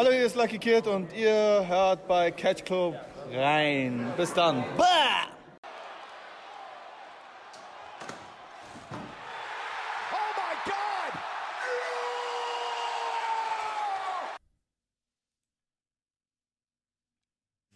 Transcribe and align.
Hallo, 0.00 0.12
hier 0.12 0.24
ist 0.24 0.34
Lucky 0.34 0.58
Kid 0.58 0.86
und 0.86 1.12
ihr 1.12 1.30
hört 1.68 2.08
bei 2.08 2.30
Catch 2.30 2.64
Club 2.64 2.98
rein. 3.30 4.10
Bis 4.16 4.32
dann. 4.32 4.64
Bah! 4.78 5.28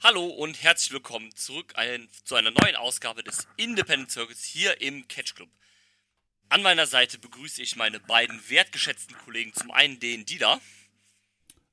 Hallo 0.02 0.24
und 0.24 0.62
herzlich 0.62 0.92
willkommen 0.92 1.36
zurück 1.36 1.74
ein, 1.76 2.08
zu 2.24 2.36
einer 2.36 2.52
neuen 2.52 2.76
Ausgabe 2.76 3.22
des 3.22 3.46
Independent 3.58 4.10
Circuits 4.10 4.44
hier 4.44 4.80
im 4.80 5.06
Catch 5.08 5.34
Club. 5.34 5.50
An 6.48 6.62
meiner 6.62 6.86
Seite 6.86 7.18
begrüße 7.18 7.60
ich 7.60 7.76
meine 7.76 8.00
beiden 8.00 8.40
wertgeschätzten 8.48 9.14
Kollegen. 9.18 9.52
Zum 9.52 9.70
einen 9.70 10.00
den 10.00 10.24
Dida. 10.24 10.58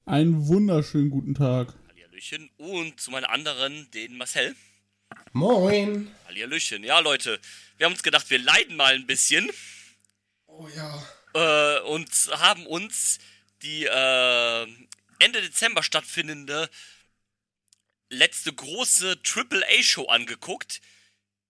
Einen 0.06 0.48
wunderschönen 0.48 1.10
guten 1.12 1.36
Tag. 1.36 1.74
Hallihallöchen. 1.90 2.50
Und 2.58 3.00
zu 3.00 3.12
meiner 3.12 3.30
anderen 3.30 3.90
den 3.92 4.18
Marcel. 4.18 4.56
Moin. 5.32 6.10
Hallihallöchen. 6.26 6.84
Ja, 6.84 7.00
Leute, 7.00 7.40
wir 7.78 7.86
haben 7.86 7.94
uns 7.94 8.04
gedacht, 8.04 8.30
wir 8.30 8.40
leiden 8.40 8.76
mal 8.76 8.96
ein 8.96 9.06
bisschen. 9.06 9.50
Oh 10.48 10.68
ja. 10.76 11.04
Äh, 11.34 11.82
und 11.82 12.10
haben 12.32 12.66
uns 12.66 13.20
die 13.62 13.86
äh, 13.86 14.68
Ende 15.20 15.42
Dezember 15.42 15.84
stattfindende 15.84 16.70
letzte 18.10 18.52
große 18.52 19.20
AAA-Show 19.24 20.08
angeguckt, 20.08 20.82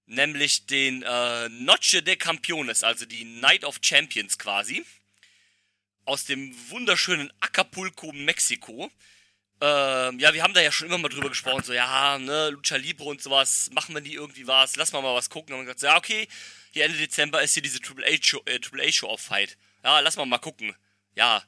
nämlich 0.06 0.68
den 0.68 1.04
äh, 1.04 1.50
Noche 1.50 2.04
de 2.04 2.18
Campeones, 2.18 2.84
also 2.84 3.06
die 3.06 3.24
Night 3.24 3.64
of 3.64 3.80
Champions 3.82 4.38
quasi, 4.38 4.86
aus 6.12 6.26
dem 6.26 6.54
wunderschönen 6.70 7.32
Acapulco, 7.40 8.12
Mexiko. 8.12 8.92
Ähm, 9.62 10.20
ja, 10.20 10.34
wir 10.34 10.44
haben 10.44 10.54
da 10.54 10.60
ja 10.60 10.70
schon 10.70 10.88
immer 10.88 10.98
mal 10.98 11.08
drüber 11.08 11.30
gesprochen, 11.30 11.64
so, 11.64 11.72
ja, 11.72 12.20
ne, 12.20 12.50
Lucha 12.50 12.76
Libre 12.76 13.06
und 13.06 13.22
sowas, 13.22 13.70
machen 13.74 13.96
wir 13.96 14.02
nie 14.02 14.16
irgendwie 14.16 14.46
was, 14.46 14.76
lass 14.76 14.92
mal 14.92 15.02
mal 15.02 15.16
was 15.16 15.30
gucken. 15.30 15.54
Und 15.54 15.60
haben 15.60 15.66
gesagt, 15.66 15.84
ja, 15.84 15.98
okay, 15.98 16.28
hier 16.72 16.84
Ende 16.84 16.98
Dezember 16.98 17.42
ist 17.42 17.54
hier 17.54 17.64
diese 17.64 17.78
äh, 17.78 18.20
AAA 18.20 18.90
-Show 18.90 19.06
auf 19.06 19.22
Fight. 19.22 19.58
Ja, 19.86 20.02
lass 20.02 20.18
mal 20.18 20.26
mal 20.26 20.40
gucken. 20.40 20.76
Ja, 21.16 21.44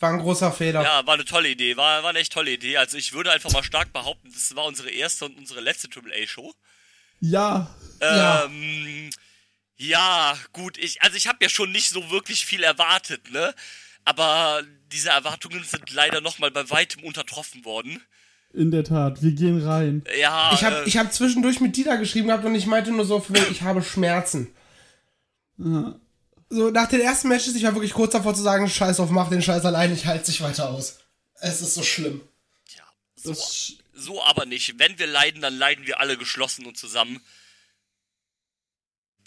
war 0.00 0.12
ein 0.12 0.20
großer 0.20 0.50
Fehler. 0.50 0.82
Ja, 0.82 1.06
war 1.06 1.14
eine 1.14 1.24
tolle 1.24 1.48
Idee. 1.48 1.76
War, 1.76 2.02
war 2.02 2.10
eine 2.10 2.18
echt 2.18 2.32
tolle 2.32 2.50
Idee. 2.50 2.78
Also 2.78 2.96
ich 2.96 3.12
würde 3.12 3.30
einfach 3.30 3.52
mal 3.52 3.62
stark 3.62 3.92
behaupten, 3.92 4.32
das 4.32 4.56
war 4.56 4.64
unsere 4.64 4.90
erste 4.90 5.26
und 5.26 5.38
unsere 5.38 5.60
letzte 5.60 5.88
AAA-Show. 5.88 6.52
Ja. 7.20 7.76
Ähm, 8.00 9.10
ja. 9.12 9.18
Ja, 9.78 10.36
gut. 10.52 10.76
Ich, 10.78 11.02
also 11.02 11.16
ich 11.16 11.26
habe 11.26 11.38
ja 11.40 11.48
schon 11.48 11.72
nicht 11.72 11.90
so 11.90 12.10
wirklich 12.10 12.44
viel 12.44 12.62
erwartet, 12.62 13.30
ne? 13.30 13.54
Aber 14.04 14.62
diese 14.92 15.10
Erwartungen 15.10 15.64
sind 15.64 15.90
leider 15.90 16.20
nochmal 16.20 16.50
bei 16.50 16.68
weitem 16.70 17.04
untertroffen 17.04 17.64
worden. 17.64 18.02
In 18.54 18.70
der 18.70 18.84
Tat, 18.84 19.22
wir 19.22 19.32
gehen 19.32 19.62
rein. 19.62 20.04
Ja. 20.18 20.52
Ich 20.54 20.64
habe 20.64 20.84
äh, 20.86 20.90
hab 20.90 21.12
zwischendurch 21.12 21.60
mit 21.60 21.76
Dieter 21.76 21.96
geschrieben 21.98 22.28
gehabt 22.28 22.44
und 22.44 22.54
ich 22.54 22.66
meinte 22.66 22.90
nur 22.90 23.04
so, 23.04 23.24
ich 23.50 23.62
habe 23.62 23.82
Schmerzen. 23.82 24.54
Ja 25.58 25.98
so 26.50 26.70
nach 26.70 26.88
den 26.88 27.00
ersten 27.00 27.28
Matches, 27.28 27.54
ich 27.54 27.64
war 27.64 27.74
wirklich 27.74 27.92
kurz 27.92 28.12
davor 28.12 28.34
zu 28.34 28.42
sagen, 28.42 28.68
scheiß 28.68 29.00
auf, 29.00 29.10
mach 29.10 29.28
den 29.28 29.42
Scheiß 29.42 29.64
allein, 29.64 29.92
ich 29.92 30.06
halte 30.06 30.26
sich 30.26 30.40
weiter 30.40 30.70
aus. 30.70 30.98
Es 31.40 31.60
ist 31.60 31.74
so 31.74 31.82
schlimm. 31.82 32.22
Tja, 32.66 32.84
so, 33.14 33.34
so 33.94 34.22
aber 34.24 34.46
nicht. 34.46 34.78
Wenn 34.78 34.98
wir 34.98 35.06
leiden, 35.06 35.42
dann 35.42 35.56
leiden 35.56 35.86
wir 35.86 36.00
alle 36.00 36.16
geschlossen 36.16 36.66
und 36.66 36.76
zusammen. 36.76 37.20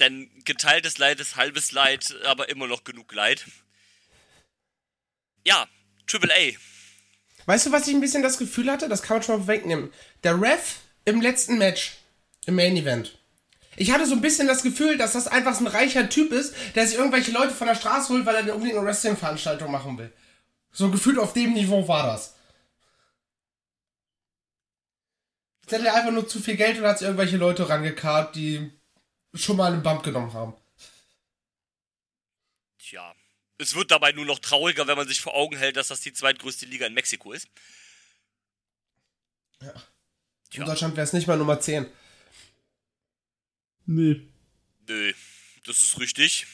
Denn 0.02 0.32
geteiltes 0.46 0.98
Leid 0.98 1.20
ist 1.20 1.36
halbes 1.36 1.72
Leid, 1.72 2.16
aber 2.26 2.50
immer 2.50 2.66
noch 2.66 2.84
genug 2.84 3.14
Leid. 3.14 3.46
Ja, 5.46 5.68
Triple 6.08 6.34
A. 6.34 6.58
Weißt 7.46 7.68
du, 7.68 7.72
was 7.72 7.88
ich 7.88 7.94
ein 7.94 8.02
bisschen 8.02 8.24
das 8.24 8.40
Gefühl 8.40 8.72
hatte? 8.72 8.90
Das 8.90 9.04
kann 9.04 9.18
man 9.18 9.24
schon 9.24 9.40
mal 9.40 9.48
wegnehmen. 9.48 9.94
Der 10.24 10.42
Ref 10.42 10.80
im 11.06 11.22
letzten 11.22 11.60
Match, 11.60 11.98
im 12.48 12.56
Main 12.56 12.76
Event, 12.76 13.18
ich 13.78 13.92
hatte 13.92 14.06
so 14.06 14.16
ein 14.16 14.22
bisschen 14.22 14.48
das 14.48 14.64
Gefühl, 14.64 14.98
dass 14.98 15.14
das 15.14 15.28
einfach 15.28 15.60
ein 15.60 15.68
reicher 15.68 16.10
Typ 16.10 16.32
ist, 16.32 16.56
der 16.76 16.88
sich 16.88 16.98
irgendwelche 16.98 17.32
Leute 17.32 17.54
von 17.54 17.68
der 17.68 17.76
Straße 17.76 18.12
holt, 18.12 18.26
weil 18.26 18.36
er 18.36 18.54
unbedingt 18.54 18.78
eine 18.78 18.86
Wrestling-Veranstaltung 18.86 19.72
machen 19.72 19.98
will. 19.98 20.12
So 20.72 20.90
gefühlt 20.90 21.20
auf 21.20 21.34
dem 21.34 21.54
Niveau 21.54 21.88
war 21.88 22.08
das. 22.08 22.36
Jetzt 25.62 25.74
hätte 25.74 25.88
er 25.88 25.96
einfach 25.96 26.12
nur 26.12 26.28
zu 26.28 26.40
viel 26.40 26.58
Geld 26.58 26.80
und 26.80 26.86
hat 26.86 27.00
sich 27.00 27.08
irgendwelche 27.08 27.38
Leute 27.38 27.70
rangekarrt, 27.70 28.36
die 28.36 28.72
schon 29.34 29.58
mal 29.58 29.72
einen 29.72 29.84
Bump 29.84 30.04
genommen 30.04 30.34
haben. 30.34 30.54
Tja. 32.80 33.16
Es 33.58 33.76
wird 33.76 33.92
dabei 33.92 34.12
nur 34.12 34.26
noch 34.26 34.40
trauriger, 34.40 34.88
wenn 34.88 34.98
man 34.98 35.08
sich 35.08 35.22
vor 35.22 35.36
Augen 35.36 35.56
hält, 35.56 35.78
dass 35.78 35.90
das 35.90 36.02
die 36.02 36.14
zweitgrößte 36.14 36.66
Liga 36.66 36.88
in 36.88 36.94
Mexiko 36.94 37.32
ist. 37.32 37.48
Ja. 39.62 39.74
In 40.54 40.66
Deutschland 40.66 40.96
wäre 40.96 41.06
es 41.06 41.14
nicht 41.14 41.28
mal 41.28 41.38
Nummer 41.38 41.60
10. 41.60 41.86
Nee. 43.86 44.22
Nö, 44.88 45.14
das 45.66 45.82
ist 45.82 46.00
richtig. 46.00 46.46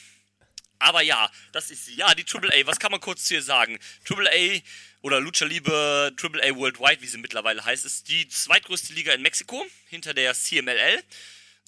Aber 0.78 1.02
ja, 1.02 1.30
das 1.52 1.70
ist 1.70 1.86
sie. 1.86 1.94
Ja, 1.94 2.14
die 2.14 2.24
AAA, 2.24 2.66
was 2.66 2.78
kann 2.78 2.92
man 2.92 3.00
kurz 3.00 3.24
zu 3.24 3.34
ihr 3.34 3.42
sagen? 3.42 3.78
AAA 4.08 4.60
oder 5.02 5.20
Lucha 5.20 5.44
Libre 5.44 6.14
AAA 6.16 6.54
Worldwide, 6.56 7.00
wie 7.00 7.06
sie 7.06 7.18
mittlerweile 7.18 7.64
heißt, 7.64 7.84
ist 7.84 8.08
die 8.08 8.28
zweitgrößte 8.28 8.92
Liga 8.92 9.12
in 9.12 9.22
Mexiko, 9.22 9.66
hinter 9.88 10.14
der 10.14 10.34
CMLL. 10.34 11.02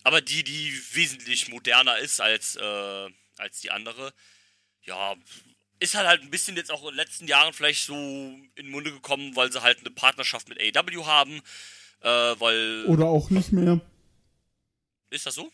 Aber 0.02 0.20
die, 0.20 0.44
die 0.44 0.72
wesentlich 0.92 1.48
moderner 1.48 1.98
ist 1.98 2.20
als, 2.20 2.56
äh, 2.56 3.08
als 3.36 3.60
die 3.60 3.70
andere. 3.70 4.12
Ja, 4.82 5.14
ist 5.78 5.94
halt 5.94 6.06
halt 6.06 6.22
ein 6.22 6.30
bisschen 6.30 6.56
jetzt 6.56 6.70
auch 6.70 6.82
in 6.82 6.88
den 6.88 6.96
letzten 6.96 7.26
Jahren 7.26 7.52
vielleicht 7.52 7.84
so 7.84 7.94
in 7.94 8.50
den 8.56 8.70
Munde 8.70 8.92
gekommen, 8.92 9.34
weil 9.36 9.52
sie 9.52 9.62
halt 9.62 9.80
eine 9.80 9.90
Partnerschaft 9.90 10.48
mit 10.48 10.58
AW 10.60 11.04
haben. 11.04 11.40
Äh, 12.00 12.08
weil. 12.08 12.84
Oder 12.86 13.06
auch 13.06 13.30
nicht 13.30 13.52
mehr. 13.52 13.80
Ist 15.10 15.26
das 15.26 15.34
so? 15.34 15.50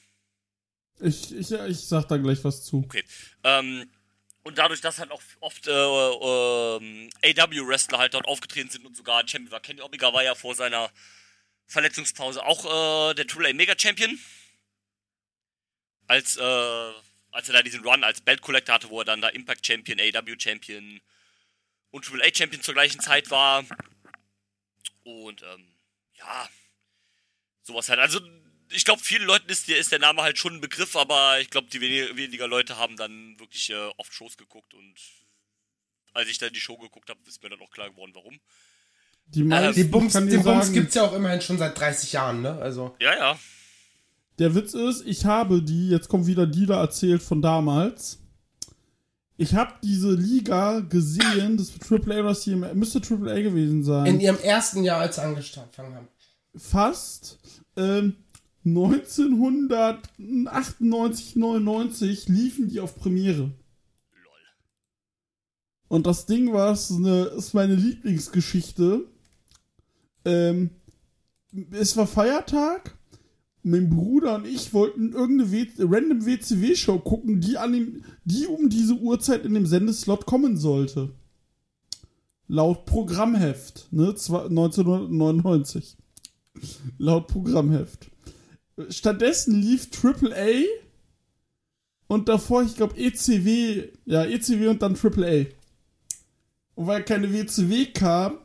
Ich, 1.00 1.34
ich, 1.34 1.50
ich 1.50 1.80
sag 1.80 2.08
da 2.08 2.16
gleich 2.16 2.42
was 2.44 2.64
zu. 2.64 2.78
Okay. 2.84 3.04
Ähm, 3.44 3.88
und 4.42 4.58
dadurch, 4.58 4.80
dass 4.80 4.98
halt 4.98 5.10
auch 5.10 5.22
oft 5.40 5.66
äh, 5.66 5.70
äh, 5.72 7.40
AW-Wrestler 7.40 7.98
halt 7.98 8.14
dort 8.14 8.26
aufgetreten 8.26 8.70
sind 8.70 8.86
und 8.86 8.96
sogar 8.96 9.26
Champion 9.26 9.50
war. 9.50 9.60
Kenny 9.60 9.80
Omega 9.80 10.12
war 10.12 10.22
ja 10.22 10.34
vor 10.34 10.54
seiner 10.54 10.90
Verletzungspause 11.66 12.44
auch 12.44 13.10
äh, 13.10 13.14
der 13.14 13.26
Triple 13.26 13.48
A 13.48 13.52
Mega 13.52 13.74
Champion. 13.78 14.18
Als, 16.06 16.36
äh, 16.36 16.92
als 17.32 17.48
er 17.48 17.54
da 17.54 17.62
diesen 17.62 17.84
Run 17.84 18.04
als 18.04 18.20
Belt 18.20 18.40
Collector 18.40 18.76
hatte, 18.76 18.90
wo 18.90 19.00
er 19.00 19.04
dann 19.04 19.20
da 19.20 19.28
Impact 19.28 19.66
Champion, 19.66 19.98
AW 20.00 20.36
Champion 20.38 21.00
und 21.90 22.04
Triple 22.04 22.24
A 22.24 22.34
Champion 22.34 22.62
zur 22.62 22.74
gleichen 22.74 23.00
Zeit 23.00 23.30
war. 23.30 23.64
Und 25.02 25.42
ähm, 25.42 25.74
ja, 26.14 26.48
sowas 27.62 27.88
halt. 27.88 28.00
Also 28.00 28.20
ich 28.70 28.84
glaube, 28.84 29.02
vielen 29.02 29.24
Leuten 29.24 29.48
ist, 29.48 29.68
ist, 29.68 29.92
der 29.92 29.98
Name 29.98 30.22
halt 30.22 30.38
schon 30.38 30.54
ein 30.54 30.60
Begriff, 30.60 30.96
aber 30.96 31.40
ich 31.40 31.50
glaube, 31.50 31.68
die 31.68 31.80
weniger, 31.80 32.16
weniger, 32.16 32.48
Leute 32.48 32.76
haben 32.76 32.96
dann 32.96 33.38
wirklich 33.38 33.70
äh, 33.70 33.90
oft 33.96 34.12
Shows 34.12 34.36
geguckt 34.36 34.74
und 34.74 34.94
als 36.12 36.28
ich 36.28 36.38
dann 36.38 36.52
die 36.52 36.60
Show 36.60 36.76
geguckt 36.78 37.10
habe, 37.10 37.20
ist 37.26 37.42
mir 37.42 37.50
dann 37.50 37.60
auch 37.60 37.70
klar 37.70 37.90
geworden, 37.90 38.14
warum. 38.14 38.40
Die, 39.28 39.42
äh, 39.42 39.72
die 39.72 39.84
Bums, 39.84 40.12
den 40.12 40.42
Bums 40.42 40.72
gibt 40.72 40.88
es 40.88 40.94
ja 40.94 41.02
auch 41.02 41.12
immerhin 41.12 41.40
schon 41.40 41.58
seit 41.58 41.78
30 41.78 42.12
Jahren, 42.12 42.42
ne? 42.42 42.52
Also. 42.52 42.94
Ja, 43.00 43.14
ja. 43.14 43.38
Der 44.38 44.54
Witz 44.54 44.74
ist, 44.74 45.06
ich 45.06 45.24
habe 45.24 45.62
die, 45.62 45.88
jetzt 45.88 46.08
kommt 46.08 46.26
wieder 46.26 46.46
die 46.46 46.66
da 46.66 46.80
erzählt 46.80 47.22
von 47.22 47.40
damals. 47.40 48.18
Ich 49.38 49.54
habe 49.54 49.74
diese 49.82 50.14
Liga 50.14 50.80
gesehen, 50.80 51.58
das 51.58 51.70
AAA 51.70 52.20
oder 52.20 52.34
CMA, 52.34 52.72
müsste 52.74 53.00
AAA 53.00 53.40
gewesen 53.42 53.84
sein. 53.84 54.06
In 54.06 54.20
ihrem 54.20 54.38
ersten 54.38 54.82
Jahr, 54.82 55.00
als 55.00 55.16
sie 55.16 55.22
angefangen 55.22 55.94
haben. 55.94 56.08
Fast. 56.54 57.38
Ähm, 57.76 58.16
1998, 58.64 61.36
99 61.36 62.28
liefen 62.28 62.68
die 62.68 62.80
auf 62.80 62.96
Premiere. 62.96 63.42
Lol. 63.42 63.52
Und 65.88 66.06
das 66.06 66.24
Ding 66.26 66.52
war, 66.52 66.72
es 66.72 66.90
ist 66.90 67.54
meine 67.54 67.74
Lieblingsgeschichte. 67.74 69.04
Ähm, 70.26 70.70
es 71.70 71.96
war 71.96 72.06
Feiertag. 72.06 72.94
Mein 73.62 73.90
Bruder 73.90 74.36
und 74.36 74.46
ich 74.46 74.72
wollten 74.74 75.12
irgendeine 75.12 75.50
w 75.50 75.66
random 75.78 76.24
WCW-Show 76.24 77.00
gucken, 77.00 77.40
die, 77.40 77.56
an 77.58 77.72
dem, 77.72 78.04
die 78.24 78.46
um 78.46 78.68
diese 78.68 78.94
Uhrzeit 78.94 79.44
in 79.44 79.54
dem 79.54 79.66
Sendeslot 79.66 80.24
kommen 80.24 80.56
sollte. 80.56 81.14
Laut 82.46 82.84
Programmheft, 82.86 83.88
ne? 83.90 84.10
1999. 84.10 85.96
Laut 86.98 87.26
Programmheft. 87.26 88.08
Stattdessen 88.88 89.60
lief 89.60 89.88
AAA 90.00 90.62
und 92.06 92.28
davor, 92.28 92.62
ich 92.62 92.76
glaube, 92.76 92.96
ECW, 92.96 93.88
ja, 94.04 94.24
ECW 94.24 94.68
und 94.68 94.82
dann 94.82 94.96
AAA. 94.96 95.46
Und 96.76 96.86
weil 96.86 97.02
keine 97.02 97.32
WCW 97.32 97.86
kam, 97.86 98.38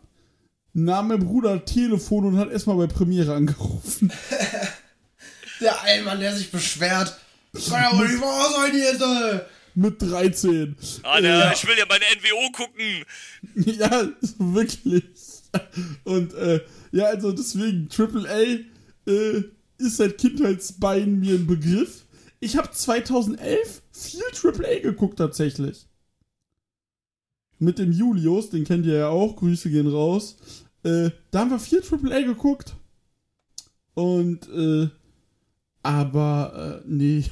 nahm 0.74 1.10
mein 1.10 1.26
Bruder 1.26 1.64
Telefon 1.66 2.26
und 2.26 2.38
hat 2.38 2.52
erstmal 2.52 2.78
bei 2.78 2.88
Premiere 2.88 3.34
angerufen. 3.34 4.12
der 5.62 5.82
Allmann, 5.82 6.20
der 6.20 6.36
sich 6.36 6.52
beschwert. 6.52 7.18
Das 7.54 7.70
kann 7.70 7.84
ja 7.84 7.98
wohl 7.98 8.08
nicht 8.08 8.22
wahr 8.22 8.50
sein 8.52 8.78
jetzt, 8.78 9.04
mit 9.76 10.02
13. 10.02 10.76
Alter, 11.04 11.50
Äh, 11.50 11.54
ich 11.54 11.68
will 11.68 11.78
ja 11.78 11.86
meine 11.88 12.06
NWO 12.06 12.52
gucken. 12.52 13.06
Ja, 13.80 14.08
wirklich. 14.38 15.04
Und 16.04 16.34
äh, 16.34 16.62
ja, 16.92 17.06
also 17.06 17.32
deswegen, 17.32 17.90
AAA 17.96 18.60
äh, 19.08 19.44
ist 19.78 19.98
seit 19.98 20.18
Kindheitsbeinen 20.18 21.20
mir 21.20 21.36
ein 21.36 21.48
Begriff. 21.48 22.06
Ich 22.40 22.58
habe 22.58 22.72
2011 22.72 23.82
viel 23.92 24.24
AAA 24.34 24.80
geguckt 24.80 25.18
tatsächlich. 25.18 25.86
Mit 27.62 27.78
dem 27.78 27.92
Julius, 27.92 28.50
den 28.50 28.66
kennt 28.66 28.88
ihr 28.88 28.98
ja 28.98 29.10
auch, 29.10 29.36
Grüße 29.36 29.70
gehen 29.70 29.88
raus. 29.88 30.36
Äh, 30.84 31.12
da 31.30 31.42
haben 31.42 31.52
wir 31.52 31.60
viel 31.60 31.84
AAA 31.84 32.22
geguckt. 32.22 32.76
Und, 33.94 34.50
äh, 34.50 34.90
aber, 35.84 36.82
äh, 36.84 36.88
nee. 36.88 37.24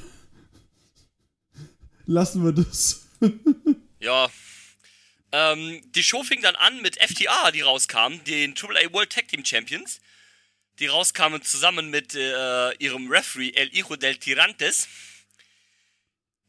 Lassen 2.06 2.44
wir 2.44 2.52
das. 2.52 3.08
Ja. 4.02 4.30
Ähm, 5.30 5.82
die 5.94 6.02
Show 6.02 6.22
fing 6.22 6.40
dann 6.40 6.56
an 6.56 6.80
mit 6.80 6.96
FTA, 6.96 7.50
die 7.50 7.60
rauskamen, 7.60 8.24
den 8.24 8.54
AAA 8.56 8.94
World 8.94 9.10
Tag 9.10 9.28
Team 9.28 9.44
Champions. 9.44 10.00
Die 10.78 10.86
rauskamen 10.86 11.42
zusammen 11.42 11.90
mit 11.90 12.14
äh, 12.14 12.72
ihrem 12.78 13.10
Referee 13.10 13.50
El 13.50 13.68
Hijo 13.68 13.96
del 13.96 14.16
Tirantes. 14.16 14.88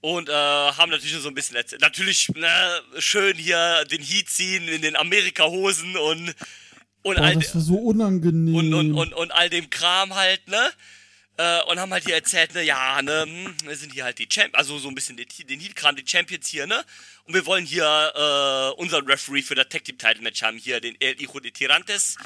Und 0.01 0.30
äh, 0.30 0.33
haben 0.33 0.89
natürlich 0.89 1.13
so 1.13 1.27
ein 1.27 1.36
bisschen 1.36 1.56
erzählt. 1.56 1.81
Natürlich 1.81 2.30
ne, 2.30 2.81
schön 2.98 3.38
hier 3.38 3.86
den 3.86 4.01
Heat 4.01 4.30
ziehen 4.30 4.68
in 4.68 4.81
den 4.81 4.95
Amerika-Hosen 4.95 5.95
und, 5.95 6.36
und, 7.03 7.15
Boah, 7.15 7.21
all, 7.21 7.36
das 7.36 7.53
war 7.53 7.62
so 7.62 7.75
unangenehm. 7.75 8.56
und, 8.56 8.74
und, 8.74 8.94
und, 8.94 9.13
und 9.13 9.31
all 9.31 9.50
dem 9.50 9.69
Kram 9.69 10.15
halt, 10.15 10.48
ne? 10.48 10.71
Äh, 11.38 11.63
und 11.63 11.80
haben 11.80 11.92
halt 11.92 12.03
hier 12.06 12.15
erzählt, 12.15 12.53
ne, 12.53 12.63
ja, 12.63 13.01
ne, 13.01 13.24
hm, 13.24 13.56
wir 13.63 13.75
sind 13.75 13.94
hier 13.94 14.03
halt 14.03 14.19
die 14.19 14.27
Champions, 14.30 14.56
also 14.56 14.77
so 14.80 14.89
ein 14.89 14.95
bisschen 14.95 15.18
den, 15.18 15.27
den 15.48 15.59
Heat-Kram, 15.59 15.95
die 15.95 16.04
Champions 16.06 16.47
hier, 16.47 16.68
ne? 16.68 16.83
Und 17.25 17.33
wir 17.33 17.45
wollen 17.45 17.65
hier 17.65 17.86
äh, 17.86 18.81
unseren 18.81 19.06
Referee 19.06 19.42
für 19.42 19.56
das 19.56 19.69
Tag 19.69 19.83
Team 19.83 19.97
Title 19.97 20.24
Match 20.24 20.42
haben, 20.42 20.57
hier 20.57 20.81
den 20.81 21.00
El 21.00 21.15
Hijo 21.15 21.39
de 21.39 21.51
Tirantes, 21.51 22.18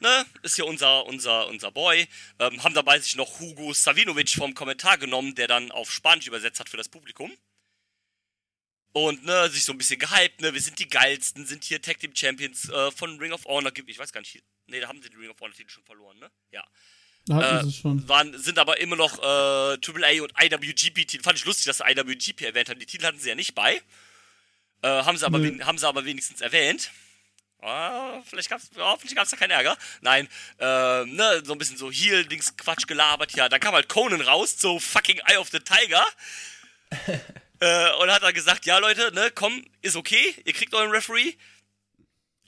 ne? 0.00 0.26
Ist 0.42 0.56
hier 0.56 0.66
unser, 0.66 1.06
unser, 1.06 1.46
unser 1.48 1.70
Boy. 1.70 2.06
Ähm, 2.38 2.62
haben 2.62 2.74
dabei 2.74 2.98
sich 2.98 3.16
noch 3.16 3.40
Hugo 3.40 3.72
Savinovic 3.72 4.30
vom 4.30 4.54
Kommentar 4.54 4.98
genommen, 4.98 5.34
der 5.34 5.48
dann 5.48 5.70
auf 5.72 5.90
Spanisch 5.90 6.26
übersetzt 6.26 6.60
hat 6.60 6.68
für 6.68 6.76
das 6.76 6.88
Publikum. 6.88 7.32
Und, 8.92 9.24
ne, 9.24 9.48
sich 9.50 9.64
so 9.64 9.72
ein 9.72 9.78
bisschen 9.78 9.98
gehypt, 9.98 10.40
ne, 10.40 10.54
wir 10.54 10.60
sind 10.60 10.78
die 10.78 10.88
geilsten, 10.88 11.46
sind 11.46 11.64
hier 11.64 11.82
Tag 11.82 11.98
Team 11.98 12.14
Champions 12.14 12.68
äh, 12.68 12.92
von 12.92 13.18
Ring 13.18 13.32
of 13.32 13.44
Honor, 13.44 13.72
ich 13.86 13.98
weiß 13.98 14.12
gar 14.12 14.20
nicht, 14.20 14.40
ne, 14.66 14.78
da 14.78 14.86
haben 14.86 15.02
sie 15.02 15.10
den 15.10 15.18
Ring 15.18 15.30
of 15.30 15.40
Honor 15.40 15.52
Titel 15.52 15.70
schon 15.70 15.84
verloren, 15.84 16.16
ne? 16.20 16.30
Ja 16.52 16.64
Hatten 17.30 17.68
äh, 17.68 17.72
schon. 17.72 18.08
waren, 18.08 18.38
sind 18.38 18.58
aber 18.58 18.80
immer 18.80 18.96
noch 18.96 19.18
äh, 19.18 19.22
AAA 19.22 20.22
und 20.22 20.32
IWGP-Titel. 20.38 21.22
Fand 21.22 21.38
ich 21.38 21.44
lustig, 21.44 21.64
dass 21.64 21.78
sie 21.78 21.84
IWGP 21.84 22.42
erwähnt 22.42 22.68
haben. 22.68 22.78
Die 22.78 22.86
Titel 22.86 23.04
hatten 23.04 23.18
sie 23.18 23.30
ja 23.30 23.34
nicht 23.34 23.54
bei. 23.54 23.80
Äh, 24.82 24.88
haben, 24.88 25.16
sie 25.16 25.24
aber 25.24 25.38
haben 25.38 25.78
sie 25.78 25.88
aber 25.88 26.04
wenigstens 26.04 26.42
erwähnt. 26.42 26.90
Ah, 27.64 28.20
vielleicht 28.26 28.50
gab's, 28.50 28.70
hoffentlich 28.76 29.16
gab's 29.16 29.30
da 29.30 29.38
keinen 29.38 29.52
Ärger. 29.52 29.78
Nein, 30.02 30.28
äh, 30.58 31.04
ne, 31.06 31.42
so 31.44 31.52
ein 31.52 31.58
bisschen 31.58 31.78
so 31.78 31.90
Heal-Dings 31.90 32.58
Quatsch 32.58 32.86
gelabert. 32.86 33.32
Ja, 33.32 33.48
dann 33.48 33.58
kam 33.58 33.74
halt 33.74 33.88
Conan 33.88 34.20
raus, 34.20 34.56
so 34.58 34.78
fucking 34.78 35.18
Eye 35.26 35.38
of 35.38 35.48
the 35.48 35.60
Tiger. 35.60 36.04
äh, 37.60 37.92
und 37.94 38.10
hat 38.10 38.22
dann 38.22 38.34
gesagt, 38.34 38.66
ja 38.66 38.76
Leute, 38.76 39.12
ne, 39.14 39.30
komm, 39.34 39.64
ist 39.80 39.96
okay, 39.96 40.34
ihr 40.44 40.52
kriegt 40.52 40.74
euren 40.74 40.90
Referee. 40.90 41.32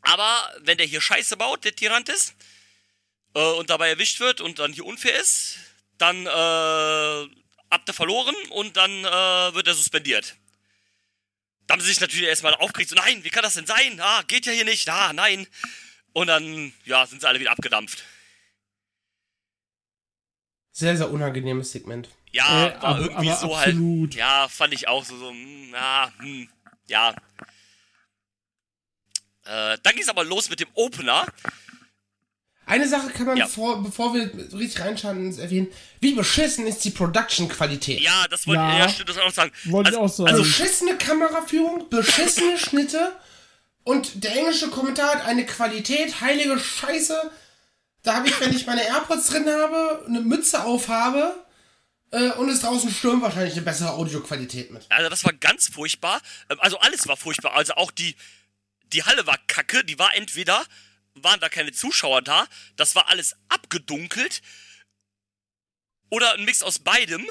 Aber 0.02 0.52
wenn 0.60 0.76
der 0.76 0.86
hier 0.86 1.00
Scheiße 1.00 1.38
baut, 1.38 1.64
der 1.64 1.74
Tirantes, 1.74 2.34
äh, 3.34 3.52
und 3.52 3.70
dabei 3.70 3.88
erwischt 3.88 4.20
wird 4.20 4.42
und 4.42 4.58
dann 4.58 4.74
hier 4.74 4.84
unfair 4.84 5.18
ist, 5.18 5.56
dann 5.96 6.26
äh, 6.26 6.30
habt 7.70 7.88
ihr 7.88 7.94
verloren 7.94 8.34
und 8.50 8.76
dann 8.76 8.90
äh, 8.90 9.54
wird 9.54 9.66
er 9.66 9.74
suspendiert. 9.74 10.36
Da 11.66 11.72
haben 11.74 11.80
sie 11.80 11.88
sich 11.88 12.00
natürlich 12.00 12.26
erstmal 12.26 12.54
aufgeregt, 12.54 12.90
so 12.90 12.96
nein, 12.96 13.24
wie 13.24 13.30
kann 13.30 13.42
das 13.42 13.54
denn 13.54 13.66
sein? 13.66 14.00
Ah, 14.00 14.22
geht 14.28 14.46
ja 14.46 14.52
hier 14.52 14.64
nicht, 14.64 14.88
ah, 14.88 15.12
nein. 15.12 15.46
Und 16.12 16.28
dann, 16.28 16.72
ja, 16.84 17.06
sind 17.06 17.20
sie 17.20 17.28
alle 17.28 17.40
wieder 17.40 17.50
abgedampft. 17.50 18.04
Sehr, 20.72 20.96
sehr 20.96 21.10
unangenehmes 21.10 21.72
Segment. 21.72 22.08
Ja, 22.32 22.66
Äh, 22.66 22.74
war 22.74 22.84
aber- 22.84 23.00
irgendwie 23.00 23.30
aber 23.30 23.40
so 23.40 23.54
absolut. 23.56 24.10
halt. 24.10 24.14
Ja, 24.14 24.48
fand 24.48 24.74
ich 24.74 24.88
auch 24.88 25.04
so, 25.04 25.16
so, 25.18 25.30
hm, 25.30 25.70
ja, 25.72 26.12
hm, 26.18 26.48
ja. 26.86 27.16
Äh, 29.44 29.78
dann 29.82 29.94
ging's 29.94 30.08
aber 30.08 30.24
los 30.24 30.50
mit 30.50 30.60
dem 30.60 30.68
Opener. 30.74 31.26
Eine 32.66 32.88
Sache 32.88 33.10
kann 33.10 33.26
man, 33.26 33.36
Ja. 33.36 33.46
vor, 33.46 33.80
bevor 33.82 34.12
wir 34.12 34.24
richtig 34.58 34.80
reinschauen, 34.80 35.38
erwähnen. 35.38 35.68
Wie 36.00 36.14
beschissen 36.14 36.66
ist 36.66 36.84
die 36.84 36.90
Production-Qualität? 36.90 38.00
Ja, 38.00 38.26
das 38.28 38.46
wollte 38.46 38.60
Ja. 38.60 38.78
ja, 38.80 38.88
stimmt, 38.88 39.08
das 39.08 39.16
wollte 39.16 39.28
ich 39.28 39.32
auch 39.32 39.34
sagen. 39.36 39.52
Wollte 39.66 39.90
ich 39.90 39.96
auch 39.96 40.08
sagen. 40.08 40.28
Also, 40.30 40.42
Beschissene 40.42 40.98
Kameraführung, 40.98 41.88
beschissene 41.88 42.58
Schnitte 42.58 43.12
und 43.84 44.24
der 44.24 44.36
englische 44.36 44.68
Kommentar 44.68 45.14
hat 45.14 45.24
eine 45.26 45.46
Qualität, 45.46 46.20
heilige 46.20 46.58
Scheiße. 46.58 47.30
Da 48.02 48.14
habe 48.16 48.28
ich, 48.28 48.38
wenn 48.40 48.54
ich 48.54 48.66
meine 48.66 48.82
AirPods 48.86 49.28
drin 49.28 49.46
habe, 49.48 50.04
eine 50.08 50.20
Mütze 50.20 50.64
aufhabe 50.64 51.36
äh, 52.10 52.30
und 52.30 52.48
es 52.48 52.60
draußen 52.62 52.90
stürmt, 52.90 53.22
wahrscheinlich 53.22 53.54
eine 53.54 53.62
bessere 53.62 53.90
Audioqualität 53.92 54.72
mit. 54.72 54.86
Also 54.88 55.08
das 55.08 55.24
war 55.24 55.32
ganz 55.34 55.68
furchtbar. 55.68 56.20
Ähm, 56.50 56.58
Also 56.60 56.78
alles 56.80 57.06
war 57.06 57.16
furchtbar. 57.16 57.54
Also 57.54 57.74
auch 57.74 57.92
die, 57.92 58.16
die 58.92 59.04
Halle 59.04 59.24
war 59.26 59.38
kacke. 59.46 59.84
Die 59.84 59.98
war 60.00 60.14
entweder, 60.16 60.64
waren 61.22 61.40
da 61.40 61.48
keine 61.48 61.72
Zuschauer 61.72 62.22
da, 62.22 62.46
das 62.76 62.94
war 62.94 63.08
alles 63.08 63.36
abgedunkelt. 63.48 64.42
Oder 66.10 66.34
ein 66.34 66.44
Mix 66.44 66.62
aus 66.62 66.78
beidem. 66.78 67.28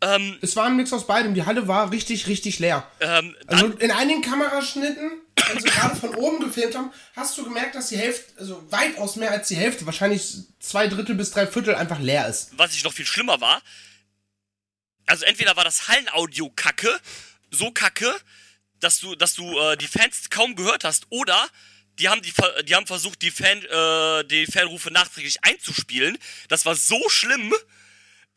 Ähm, 0.00 0.36
Es 0.42 0.56
war 0.56 0.66
ein 0.66 0.76
Mix 0.76 0.92
aus 0.92 1.06
beidem. 1.06 1.34
Die 1.34 1.44
Halle 1.46 1.68
war 1.68 1.90
richtig, 1.92 2.26
richtig 2.26 2.58
leer. 2.58 2.90
ähm, 3.00 3.36
Also 3.46 3.66
in 3.68 3.90
einigen 3.92 4.20
Kameraschnitten, 4.20 5.22
wenn 5.46 5.60
sie 5.60 5.68
gerade 5.68 5.94
von 5.96 6.14
oben 6.16 6.40
gefilmt 6.40 6.74
haben, 6.74 6.92
hast 7.14 7.38
du 7.38 7.44
gemerkt, 7.44 7.76
dass 7.76 7.88
die 7.88 7.96
Hälfte, 7.96 8.38
also 8.38 8.70
weitaus 8.70 9.16
mehr 9.16 9.30
als 9.30 9.48
die 9.48 9.56
Hälfte, 9.56 9.86
wahrscheinlich 9.86 10.34
zwei 10.58 10.88
Drittel 10.88 11.14
bis 11.14 11.30
drei 11.30 11.46
Viertel 11.46 11.74
einfach 11.76 12.00
leer 12.00 12.26
ist. 12.26 12.50
was 12.58 12.74
ich 12.74 12.82
noch 12.84 12.92
viel 12.92 13.06
schlimmer 13.06 13.40
war, 13.40 13.62
also 15.06 15.24
entweder 15.24 15.56
war 15.56 15.64
das 15.64 15.86
Hallenaudio 15.88 16.50
kacke, 16.50 17.00
so 17.50 17.70
kacke, 17.70 18.12
dass 18.80 18.98
du, 18.98 19.14
dass 19.14 19.34
du 19.34 19.58
äh, 19.58 19.76
die 19.76 19.86
Fans 19.86 20.28
kaum 20.30 20.56
gehört 20.56 20.82
hast, 20.84 21.06
oder 21.10 21.48
die 21.98 22.08
haben, 22.08 22.22
die, 22.22 22.32
die 22.66 22.74
haben 22.74 22.86
versucht, 22.86 23.22
die, 23.22 23.30
Fan, 23.30 23.62
äh, 23.62 24.24
die 24.24 24.46
Fanrufe 24.46 24.90
nachträglich 24.90 25.38
einzuspielen. 25.42 26.18
Das 26.48 26.64
war 26.66 26.74
so 26.74 27.08
schlimm. 27.08 27.52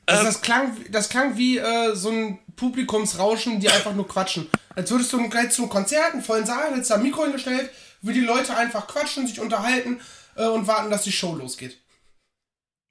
Also 0.05 0.23
das 0.23 0.41
klang, 0.41 0.75
das 0.91 1.09
klang 1.09 1.37
wie 1.37 1.57
äh, 1.59 1.95
so 1.95 2.09
ein 2.09 2.39
Publikumsrauschen, 2.55 3.59
die 3.59 3.69
einfach 3.69 3.93
nur 3.93 4.07
quatschen. 4.07 4.49
Als 4.75 4.89
würdest 4.89 5.13
du 5.13 5.29
gleich 5.29 5.51
zum 5.51 5.69
Konzert, 5.69 6.13
einen 6.13 6.23
vollen 6.23 6.45
Saal, 6.45 6.71
hättest 6.73 6.89
da 6.89 6.95
ein 6.95 7.03
Mikro 7.03 7.23
hingestellt, 7.23 7.69
wie 8.01 8.13
die 8.13 8.21
Leute 8.21 8.55
einfach 8.55 8.87
quatschen, 8.87 9.27
sich 9.27 9.39
unterhalten 9.39 10.01
äh, 10.35 10.45
und 10.45 10.65
warten, 10.67 10.89
dass 10.89 11.03
die 11.03 11.11
Show 11.11 11.35
losgeht. 11.35 11.77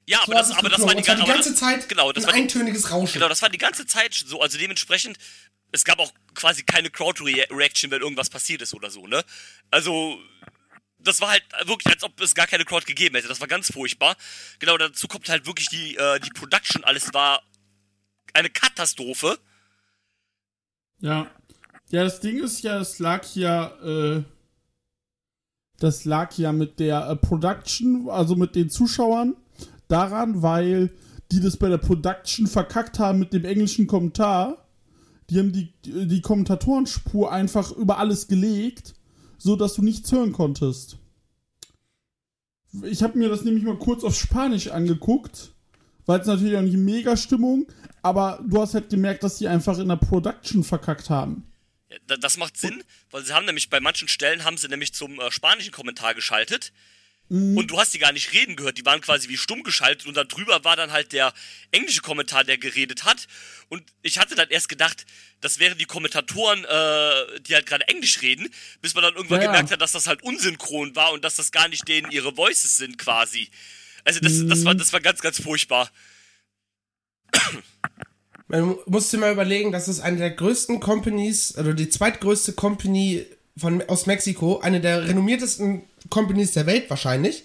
Ja, 0.07 0.19
So 0.25 0.33
aber 0.33 0.35
das, 0.41 0.51
aber 0.53 0.69
das 0.69 0.81
war 0.83 0.91
die, 0.91 0.97
Und 0.99 1.05
zwar 1.05 1.17
gan- 1.17 1.25
die 1.27 1.31
ganze 1.33 1.51
das, 1.51 1.59
Zeit 1.59 1.89
Genau, 1.89 2.13
das 2.13 2.25
ein 2.25 2.29
war 2.29 2.35
die, 2.35 2.41
eintöniges 2.43 2.91
Rauschen. 2.91 3.15
genau, 3.15 3.29
das 3.29 3.43
war 3.43 3.51
die 3.51 3.59
ganze 3.59 3.85
Zeit 3.87 4.15
so. 4.15 4.41
Also 4.41 4.57
dementsprechend, 4.57 5.19
es 5.73 5.85
gab 5.85 5.99
auch 5.99 6.13
quasi 6.35 6.63
keine 6.63 6.89
Crowd-Reaction, 6.89 7.91
wenn 7.91 8.01
irgendwas 8.01 8.31
passiert 8.31 8.63
ist 8.63 8.73
oder 8.75 8.91
so, 8.91 9.07
ne? 9.07 9.23
Also, 9.71 10.19
das 10.99 11.21
war 11.21 11.31
halt 11.31 11.45
wirklich, 11.65 11.95
als 11.95 12.03
ob 12.03 12.21
es 12.21 12.35
gar 12.35 12.47
keine 12.47 12.65
Crowd 12.65 12.87
gegeben 12.87 13.15
hätte. 13.15 13.29
Das 13.29 13.41
war 13.41 13.49
ganz 13.49 13.73
furchtbar. 13.73 14.17
Genau, 14.59 14.77
dazu 14.77 15.09
kommt 15.09 15.29
halt 15.29 15.47
wirklich 15.47 15.69
die, 15.69 15.97
äh, 15.97 16.21
die 16.21 16.31
Production. 16.31 16.85
Alles 16.85 17.13
war 17.15 17.43
eine 18.35 18.51
Katastrophe. 18.51 19.39
Ja. 21.01 21.31
Ja, 21.91 22.05
das 22.05 22.21
Ding 22.21 22.39
ist 22.43 22.63
ja, 22.63 22.81
es 22.81 22.99
lag 22.99 23.25
ja, 23.35 23.69
äh, 23.83 24.23
das 25.79 26.05
lag 26.05 26.37
ja 26.37 26.53
mit 26.53 26.81
der 26.81 27.09
äh, 27.09 27.17
Production, 27.17 28.11
also 28.11 28.37
mit 28.37 28.55
den 28.55 28.69
Zuschauern, 28.69 29.37
daran, 29.87 30.43
weil 30.43 30.91
die 31.31 31.41
das 31.41 31.57
bei 31.57 31.69
der 31.69 31.79
Production 31.79 32.47
verkackt 32.47 32.99
haben 32.99 33.21
mit 33.21 33.33
dem 33.33 33.45
englischen 33.45 33.87
Kommentar. 33.87 34.67
Die 35.31 35.39
haben 35.39 35.53
die, 35.53 35.73
die 35.83 36.21
Kommentatorenspur 36.21 37.31
einfach 37.31 37.71
über 37.73 37.99
alles 37.99 38.29
gelegt, 38.29 38.95
so 39.39 39.57
dass 39.57 39.75
du 39.75 39.83
nichts 39.83 40.11
hören 40.13 40.33
konntest. 40.33 40.99
Ich 42.83 43.03
habe 43.03 43.19
mir 43.19 43.29
das 43.29 43.43
nämlich 43.43 43.65
mal 43.65 43.79
kurz 43.79 44.05
auf 44.05 44.15
Spanisch 44.17 44.69
angeguckt, 44.69 45.53
weil 46.07 46.21
es 46.21 46.27
natürlich 46.27 46.57
auch 46.57 46.63
nicht 46.63 46.77
mega 46.77 47.17
Stimmung, 47.17 47.67
aber 48.03 48.45
du 48.47 48.61
hast 48.61 48.75
halt 48.75 48.91
gemerkt, 48.91 49.23
dass 49.23 49.39
die 49.39 49.49
einfach 49.49 49.79
in 49.79 49.89
der 49.89 49.97
Production 49.97 50.63
verkackt 50.65 51.09
haben. 51.09 51.45
Ja, 51.89 51.97
da- 52.07 52.17
Das 52.17 52.37
macht 52.37 52.57
Sinn, 52.59 52.83
weil 53.11 53.25
sie 53.25 53.33
haben 53.33 53.47
nämlich 53.47 53.71
bei 53.71 53.81
manchen 53.81 54.09
Stellen 54.09 54.45
haben 54.45 54.59
sie 54.59 54.69
nämlich 54.69 54.93
zum 54.93 55.19
äh, 55.19 55.31
spanischen 55.31 55.73
Kommentar 55.73 56.15
geschaltet. 56.15 56.73
Und 57.31 57.67
du 57.67 57.79
hast 57.79 57.93
die 57.93 57.99
gar 57.99 58.13
nicht 58.13 58.33
reden 58.33 58.57
gehört, 58.57 58.79
die 58.79 58.87
waren 58.87 59.03
quasi 59.03 59.29
wie 59.29 59.37
stumm 59.37 59.63
geschaltet 59.63 60.07
und 60.07 60.17
da 60.17 60.25
drüber 60.25 60.65
war 60.65 60.77
dann 60.77 60.93
halt 60.93 61.13
der 61.13 61.35
englische 61.73 62.01
Kommentar, 62.01 62.43
der 62.43 62.57
geredet 62.57 63.05
hat. 63.05 63.27
Und 63.69 63.83
ich 64.01 64.19
hatte 64.19 64.35
dann 64.35 64.49
erst 64.49 64.71
gedacht, 64.71 65.05
das 65.43 65.59
wären 65.59 65.77
die 65.77 65.85
Kommentatoren, 65.85 66.65
äh, 66.65 67.41
die 67.43 67.55
halt 67.55 67.67
gerade 67.67 67.87
Englisch 67.87 68.23
reden, 68.23 68.49
bis 68.81 68.95
man 68.95 69.03
dann 69.03 69.15
irgendwann 69.15 69.43
Ja, 69.43 69.49
gemerkt 69.49 69.71
hat, 69.71 69.83
dass 69.83 69.93
das 69.93 70.07
halt 70.07 70.23
unsynchron 70.23 70.97
war 70.97 71.13
und 71.13 71.23
dass 71.23 71.37
das 71.37 71.53
gar 71.53 71.69
nicht 71.69 71.87
denen 71.87 72.11
ihre 72.11 72.35
Voices 72.37 72.79
sind 72.79 72.97
quasi. 72.97 73.51
Also 74.05 74.21
das, 74.21 74.47
das, 74.47 74.65
war, 74.65 74.75
das 74.75 74.93
war 74.95 75.01
ganz, 75.01 75.21
ganz 75.21 75.39
furchtbar. 75.39 75.91
Man 78.47 78.77
musste 78.87 79.19
mal 79.19 79.33
überlegen, 79.33 79.71
das 79.71 79.89
ist 79.89 80.01
eine 80.01 80.17
der 80.17 80.31
größten 80.31 80.81
Companies, 80.81 81.55
also 81.57 81.75
die 81.75 81.91
zweitgrößte 81.91 82.55
Company 82.55 83.27
von, 83.59 83.83
aus 83.83 84.07
Mexiko, 84.07 84.61
eine 84.61 84.81
der 84.81 85.07
renommiertesten 85.07 85.83
Companies 86.11 86.53
der 86.53 86.67
Welt 86.67 86.89
wahrscheinlich. 86.91 87.45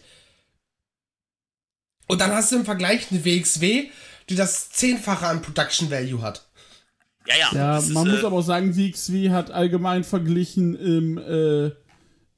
Und 2.07 2.21
dann 2.21 2.31
hast 2.31 2.51
du 2.51 2.57
im 2.57 2.65
Vergleich 2.65 3.11
eine 3.11 3.23
WXW, 3.23 3.89
die 4.29 4.35
das 4.35 4.69
Zehnfache 4.69 5.27
an 5.27 5.41
Production 5.41 5.89
Value 5.89 6.21
hat. 6.21 6.47
Ja, 7.27 7.35
ja. 7.35 7.49
Ja, 7.53 7.71
man 7.93 8.07
ist, 8.07 8.11
muss 8.11 8.23
äh, 8.23 8.25
aber 8.25 8.37
auch 8.37 8.41
sagen, 8.41 8.75
WXW 8.75 9.29
hat 9.29 9.51
allgemein 9.51 10.03
verglichen 10.03 10.75
im, 10.75 11.17
äh, 11.17 11.71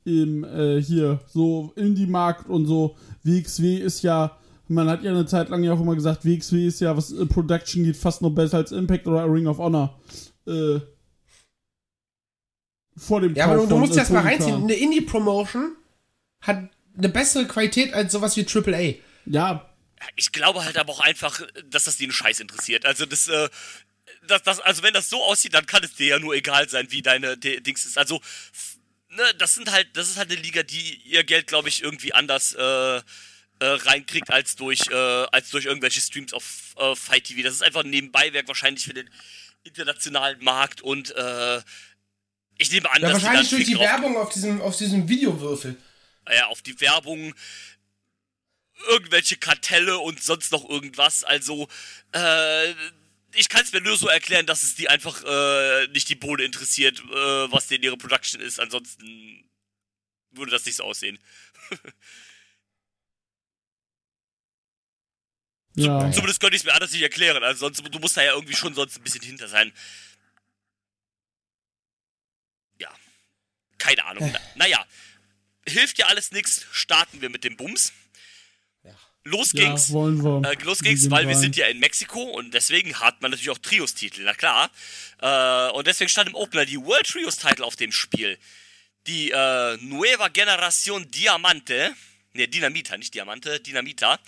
im, 0.04 0.44
äh, 0.44 0.82
hier, 0.82 1.20
so 1.28 1.74
Indie-Markt 1.76 2.48
und 2.48 2.68
so. 2.68 2.96
WXW 3.24 3.78
ist 3.78 4.04
ja, 4.04 4.38
man 4.68 4.88
hat 4.88 5.04
ja 5.04 5.12
eine 5.12 5.26
Zeit 5.26 5.50
lang 5.50 5.64
ja 5.64 5.74
auch 5.74 5.82
immer 5.82 5.96
gesagt, 5.96 6.24
WXW 6.26 6.68
ist 6.68 6.82
ja, 6.82 6.96
was 6.96 7.12
äh, 7.12 7.26
Production 7.26 7.84
geht, 7.84 7.98
fast 7.98 8.22
noch 8.22 8.30
besser 8.30 8.58
als 8.58 8.72
Impact 8.72 9.08
oder 9.08 9.32
Ring 9.32 9.48
of 9.48 9.58
Honor. 9.58 10.00
Äh, 10.48 10.80
vor 12.96 13.22
dem 13.22 13.34
Ja, 13.34 13.46
aber 13.46 13.58
du, 13.58 13.66
du 13.68 13.78
musst 13.78 13.94
äh, 13.94 13.98
das 13.98 14.10
mal 14.12 14.22
Tony 14.22 14.34
reinziehen. 14.34 14.64
Eine 14.64 14.74
Indie-Promotion 14.74 15.76
hat 16.46 16.70
eine 16.98 17.10
bessere 17.10 17.48
Qualität 17.48 17.94
als 17.94 18.12
sowas 18.12 18.38
wie 18.38 18.46
AAA. 18.46 18.96
Ja, 19.26 19.70
ich 20.16 20.32
glaube 20.32 20.64
halt 20.64 20.78
aber 20.78 20.94
auch 20.94 21.00
einfach, 21.00 21.42
dass 21.70 21.86
das 21.86 21.98
den 21.98 22.12
Scheiß 22.12 22.40
interessiert. 22.40 22.86
Also 22.86 23.06
das, 23.06 23.28
äh, 23.28 23.50
das, 24.28 24.44
das, 24.44 24.60
also 24.60 24.84
wenn 24.84 24.94
das 24.94 25.10
so 25.10 25.24
aussieht, 25.24 25.54
dann 25.54 25.66
kann 25.66 25.84
es 25.84 25.96
dir 25.96 26.08
ja 26.08 26.20
nur 26.20 26.36
egal 26.36 26.70
sein, 26.70 26.88
wie 26.92 27.02
deine 27.02 27.38
D 27.38 27.60
Dings 27.62 27.86
ist. 27.86 27.98
Also, 27.98 28.22
ne, 29.10 29.24
das 29.38 29.56
sind 29.56 29.72
halt, 29.72 29.88
das 29.94 30.10
ist 30.10 30.18
halt 30.18 30.32
eine 30.32 30.40
Liga, 30.40 30.64
die 30.64 31.02
ihr 31.06 31.24
Geld, 31.24 31.48
glaube 31.48 31.70
ich, 31.70 31.82
irgendwie 31.82 32.14
anders 32.14 32.54
äh, 32.54 32.98
äh, 32.98 33.02
reinkriegt 33.60 34.30
als 34.32 34.56
durch, 34.56 34.82
äh, 34.90 34.94
als 34.96 35.50
durch 35.50 35.66
irgendwelche 35.66 36.02
Streams 36.02 36.34
auf 36.34 36.76
äh, 36.78 36.96
Fight 36.96 37.26
TV. 37.26 37.42
Das 37.42 37.54
ist 37.54 37.64
einfach 37.64 37.84
ein 37.84 37.90
Nebenbeiwerk 37.90 38.48
wahrscheinlich 38.48 38.86
für 38.86 38.94
den 38.94 39.10
internationalen 39.64 40.44
Markt 40.44 40.82
und 40.82 41.16
äh, 41.16 41.62
ich 42.58 42.72
nehme 42.72 42.92
an, 42.92 43.02
Ja, 43.02 43.10
dass 43.10 43.20
die 43.20 43.24
wahrscheinlich 43.26 43.50
dann 43.50 43.58
durch 43.58 43.70
die 43.70 43.80
Werbung 43.80 44.18
auf 44.18 44.30
diesem, 44.30 44.62
auf 44.62 44.78
diesem 44.78 45.10
Videowürfel. 45.10 45.76
Ja, 46.34 46.48
auf 46.48 46.62
die 46.62 46.80
Werbung, 46.82 47.34
irgendwelche 48.88 49.38
Kartelle 49.38 49.98
und 50.00 50.22
sonst 50.22 50.52
noch 50.52 50.68
irgendwas. 50.70 51.24
Also, 51.24 51.68
äh, 52.14 52.72
ich 53.34 53.50
kann 53.50 53.64
es 53.64 53.74
mir 53.74 53.82
nur 53.82 53.98
so 53.98 54.08
erklären, 54.08 54.46
dass 54.46 54.64
es 54.64 54.76
die 54.76 54.90
einfach 54.90 55.24
äh, 55.24 55.88
nicht 55.88 56.10
die 56.10 56.16
Bohne 56.16 56.44
interessiert, 56.44 57.00
äh, 57.00 57.52
was 57.52 57.68
denn 57.68 57.84
ihre 57.84 57.98
Production 57.98 58.42
ist. 58.42 58.60
Ansonsten 58.60 59.50
würde 60.32 60.52
das 60.52 60.66
nicht 60.66 60.76
so 60.76 60.84
aussehen. 60.84 61.20
ja. 65.76 66.12
Zumindest 66.12 66.40
könnte 66.40 66.56
ich 66.56 66.62
es 66.62 66.66
mir 66.66 66.74
anders 66.74 66.92
nicht 66.92 67.02
erklären. 67.02 67.44
Also 67.44 67.60
sonst, 67.68 67.84
du 67.84 68.00
musst 68.00 68.18
da 68.18 68.24
ja 68.24 68.34
irgendwie 68.34 68.56
schon 68.56 68.74
sonst 68.74 68.98
ein 68.98 69.04
bisschen 69.04 69.22
hinter 69.22 69.48
sein. 69.48 69.72
Ja. 72.80 72.90
Keine 73.78 74.06
Ahnung. 74.06 74.30
Na, 74.34 74.40
naja. 74.56 74.86
Hilft 75.68 75.98
ja 75.98 76.08
alles 76.08 76.32
nichts. 76.32 76.66
Starten 76.72 77.22
wir 77.22 77.30
mit 77.30 77.44
dem 77.44 77.58
Bums. 77.58 77.92
Los 79.28 79.54
Ja, 79.54 79.64
ging's. 79.66 79.92
wollen 79.92 80.24
wir. 80.24 80.48
Äh, 80.48 80.56
los 80.64 80.82
Wir 80.84 80.90
ging's, 80.92 81.10
weil 81.10 81.28
wir 81.28 81.34
rein. 81.34 81.42
sind 81.42 81.56
ja 81.56 81.66
in 81.66 81.80
Mexiko 81.80 82.22
und 82.22 82.54
deswegen 82.54 83.00
hat 83.00 83.24
man 83.24 83.32
natürlich 83.32 83.50
auch 83.50 83.58
Trios-Titel, 83.58 84.22
na 84.24 84.36
klar. 84.36 84.70
Äh, 85.20 85.72
und 85.72 85.88
deswegen 85.88 86.10
stand 86.10 86.30
im 86.30 86.36
Opener 86.36 86.64
die 86.66 86.78
World 86.80 87.08
Trios-Titel 87.08 87.64
auf 87.64 87.76
dem 87.76 87.92
Spiel. 87.92 88.38
Die 89.08 89.32
äh, 89.32 89.78
Nueva 89.78 90.28
Generación 90.28 91.10
Diamante, 91.10 91.96
ne, 92.34 92.48
Dinamita, 92.48 92.98
nicht 93.00 93.16
Diamante, 93.16 93.60
Dinamita. 93.60 94.20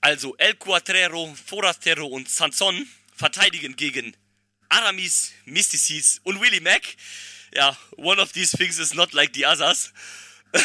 Also 0.00 0.36
El 0.36 0.54
Cuatrero, 0.54 1.34
Forastero 1.44 2.06
und 2.06 2.28
Sanson 2.30 2.86
verteidigen 3.16 3.74
gegen 3.74 4.16
Aramis, 4.68 5.32
Mysticis 5.46 6.20
und 6.22 6.40
Willie 6.40 6.60
Mac. 6.60 6.82
Ja, 7.52 7.76
one 7.96 8.22
of 8.22 8.30
these 8.32 8.56
things 8.56 8.78
is 8.78 8.94
not 8.94 9.12
like 9.14 9.32
the 9.34 9.46
others. 9.46 9.92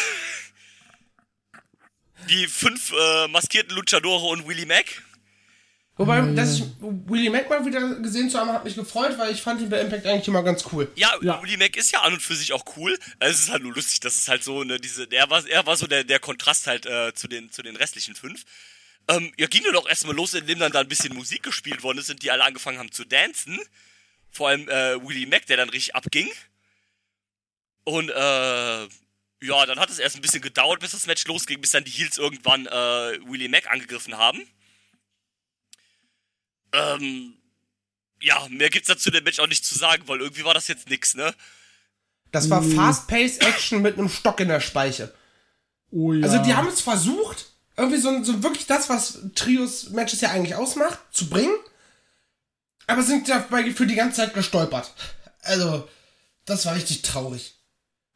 die 2.29 2.47
fünf 2.47 2.91
äh, 2.91 3.27
maskierten 3.27 3.75
Luchadore 3.75 4.27
und 4.27 4.47
Willie 4.47 4.65
Mac. 4.65 4.85
Wobei, 5.97 6.21
dass 6.33 6.55
ich 6.55 6.63
Willie 6.79 7.29
Mac 7.29 7.49
mal 7.49 7.63
wieder 7.65 7.95
gesehen 7.95 8.29
zu 8.29 8.39
haben, 8.39 8.51
hat 8.51 8.63
mich 8.63 8.75
gefreut, 8.75 9.19
weil 9.19 9.31
ich 9.31 9.41
fand 9.41 9.61
ihn 9.61 9.69
bei 9.69 9.81
Impact 9.81 10.05
eigentlich 10.05 10.27
immer 10.27 10.41
ganz 10.41 10.63
cool. 10.71 10.91
Ja, 10.95 11.11
Ja. 11.21 11.43
Willie 11.43 11.57
Mac 11.57 11.75
ist 11.77 11.91
ja 11.91 12.01
an 12.01 12.13
und 12.13 12.21
für 12.21 12.35
sich 12.35 12.53
auch 12.53 12.63
cool. 12.75 12.97
Es 13.19 13.39
ist 13.39 13.51
halt 13.51 13.61
nur 13.61 13.73
lustig, 13.73 13.99
dass 13.99 14.15
es 14.15 14.27
halt 14.27 14.43
so, 14.43 14.63
ne, 14.63 14.79
diese, 14.79 15.03
er 15.11 15.29
war, 15.29 15.45
er 15.47 15.65
war 15.67 15.75
so 15.75 15.85
der, 15.85 16.03
der 16.03 16.19
Kontrast 16.19 16.65
halt 16.65 16.87
äh, 16.87 17.13
zu, 17.13 17.27
den, 17.27 17.51
zu 17.51 17.61
den 17.61 17.75
restlichen 17.75 18.15
fünf. 18.15 18.45
Ähm, 19.09 19.31
ja, 19.37 19.45
ging 19.47 19.63
ja 19.63 19.71
doch 19.73 19.87
erstmal 19.87 20.15
los, 20.15 20.33
indem 20.33 20.59
dann 20.59 20.71
da 20.71 20.79
ein 20.79 20.87
bisschen 20.87 21.13
Musik 21.13 21.43
gespielt 21.43 21.83
worden 21.83 21.99
ist 21.99 22.09
und 22.09 22.23
die 22.23 22.31
alle 22.31 22.45
angefangen 22.45 22.79
haben 22.79 22.91
zu 22.91 23.05
dancen. 23.05 23.59
Vor 24.31 24.49
allem 24.49 24.69
äh, 24.69 25.05
Willie 25.05 25.27
Mac, 25.27 25.45
der 25.47 25.57
dann 25.57 25.69
richtig 25.69 25.95
abging. 25.95 26.29
Und 27.83 28.09
äh, 28.09 28.87
ja, 29.41 29.65
dann 29.65 29.79
hat 29.79 29.89
es 29.89 29.99
erst 29.99 30.15
ein 30.15 30.21
bisschen 30.21 30.41
gedauert, 30.41 30.79
bis 30.79 30.91
das 30.91 31.07
Match 31.07 31.25
losging, 31.25 31.61
bis 31.61 31.71
dann 31.71 31.83
die 31.83 31.91
Heels 31.91 32.17
irgendwann 32.17 32.67
äh, 32.67 33.19
Willie 33.25 33.49
Mac 33.49 33.69
angegriffen 33.69 34.17
haben. 34.17 34.47
Ähm, 36.73 37.33
ja, 38.21 38.47
mehr 38.49 38.69
gibt's 38.69 38.87
dazu 38.87 39.09
dem 39.11 39.23
Match 39.23 39.39
auch 39.39 39.47
nicht 39.47 39.65
zu 39.65 39.77
sagen, 39.77 40.03
weil 40.07 40.21
irgendwie 40.21 40.45
war 40.45 40.53
das 40.53 40.67
jetzt 40.67 40.89
nix, 40.89 41.15
ne? 41.15 41.33
Das 42.31 42.49
war 42.49 42.61
Mhm. 42.61 42.75
Fast-Paced 42.75 43.43
Action 43.43 43.81
mit 43.81 43.97
einem 43.97 44.09
Stock 44.09 44.39
in 44.39 44.47
der 44.47 44.61
Speiche. 44.61 45.13
Oh 45.89 46.13
ja. 46.13 46.23
Also 46.25 46.37
die 46.43 46.53
haben 46.53 46.67
es 46.67 46.79
versucht, 46.79 47.47
irgendwie 47.75 47.99
so, 47.99 48.23
so 48.23 48.43
wirklich 48.43 48.67
das, 48.67 48.89
was 48.89 49.19
Trios-Matches 49.35 50.21
ja 50.21 50.29
eigentlich 50.29 50.55
ausmacht, 50.55 50.99
zu 51.11 51.29
bringen. 51.29 51.55
Aber 52.87 53.03
sind 53.03 53.27
dabei 53.27 53.71
für 53.71 53.87
die 53.87 53.95
ganze 53.95 54.17
Zeit 54.17 54.33
gestolpert. 54.33 54.93
Also, 55.41 55.87
das 56.45 56.65
war 56.65 56.75
richtig 56.75 57.01
traurig. 57.01 57.55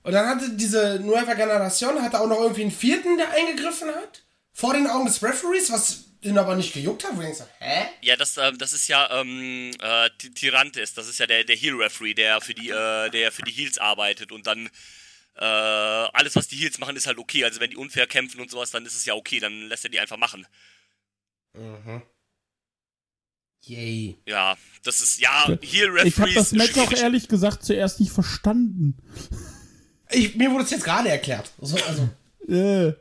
Und 0.05 0.11
dann 0.11 0.27
hatte 0.27 0.51
diese 0.51 0.99
Nueva 0.99 1.31
Generación 1.33 1.99
hatte 1.99 2.19
auch 2.19 2.27
noch 2.27 2.39
irgendwie 2.39 2.61
einen 2.61 2.71
vierten, 2.71 3.17
der 3.17 3.31
eingegriffen 3.31 3.89
hat. 3.89 4.23
Vor 4.53 4.75
den 4.75 4.85
Augen 4.85 5.07
des 5.07 5.23
Referees, 5.23 5.71
was 5.71 6.19
den 6.23 6.37
aber 6.37 6.55
nicht 6.55 6.73
gejuckt 6.73 7.03
hat. 7.03 7.17
Wo 7.17 7.21
ich 7.21 7.35
so, 7.35 7.43
hä? 7.59 7.87
Ja, 8.01 8.15
das, 8.15 8.37
ähm, 8.37 8.55
das 8.59 8.71
ist 8.73 8.87
ja 8.87 9.09
ähm, 9.19 9.71
äh, 9.81 10.11
Ti- 10.19 10.31
Tirantes, 10.31 10.93
das 10.93 11.07
ist 11.07 11.17
ja 11.17 11.25
der, 11.25 11.43
der 11.43 11.55
Heel-Referee, 11.55 12.13
der 12.13 12.39
für 12.39 12.53
die, 12.53 12.69
äh, 12.69 13.09
der 13.09 13.31
für 13.31 13.41
die 13.41 13.51
Heels 13.51 13.79
arbeitet 13.79 14.31
und 14.31 14.45
dann 14.45 14.69
äh, 15.37 15.43
alles, 15.43 16.35
was 16.35 16.47
die 16.47 16.57
Heels 16.57 16.77
machen, 16.77 16.95
ist 16.95 17.07
halt 17.07 17.17
okay. 17.17 17.43
Also 17.43 17.59
wenn 17.59 17.71
die 17.71 17.77
unfair 17.77 18.05
kämpfen 18.05 18.39
und 18.39 18.51
sowas, 18.51 18.69
dann 18.69 18.85
ist 18.85 18.95
es 18.95 19.05
ja 19.05 19.15
okay, 19.15 19.39
dann 19.39 19.69
lässt 19.69 19.85
er 19.85 19.89
die 19.89 19.99
einfach 19.99 20.17
machen. 20.17 20.45
Yay. 23.61 24.19
Ja, 24.27 24.55
das 24.83 25.01
ist, 25.01 25.19
ja, 25.19 25.45
ich 25.45 25.49
habe 25.49 25.65
Heel-Referees. 25.65 26.35
das 26.35 26.51
Match 26.51 26.77
auch 26.77 26.91
ehrlich 26.91 27.27
gesagt 27.27 27.65
zuerst 27.65 27.99
nicht 27.99 28.11
verstanden. 28.11 28.97
Ich, 30.15 30.35
mir 30.35 30.51
wurde 30.51 30.63
es 30.63 30.71
jetzt 30.71 30.83
gerade 30.83 31.09
erklärt. 31.09 31.51
So, 31.59 31.75
also, 31.85 32.09
Äh, 32.47 32.93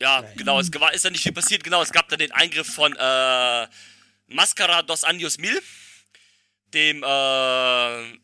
Ja, 0.00 0.22
genau, 0.36 0.58
es 0.58 0.72
war, 0.74 0.92
ist 0.92 1.04
da 1.04 1.10
nicht 1.10 1.22
viel 1.22 1.32
passiert. 1.32 1.62
Genau, 1.62 1.80
es 1.82 1.92
gab 1.92 2.08
dann 2.08 2.18
den 2.18 2.32
Eingriff 2.32 2.66
von 2.66 2.92
äh, 2.96 3.66
Mascara 4.26 4.82
dos 4.82 5.04
Años 5.04 5.40
Mil, 5.40 5.62
dem, 6.74 7.02
äh, 7.04 8.18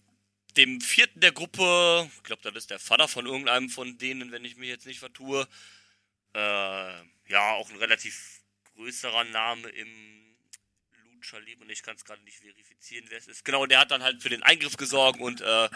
dem 0.57 0.81
vierten 0.81 1.21
der 1.21 1.33
Gruppe. 1.33 2.11
Ich 2.17 2.23
glaube, 2.25 2.43
das 2.43 2.55
ist 2.57 2.71
der 2.71 2.81
Vater 2.81 3.07
von 3.07 3.27
irgendeinem 3.27 3.69
von 3.69 3.97
denen, 3.99 4.33
wenn 4.33 4.45
ich 4.45 4.57
mich 4.57 4.69
jetzt 4.69 4.87
nicht 4.87 4.99
vertue. 4.99 5.47
Äh, 6.35 6.39
ja, 7.29 7.53
auch 7.53 7.71
ein 7.71 7.77
relativ 7.77 8.41
größerer 8.75 9.25
Name 9.25 9.69
im 9.69 9.89
Lucha-Leben 11.15 11.63
und 11.63 11.71
ich 11.71 11.83
kann 11.83 11.97
es 11.97 12.05
gerade 12.05 12.23
nicht 12.23 12.39
verifizieren, 12.39 13.07
wer 13.09 13.19
es 13.19 13.29
ist. 13.29 13.45
Genau, 13.45 13.67
der 13.67 13.81
hat 13.81 13.91
dann 13.91 14.03
halt 14.03 14.23
für 14.23 14.29
den 14.31 14.43
Eingriff 14.43 14.77
gesorgt 14.77 15.21
und 15.21 15.41
äh, 15.41 15.69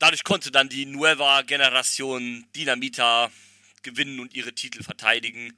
dadurch 0.00 0.24
konnte 0.24 0.50
dann 0.50 0.68
die 0.68 0.86
Nueva 0.86 1.42
Generation 1.42 2.44
Dinamita 2.56 3.30
gewinnen 3.82 4.18
und 4.18 4.34
ihre 4.34 4.52
Titel 4.52 4.82
verteidigen. 4.82 5.56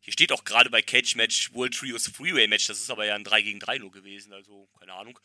Hier 0.00 0.12
steht 0.12 0.32
auch 0.32 0.44
gerade 0.44 0.68
bei 0.68 0.82
Cage 0.82 1.14
Match 1.14 1.54
World 1.54 1.74
Trios 1.74 2.08
Freeway 2.08 2.46
Match, 2.48 2.66
das 2.66 2.78
ist 2.78 2.90
aber 2.90 3.06
ja 3.06 3.14
ein 3.14 3.24
3 3.24 3.42
gegen 3.42 3.60
3 3.60 3.78
nur 3.78 3.92
gewesen, 3.92 4.32
also 4.32 4.68
keine 4.78 4.92
Ahnung. 4.92 5.18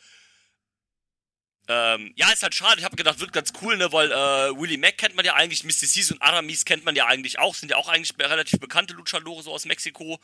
Ähm, 1.70 2.14
ja, 2.16 2.30
ist 2.32 2.42
halt 2.42 2.54
schade, 2.54 2.78
ich 2.78 2.84
habe 2.84 2.96
gedacht, 2.96 3.20
wird 3.20 3.32
ganz 3.32 3.52
cool, 3.60 3.76
ne, 3.76 3.92
weil 3.92 4.10
äh, 4.10 4.58
Willie 4.58 4.78
Mack 4.78 4.96
kennt 4.96 5.16
man 5.16 5.26
ja 5.26 5.34
eigentlich, 5.34 5.64
Mr. 5.64 5.86
C's 5.86 6.12
und 6.12 6.22
Aramis 6.22 6.64
kennt 6.64 6.84
man 6.84 6.96
ja 6.96 7.06
eigentlich 7.06 7.38
auch, 7.38 7.54
sind 7.54 7.70
ja 7.70 7.76
auch 7.76 7.88
eigentlich 7.88 8.14
relativ 8.18 8.58
bekannte 8.58 8.94
Luchadore 8.94 9.42
so 9.42 9.52
aus 9.52 9.66
Mexiko. 9.66 10.18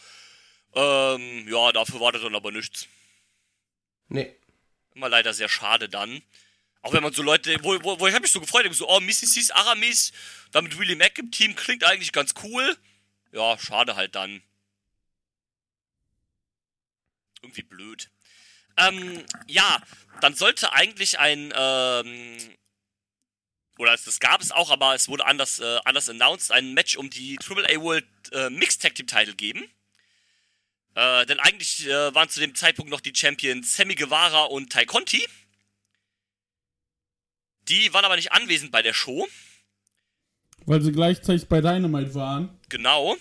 Ähm, 0.75 1.47
ja, 1.49 1.73
dafür 1.73 2.01
war 2.01 2.13
das 2.13 2.23
dann 2.23 2.35
aber 2.35 2.51
nichts. 2.51 2.87
nee. 4.09 4.35
Immer 4.95 5.09
leider 5.09 5.35
sehr 5.35 5.49
schade 5.49 5.89
dann. 5.89 6.23
Auch 6.83 6.93
wenn 6.93 7.03
man 7.03 7.13
so 7.13 7.23
Leute, 7.23 7.57
wo, 7.63 7.83
wo, 7.83 7.99
wo 7.99 8.07
ich 8.07 8.15
habe 8.15 8.23
mich 8.23 8.33
so 8.33 8.41
gefreut, 8.41 8.73
so, 8.75 8.89
oh, 8.89 9.01
Missy 9.01 9.27
C's 9.27 9.51
Aramis, 9.51 10.13
damit 10.53 10.79
Willie 10.79 10.97
Mack 10.97 11.19
im 11.19 11.31
Team 11.31 11.57
klingt 11.57 11.83
eigentlich 11.83 12.13
ganz 12.13 12.35
cool. 12.43 12.77
Ja, 13.33 13.59
schade 13.59 13.97
halt 13.97 14.15
dann. 14.15 14.43
Irgendwie 17.43 17.63
blöd. 17.63 18.11
Ähm, 18.77 19.25
ja, 19.47 19.83
dann 20.21 20.35
sollte 20.35 20.73
eigentlich 20.73 21.19
ein, 21.19 21.53
ähm, 21.57 22.39
oder 23.79 23.93
das 23.93 24.21
gab 24.21 24.41
es 24.41 24.53
auch, 24.53 24.71
aber 24.71 24.95
es 24.95 25.09
wurde 25.09 25.27
anders, 25.27 25.59
äh, 25.59 25.79
anders 25.85 26.09
announced, 26.09 26.53
ein 26.53 26.75
Match 26.75 26.97
um 26.97 27.11
die 27.11 27.39
AAA 27.39 27.81
World 27.81 28.07
äh, 28.33 28.51
Mixed 28.51 28.83
Tag 28.83 28.95
Team 28.95 29.07
Title 29.07 29.35
geben. 29.35 29.69
Äh, 30.95 31.27
denn 31.27 31.41
eigentlich 31.41 31.87
äh, 31.87 32.15
waren 32.15 32.29
zu 32.29 32.41
dem 32.41 32.55
Zeitpunkt 32.55 32.91
noch 32.91 33.01
die 33.01 33.15
Champions 33.15 33.77
Sammy 33.77 33.95
Guevara 33.95 34.45
und 34.45 34.73
Tai 34.73 34.87
Conti. 34.87 35.27
Die 37.69 37.93
waren 37.93 38.05
aber 38.05 38.17
nicht 38.17 38.33
anwesend 38.33 38.71
bei 38.71 38.83
der 38.83 38.93
Show. 38.93 39.27
Weil 40.67 40.83
sie 40.83 40.93
gleichzeitig 40.93 41.49
bei 41.49 41.61
Dynamite 41.61 42.15
waren. 42.15 42.59
Genau. 42.69 43.17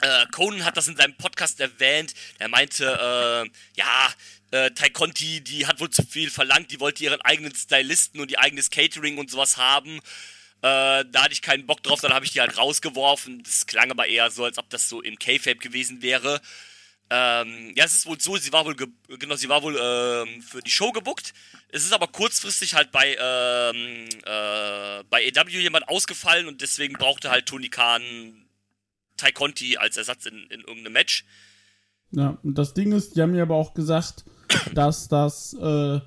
Äh, 0.00 0.26
Conan 0.32 0.64
hat 0.64 0.76
das 0.76 0.88
in 0.88 0.96
seinem 0.96 1.16
Podcast 1.16 1.60
erwähnt. 1.60 2.14
Er 2.38 2.48
meinte, 2.48 2.84
äh, 2.84 3.50
ja, 3.76 4.14
äh, 4.50 4.70
Tai 4.70 4.90
Conti, 4.90 5.40
die 5.40 5.66
hat 5.66 5.80
wohl 5.80 5.90
zu 5.90 6.02
viel 6.02 6.30
verlangt. 6.30 6.70
Die 6.70 6.80
wollte 6.80 7.04
ihren 7.04 7.20
eigenen 7.22 7.54
Stylisten 7.54 8.20
und 8.20 8.30
ihr 8.30 8.40
eigenes 8.40 8.70
Catering 8.70 9.18
und 9.18 9.30
sowas 9.30 9.56
haben. 9.56 9.98
Äh, 10.62 11.04
da 11.10 11.24
hatte 11.24 11.32
ich 11.32 11.42
keinen 11.42 11.66
Bock 11.66 11.82
drauf, 11.82 12.00
dann 12.00 12.12
habe 12.12 12.24
ich 12.24 12.32
die 12.32 12.40
halt 12.40 12.58
rausgeworfen. 12.58 13.42
Das 13.42 13.66
klang 13.66 13.90
aber 13.90 14.06
eher 14.06 14.30
so, 14.30 14.44
als 14.44 14.58
ob 14.58 14.68
das 14.68 14.88
so 14.88 15.00
im 15.00 15.18
K-Fape 15.18 15.56
gewesen 15.56 16.02
wäre. 16.02 16.40
Ähm, 17.12 17.72
ja, 17.74 17.84
es 17.84 17.94
ist 17.94 18.06
wohl 18.06 18.20
so, 18.20 18.36
sie 18.36 18.52
war 18.52 18.64
wohl, 18.64 18.76
genau, 18.76 19.34
sie 19.34 19.48
war 19.48 19.62
wohl 19.62 19.76
ähm, 19.80 20.42
für 20.42 20.62
die 20.62 20.70
Show 20.70 20.92
gebuckt. 20.92 21.34
Es 21.68 21.84
ist 21.84 21.92
aber 21.92 22.06
kurzfristig 22.06 22.74
halt 22.74 22.92
bei, 22.92 23.16
ähm, 23.20 24.08
äh, 24.24 25.02
bei 25.10 25.32
AW 25.34 25.50
jemand 25.50 25.88
ausgefallen 25.88 26.46
und 26.46 26.60
deswegen 26.62 26.94
brauchte 26.94 27.30
halt 27.30 27.46
Tony 27.46 27.68
Khan 27.68 28.02
Tai 29.16 29.32
Conti 29.32 29.76
als 29.76 29.96
Ersatz 29.96 30.26
in, 30.26 30.46
in 30.50 30.60
irgendeinem 30.60 30.92
Match. 30.92 31.24
Ja, 32.12 32.38
und 32.42 32.56
das 32.56 32.74
Ding 32.74 32.92
ist, 32.92 33.16
die 33.16 33.22
haben 33.22 33.32
mir 33.32 33.42
aber 33.42 33.56
auch 33.56 33.74
gesagt, 33.74 34.24
dass 34.74 35.08
das 35.08 35.54
äh, 35.54 36.00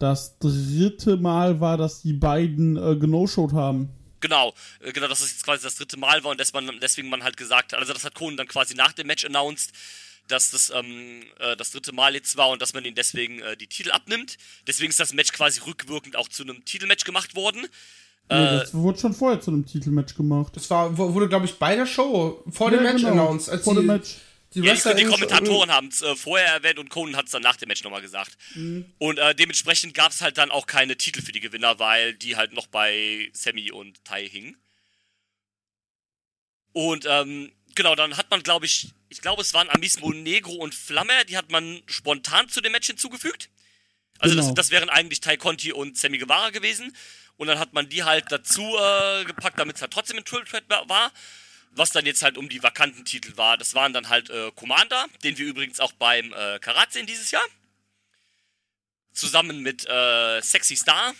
das 0.00 0.38
dritte 0.38 1.16
Mal 1.16 1.60
war, 1.60 1.76
dass 1.76 2.02
die 2.02 2.14
beiden 2.14 2.76
äh, 2.76 2.96
genoshowt 2.96 3.52
haben. 3.52 3.90
Genau, 4.20 4.52
äh, 4.80 4.92
genau, 4.92 5.08
dass 5.08 5.20
das 5.20 5.30
jetzt 5.30 5.44
quasi 5.44 5.62
das 5.62 5.76
dritte 5.76 5.98
Mal 5.98 6.24
war 6.24 6.32
und 6.32 6.40
dass 6.40 6.52
man, 6.52 6.70
deswegen 6.80 7.08
man 7.08 7.22
halt 7.22 7.36
gesagt 7.36 7.72
hat, 7.72 7.78
also 7.78 7.92
das 7.92 8.04
hat 8.04 8.14
Conan 8.14 8.36
dann 8.36 8.48
quasi 8.48 8.74
nach 8.74 8.92
dem 8.92 9.06
Match 9.06 9.24
announced, 9.24 9.72
dass 10.30 10.50
das 10.50 10.70
ähm, 10.70 11.22
äh, 11.38 11.56
das 11.56 11.70
dritte 11.72 11.92
Mal 11.92 12.14
jetzt 12.14 12.36
war 12.36 12.48
und 12.50 12.62
dass 12.62 12.72
man 12.74 12.84
ihn 12.84 12.94
deswegen 12.94 13.40
äh, 13.40 13.56
die 13.56 13.66
Titel 13.66 13.90
abnimmt. 13.90 14.36
Deswegen 14.66 14.90
ist 14.90 15.00
das 15.00 15.12
Match 15.12 15.32
quasi 15.32 15.60
rückwirkend 15.60 16.16
auch 16.16 16.28
zu 16.28 16.42
einem 16.42 16.64
Titelmatch 16.64 17.04
gemacht 17.04 17.34
worden. 17.34 17.66
Nee, 18.32 18.36
das 18.36 18.72
wurde 18.72 18.98
schon 19.00 19.12
vorher 19.12 19.40
zu 19.40 19.50
einem 19.50 19.66
Titelmatch 19.66 20.14
gemacht. 20.14 20.54
Das 20.54 20.70
war, 20.70 20.96
wurde, 20.96 21.28
glaube 21.28 21.46
ich, 21.46 21.54
bei 21.54 21.74
der 21.74 21.86
Show 21.86 22.44
vor 22.48 22.70
dem 22.70 22.84
Ja, 22.84 22.92
Match 22.92 23.02
genau, 23.02 23.24
announced. 23.24 23.48
Als 23.48 23.64
vor 23.64 23.74
die, 23.74 23.80
dem 23.80 23.86
Match. 23.86 24.16
Die, 24.54 24.60
Ja, 24.60 24.74
die, 24.74 24.94
die 25.02 25.04
Kommentatoren 25.04 25.70
haben 25.72 25.88
es 25.88 26.00
äh, 26.02 26.14
vorher 26.14 26.46
erwähnt 26.54 26.78
und 26.78 26.90
Conan 26.90 27.16
hat 27.16 27.26
es 27.26 27.32
dann 27.32 27.42
nach 27.42 27.56
dem 27.56 27.66
Match 27.68 27.82
nochmal 27.82 28.02
gesagt. 28.02 28.36
Und 28.98 29.18
äh, 29.18 29.34
dementsprechend 29.34 29.94
gab 29.94 30.12
es 30.12 30.22
halt 30.22 30.38
dann 30.38 30.52
auch 30.52 30.66
keine 30.66 30.96
Titel 30.96 31.22
für 31.22 31.32
die 31.32 31.40
Gewinner, 31.40 31.80
weil 31.80 32.14
die 32.14 32.36
halt 32.36 32.52
noch 32.52 32.68
bei 32.68 33.30
Sammy 33.32 33.72
und 33.72 34.04
Tai 34.04 34.28
hingen. 34.28 34.56
Und 36.72 37.06
ähm, 37.08 37.50
genau, 37.82 37.94
dann 37.94 38.16
hat 38.18 38.30
man, 38.30 38.42
glaube 38.42 38.66
ich, 38.66 38.88
ich 39.08 39.20
glaube, 39.22 39.40
es 39.42 39.54
waren 39.54 39.70
Amismo 39.70 40.12
Negro 40.12 40.52
und 40.52 40.74
Flamme, 40.74 41.24
die 41.24 41.36
hat 41.38 41.50
man 41.50 41.82
spontan 41.86 42.48
zu 42.48 42.60
dem 42.60 42.72
Match 42.72 42.86
hinzugefügt. 42.88 43.48
Also 44.18 44.34
Genau. 44.34 44.46
das, 44.48 44.54
das 44.54 44.70
wären 44.70 44.90
eigentlich 44.90 45.20
Tai 45.20 45.36
Conti 45.38 45.72
und 45.72 45.96
Sammy 45.96 46.18
Guevara 46.18 46.50
gewesen. 46.50 46.94
Und 47.38 47.46
dann 47.46 47.58
hat 47.58 47.72
man 47.72 47.88
die 47.88 48.04
halt 48.04 48.26
dazu 48.30 48.62
äh, 48.78 49.24
gepackt, 49.24 49.58
damit 49.58 49.76
es 49.76 49.82
halt 49.82 49.92
trotzdem 49.94 50.18
ein 50.18 50.24
Triple 50.26 50.44
Threat 50.44 50.64
wa- 50.68 50.86
war. 50.88 51.10
Was 51.70 51.90
dann 51.90 52.04
jetzt 52.04 52.22
halt 52.22 52.36
um 52.36 52.48
die 52.50 52.62
vakanten 52.62 53.04
Titel 53.06 53.36
war. 53.38 53.56
Das 53.56 53.74
waren 53.74 53.92
dann 53.94 54.10
halt 54.10 54.28
äh, 54.28 54.50
Commander, 54.56 55.06
den 55.24 55.38
wir 55.38 55.46
übrigens 55.46 55.80
auch 55.80 55.92
beim 55.92 56.34
äh, 56.34 56.58
Karat 56.58 56.92
sehen 56.92 57.06
dieses 57.06 57.30
Jahr. 57.30 57.44
Zusammen 59.14 59.60
mit 59.60 59.86
äh, 59.88 60.40
Sexy 60.42 60.76
Star. 60.76 61.14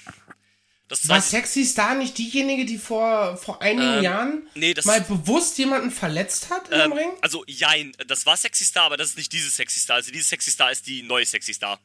Das 0.90 1.08
War 1.08 1.20
Sexy 1.22 1.64
Star 1.64 1.94
nicht 1.94 2.18
diejenige, 2.18 2.66
die 2.66 2.76
vor, 2.76 3.36
vor 3.36 3.62
einigen 3.62 3.98
Ähm, 3.98 4.02
Jahren 4.02 4.48
nee, 4.54 4.74
mal 4.84 5.00
bewusst 5.00 5.56
jemanden 5.56 5.90
verletzt 5.90 6.50
hat 6.50 6.68
im 6.68 6.80
ähm, 6.80 6.92
Ring? 6.92 7.10
also 7.22 7.44
jein, 7.46 7.92
das 8.08 8.26
war 8.26 8.36
Sexy 8.36 8.64
Star, 8.64 8.84
aber 8.84 8.96
das 8.98 9.10
ist 9.10 9.16
nicht 9.16 9.32
diese 9.32 9.48
Sexy 9.48 9.80
Star. 9.80 9.96
Also 9.96 10.10
diese 10.10 10.24
Sexy 10.24 10.50
Star 10.50 10.70
ist 10.70 10.86
die 10.86 11.02
neue 11.02 11.24
Sexy 11.24 11.54
Star. 11.54 11.80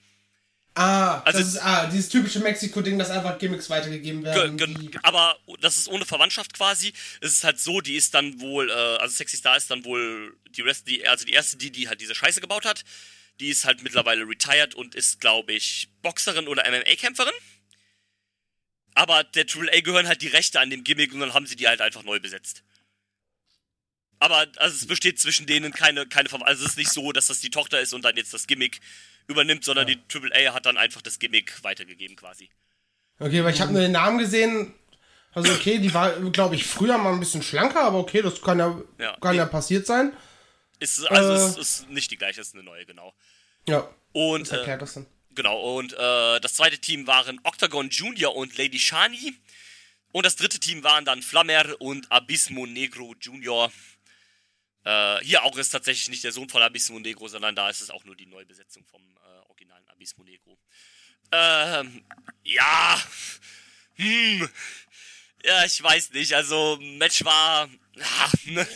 Ah, 0.78 1.22
also- 1.22 1.40
das 1.40 1.48
ist 1.50 1.58
ah, 1.60 1.86
dieses 1.88 2.10
typische 2.10 2.40
Mexiko-Ding, 2.40 3.00
dass 3.00 3.10
einfach 3.10 3.40
Gimmicks 3.40 3.70
weitergegeben 3.70 4.24
Ge 4.24 4.34
werden. 4.34 4.92
aber 5.04 5.38
das 5.62 5.78
ist 5.78 5.88
ohne 5.88 6.04
Verwandtschaft 6.04 6.54
quasi. 6.54 6.92
Es 7.22 7.32
ist 7.32 7.44
halt 7.46 7.60
so, 7.60 7.80
die 7.80 7.96
ist 7.96 8.14
dann 8.14 8.42
wohl, 8.42 8.70
äh, 8.70 8.74
also 8.74 9.16
Sexy 9.16 9.38
Star 9.38 9.56
ist 9.56 9.72
dann 9.72 9.86
wohl 9.86 10.36
die 10.50 10.62
Rest, 10.62 10.88
die, 10.88 11.08
also 11.08 11.26
die 11.26 11.32
erste, 11.32 11.56
die, 11.58 11.72
die 11.72 11.88
halt 11.88 12.02
diese 12.02 12.14
Scheiße 12.16 12.42
gebaut 12.42 12.66
hat. 12.66 12.84
Die 13.40 13.50
ist 13.50 13.66
halt 13.66 13.84
mittlerweile 13.84 14.28
retired 14.28 14.76
und 14.76 14.96
ist, 14.96 15.22
glaube 15.22 15.54
ich, 15.54 15.90
Boxerin 16.02 16.48
oder 16.48 16.64
MMA-Kämpferin. 16.66 17.34
Aber 18.96 19.24
der 19.24 19.46
AAA 19.46 19.82
gehören 19.82 20.08
halt 20.08 20.22
die 20.22 20.28
Rechte 20.28 20.60
an 20.60 20.70
dem 20.70 20.84
Gimmick 20.84 21.14
und 21.14 21.20
dann 21.20 21.34
haben 21.34 21.46
sie 21.46 21.56
die 21.56 21.68
halt 21.68 21.82
einfach 21.82 22.04
neu 22.04 22.20
besetzt. 22.20 22.64
Aber 24.20 24.48
also 24.56 24.76
es 24.76 24.88
besteht 24.88 25.20
zwischen 25.20 25.46
denen 25.46 25.74
keine, 25.74 26.08
keine 26.08 26.30
Ver 26.30 26.46
Also 26.48 26.64
es 26.64 26.72
ist 26.72 26.78
nicht 26.78 26.92
so, 26.92 27.12
dass 27.12 27.28
das 27.28 27.42
die 27.42 27.50
Tochter 27.50 27.82
ist 27.82 27.94
und 27.94 28.04
dann 28.04 28.16
jetzt 28.16 28.34
das 28.34 28.48
Gimmick 28.48 28.80
übernimmt, 29.28 29.66
sondern 29.66 29.86
die 29.88 30.00
AAA 30.12 30.54
hat 30.54 30.66
dann 30.66 30.78
einfach 30.78 31.02
das 31.02 31.20
Gimmick 31.20 31.64
weitergegeben 31.64 32.16
quasi. 32.16 32.50
Okay, 33.20 33.44
weil 33.44 33.54
ich 33.54 33.62
habe 33.62 33.74
nur 33.74 33.82
den 33.82 33.92
Namen 33.92 34.18
gesehen. 34.18 34.74
Also 35.34 35.52
okay, 35.52 35.80
die 35.80 35.94
war, 35.94 36.18
glaube 36.32 36.56
ich, 36.56 36.66
früher 36.66 36.98
mal 36.98 37.12
ein 37.12 37.20
bisschen 37.20 37.44
schlanker, 37.44 37.82
aber 37.84 38.00
okay, 38.00 38.22
das 38.22 38.42
kann 38.42 38.58
ja, 38.60 38.82
Ja, 38.98 39.18
kann 39.20 39.32
nee. 39.32 39.38
ja 39.40 39.46
passiert 39.46 39.86
sein. 39.86 40.14
Ist, 40.80 41.06
also 41.12 41.32
Äh. 41.34 41.36
es 41.36 41.58
ist 41.58 41.90
nicht 41.90 42.10
die 42.12 42.18
gleiche, 42.18 42.40
es 42.40 42.48
ist 42.48 42.54
eine 42.54 42.64
neue, 42.64 42.86
genau. 42.86 43.14
Ja, 43.68 43.90
Und 44.14 44.44
das 44.44 44.60
erklärt 44.60 44.78
äh, 44.78 44.86
das 44.86 44.94
dann. 44.94 45.06
Genau, 45.36 45.78
und 45.78 45.94
äh, 45.94 46.40
das 46.40 46.56
zweite 46.56 46.80
Team 46.80 47.08
waren 47.08 47.40
Octagon 47.44 47.90
Junior 47.90 48.36
und 48.36 48.58
Lady 48.58 48.80
Shani. 48.80 49.36
Und 50.12 50.26
das 50.26 50.38
dritte 50.38 50.60
Team 50.60 50.84
waren 50.84 51.04
dann 51.04 51.22
Flammer 51.22 51.80
und 51.80 52.10
Abismo 52.12 52.66
Negro 52.66 53.16
Junior. 53.20 53.72
Äh, 54.86 55.20
hier 55.24 55.44
auch 55.44 55.58
ist 55.58 55.72
tatsächlich 55.72 56.10
nicht 56.10 56.24
der 56.24 56.32
Sohn 56.32 56.48
von 56.48 56.62
Abismo 56.62 57.00
Negro, 57.00 57.28
sondern 57.28 57.56
da 57.56 57.70
ist 57.70 57.82
es 57.82 57.90
auch 57.90 58.06
nur 58.06 58.16
die 58.16 58.28
Neubesetzung 58.28 58.86
vom 58.86 59.02
äh, 59.02 59.50
originalen 59.50 59.86
Abismo 59.90 60.24
Negro. 60.24 60.58
Ähm, 61.32 62.06
ja. 62.44 63.02
Hm. 63.96 64.50
Ja, 65.44 65.66
ich 65.66 65.84
weiß 65.84 66.14
nicht. 66.14 66.34
Also, 66.34 66.78
Match 66.82 67.26
war. 67.26 67.68
Ah, 68.00 68.32
ne? 68.46 68.68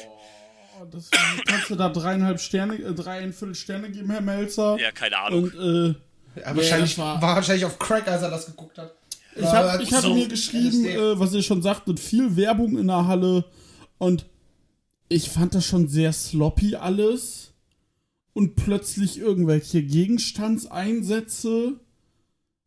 Oh, 0.79 0.85
das, 0.85 1.09
kannst 1.45 1.69
du 1.69 1.75
da 1.75 1.89
dreieinhalb 1.89 2.39
Sterne, 2.39 2.75
äh, 2.75 2.93
dreieinviertel 2.93 3.55
Sterne 3.55 3.91
geben, 3.91 4.09
Herr 4.09 4.21
Melzer? 4.21 4.77
Ja, 4.79 4.91
keine 4.91 5.17
Ahnung. 5.17 5.43
Und 5.43 5.95
äh, 5.95 5.95
Ja, 6.35 6.55
wahrscheinlich, 6.55 6.91
das 6.95 6.97
war, 6.99 7.21
war- 7.21 7.35
wahrscheinlich 7.35 7.65
auf 7.65 7.77
Crack, 7.79 8.07
als 8.07 8.21
er 8.21 8.29
das 8.29 8.45
geguckt 8.45 8.77
hat. 8.77 8.93
ich 9.35 9.45
habe 9.45 9.83
hab 9.85 10.01
so- 10.01 10.13
mir 10.13 10.27
geschrieben, 10.27 10.85
äh, 10.85 11.19
was 11.19 11.33
ihr 11.33 11.43
schon 11.43 11.61
sagt, 11.61 11.87
mit 11.87 11.99
viel 11.99 12.35
Werbung 12.35 12.77
in 12.77 12.87
der 12.87 13.07
Halle. 13.07 13.45
Und 13.97 14.25
ich 15.09 15.29
fand 15.29 15.55
das 15.55 15.65
schon 15.65 15.87
sehr 15.87 16.13
sloppy 16.13 16.75
alles. 16.75 17.51
Und 18.33 18.55
plötzlich 18.55 19.17
irgendwelche 19.17 19.81
Gegenstandseinsätze. 19.83 21.79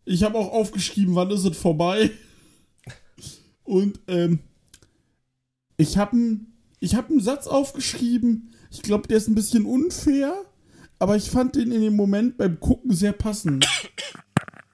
Ich 0.05 0.23
habe 0.25 0.37
auch 0.39 0.53
aufgeschrieben, 0.53 1.15
wann 1.15 1.31
ist 1.31 1.45
es 1.45 1.57
vorbei. 1.57 2.11
Und 3.65 4.01
ähm, 4.09 4.41
ich 5.77 5.97
habe 5.97 6.13
einen 6.13 6.53
hab 6.85 7.09
einen 7.11 7.21
Satz 7.21 7.47
aufgeschrieben. 7.47 8.53
Ich 8.71 8.83
glaube, 8.83 9.07
der 9.09 9.17
ist 9.19 9.29
ein 9.29 9.35
bisschen 9.35 9.65
unfair, 9.65 10.35
aber 11.03 11.17
ich 11.17 11.31
fand 11.31 11.57
den 11.57 11.73
in 11.73 11.81
dem 11.81 11.97
Moment 11.97 12.39
beim 12.39 12.61
Gucken 12.61 12.95
sehr 12.95 13.13
passend. 13.13 13.67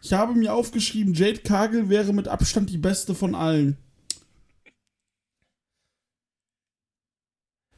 Ich 0.03 0.13
habe 0.13 0.35
mir 0.35 0.53
aufgeschrieben, 0.53 1.15
Jade 1.15 1.39
Cargill 1.41 1.89
wäre 1.89 2.13
mit 2.13 2.29
Abstand 2.29 2.69
die 2.69 2.77
beste 2.77 3.15
von 3.15 3.35
allen. 3.35 3.79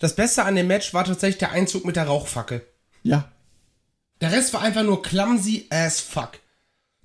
Das 0.01 0.17
Beste 0.17 0.43
an 0.45 0.57
dem 0.57 0.67
Match 0.67 0.93
war 0.95 1.05
tatsächlich 1.05 1.39
der 1.39 1.53
Einzug 1.53 1.85
mit 1.85 1.95
der 1.95 2.05
Rauchfackel. 2.09 2.67
Ja. 3.05 3.31
Der 4.21 4.33
Rest 4.33 4.53
war 4.53 4.63
einfach 4.63 4.83
nur 4.83 5.01
clumsy 5.01 5.67
as 5.71 6.01
fuck. 6.01 6.41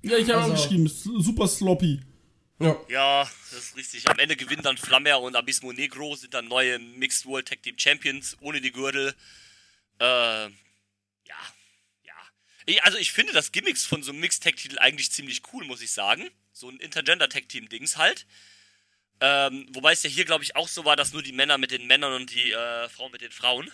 Ja, 0.02 0.16
ich 0.16 0.28
habe 0.30 0.42
Also- 0.42 0.54
geschrieben, 0.54 0.88
super 0.88 1.46
sloppy. 1.46 2.00
Ja. 2.58 2.76
Ja, 2.88 3.22
das 3.52 3.60
ist 3.66 3.76
richtig. 3.76 4.08
Am 4.08 4.18
Ende 4.18 4.34
gewinnen 4.34 4.62
dann 4.62 4.78
Flammer 4.78 5.20
und 5.20 5.36
Abismo 5.36 5.72
Negro, 5.72 6.16
sind 6.16 6.34
dann 6.34 6.48
neue 6.48 6.78
Mixed 6.80 7.24
World 7.26 7.46
Tag 7.48 7.62
Team 7.62 7.78
Champions 7.78 8.36
ohne 8.40 8.60
die 8.60 8.72
Gürtel. 8.72 9.14
Äh, 10.00 10.48
ja, 11.28 11.38
ja. 12.04 12.14
Ich, 12.66 12.82
also 12.84 12.98
ich 12.98 13.12
finde 13.12 13.32
das 13.32 13.52
Gimmicks 13.52 13.84
von 13.84 14.02
so 14.02 14.12
einem 14.12 14.20
Mixed 14.20 14.42
Tag 14.42 14.56
Titel 14.56 14.78
eigentlich 14.78 15.12
ziemlich 15.12 15.42
cool, 15.52 15.64
muss 15.64 15.80
ich 15.80 15.92
sagen. 15.92 16.28
So 16.52 16.68
ein 16.68 16.78
Intergender 16.78 17.28
Tag 17.28 17.48
Team 17.48 17.68
Dings 17.68 17.96
halt. 17.96 18.26
Ähm, 19.20 19.66
wobei 19.70 19.92
es 19.92 20.02
ja 20.02 20.10
hier, 20.10 20.24
glaube 20.24 20.44
ich, 20.44 20.56
auch 20.56 20.68
so 20.68 20.84
war, 20.84 20.96
dass 20.96 21.12
nur 21.12 21.22
die 21.22 21.32
Männer 21.32 21.58
mit 21.58 21.70
den 21.70 21.86
Männern 21.86 22.12
und 22.12 22.34
die 22.34 22.52
äh, 22.52 22.88
Frauen 22.88 23.12
mit 23.12 23.22
den 23.22 23.32
Frauen. 23.32 23.70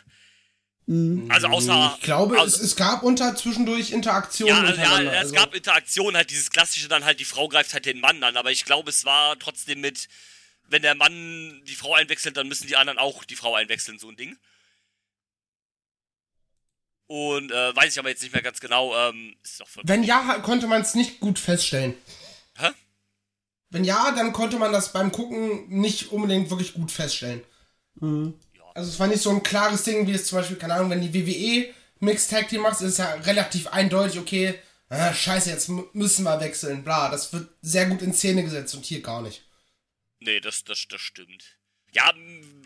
Also 1.29 1.47
außer. 1.47 1.97
Ich 1.99 2.05
glaube, 2.05 2.38
außer, 2.41 2.57
es, 2.57 2.61
es 2.61 2.77
gab 2.77 3.03
unter 3.03 3.37
zwischendurch 3.37 3.93
Interaktionen 3.93 4.55
ja, 4.55 4.62
also, 4.62 4.81
ja, 4.81 5.12
es 5.12 5.19
also, 5.19 5.35
gab 5.35 5.55
Interaktionen, 5.55 6.17
halt 6.17 6.31
dieses 6.31 6.51
klassische 6.51 6.88
dann 6.88 7.05
halt, 7.05 7.21
die 7.21 7.25
Frau 7.25 7.49
greift 7.49 7.73
halt 7.73 7.87
den 7.87 8.01
Mann 8.01 8.23
an, 8.23 8.37
aber 8.37 8.51
ich 8.51 8.65
glaube, 8.65 8.91
es 8.91 9.05
war 9.05 9.38
trotzdem 9.38 9.81
mit, 9.81 10.09
wenn 10.69 10.83
der 10.83 10.97
Mann 10.97 11.62
die 11.65 11.77
Frau 11.77 11.95
einwechselt, 11.95 12.37
dann 12.37 12.49
müssen 12.49 12.67
die 12.67 12.77
anderen 12.77 12.99
auch 12.99 13.25
die 13.25 13.37
Frau 13.37 13.55
einwechseln, 13.55 13.99
so 14.01 14.09
ein 14.09 14.17
Ding. 14.17 14.37
Und 17.12 17.53
äh, 17.53 17.77
weiß 17.77 17.92
ich 17.92 17.98
aber 17.98 18.09
jetzt 18.09 18.22
nicht 18.22 18.33
mehr 18.33 18.40
ganz 18.40 18.59
genau, 18.59 18.96
ähm, 18.96 19.37
ist 19.42 19.61
doch 19.61 19.68
voll. 19.68 19.83
Wenn 19.85 20.03
ja, 20.03 20.38
konnte 20.38 20.66
man 20.66 20.81
es 20.81 20.94
nicht 20.94 21.20
gut 21.20 21.38
feststellen. 21.38 21.94
Hä? 22.57 22.70
Wenn 23.68 23.85
ja, 23.85 24.12
dann 24.12 24.33
konnte 24.33 24.59
man 24.59 24.72
das 24.72 24.94
beim 24.94 25.12
Gucken 25.12 25.68
nicht 25.68 26.11
unbedingt 26.11 26.48
wirklich 26.48 26.72
gut 26.72 26.90
feststellen. 26.90 27.42
Äh, 28.01 28.33
Also 28.72 28.88
es 28.88 28.98
war 28.98 29.09
nicht 29.09 29.20
so 29.20 29.29
ein 29.29 29.42
klares 29.42 29.83
Ding, 29.83 30.07
wie 30.07 30.12
es 30.12 30.25
zum 30.25 30.38
Beispiel, 30.38 30.57
keine 30.57 30.72
Ahnung, 30.72 30.88
wenn 30.88 31.03
die 31.03 31.12
WWE 31.12 31.75
Mixed 32.01 32.31
Tag 32.31 32.48
Team 32.48 32.62
machst, 32.62 32.81
ist 32.81 32.92
es 32.92 32.96
ja 32.96 33.12
relativ 33.12 33.66
eindeutig, 33.66 34.18
okay, 34.18 34.59
ah, 34.88 35.12
scheiße, 35.12 35.51
jetzt 35.51 35.68
müssen 35.68 36.22
wir 36.22 36.40
wechseln, 36.40 36.83
bla. 36.83 37.11
Das 37.11 37.31
wird 37.35 37.46
sehr 37.61 37.85
gut 37.90 38.01
in 38.01 38.14
Szene 38.14 38.42
gesetzt 38.42 38.75
und 38.75 38.87
hier 38.87 39.03
gar 39.03 39.20
nicht. 39.20 39.42
Nee, 40.20 40.40
das, 40.40 40.64
das, 40.64 40.87
das 40.88 41.03
stimmt. 41.03 41.59
Ja, 41.92 42.14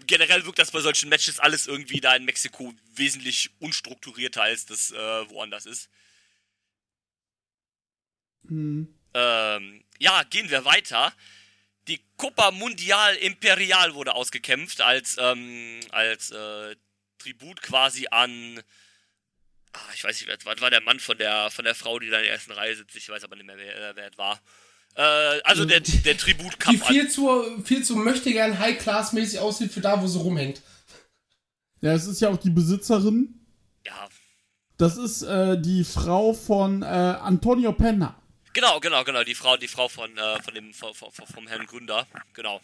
generell 0.07 0.45
wirkt 0.45 0.59
das 0.59 0.71
bei 0.71 0.81
solchen 0.81 1.09
Matches 1.09 1.39
alles 1.39 1.67
irgendwie 1.67 2.01
da 2.01 2.15
in 2.15 2.25
Mexiko 2.25 2.75
wesentlich 2.95 3.51
unstrukturierter, 3.61 4.43
als 4.43 4.67
das 4.67 4.93
äh, 4.93 5.31
woanders 5.31 5.67
ist. 5.67 5.89
Hm. 8.49 8.95
Ähm, 9.15 9.85
ja, 9.99 10.23
gehen 10.25 10.51
wir 10.51 10.65
weiter. 10.65 11.13
Die 11.89 12.05
Copa 12.17 12.51
Mundial 12.51 13.15
Imperial 13.17 13.95
wurde 13.95 14.15
ausgekämpft 14.15 14.81
als, 14.81 15.17
ähm, 15.19 15.81
als 15.91 16.31
äh, 16.31 16.77
Tribut 17.19 17.63
quasi 17.63 18.07
an. 18.11 18.63
Ah, 19.73 19.93
ich 19.95 20.05
weiß 20.05 20.21
nicht, 20.21 20.27
wer 20.27 20.39
was 20.45 20.61
war 20.61 20.71
der 20.71 20.81
Mann 20.81 21.01
von 21.01 21.17
der, 21.19 21.51
von 21.51 21.65
der 21.65 21.75
Frau, 21.75 21.99
die 21.99 22.09
da 22.09 22.19
in 22.19 22.25
der 22.25 22.33
ersten 22.33 22.53
Reihe 22.53 22.75
sitzt. 22.75 22.97
Ich 22.97 23.09
weiß 23.09 23.25
aber 23.25 23.37
nicht 23.37 23.47
mehr, 23.47 23.59
wer, 23.59 23.95
wer 23.95 24.11
es 24.11 24.19
war. 24.19 24.41
Äh, 24.97 25.41
also 25.45 25.65
der, 25.65 25.81
der 25.81 26.15
Die 26.15 26.19
Tributkampf 26.19 26.83
an. 26.83 26.89
viel 26.89 27.09
zu, 27.11 27.29
viel 27.65 27.85
zu 27.85 27.97
möchte 27.97 28.33
gern 28.33 28.59
High-Class-mäßig 28.59 29.39
aussieht 29.41 29.71
für 29.73 29.81
da, 29.81 30.01
wo 30.03 30.07
sie 30.07 30.19
rumhängt. 30.19 30.63
Ja, 31.83 31.93
es 31.93 32.07
ist 32.07 32.21
ja 32.21 32.31
auch 32.31 32.39
die 32.39 32.51
Besitzerin. 32.51 33.35
Ja, 33.85 34.09
Das 34.79 34.97
ist 34.97 35.23
äh, 35.23 35.61
die 35.61 35.85
Frau 35.85 36.33
von 36.33 36.83
äh, 36.83 36.87
Antonio 36.87 37.73
Penna. 37.73 38.17
genau, 38.55 38.81
genau, 38.81 39.05
genau. 39.05 39.23
Die 39.23 39.35
Frau, 39.35 39.57
die 39.59 39.69
Frau 39.69 39.89
von, 39.89 40.17
äh, 40.17 40.43
von 40.43 40.55
dem, 40.55 40.73
von, 40.73 40.95
von, 40.95 41.11
vom 41.13 41.47
Herrn 41.47 41.67
Gründer. 41.67 42.07
Genau. 42.33 42.61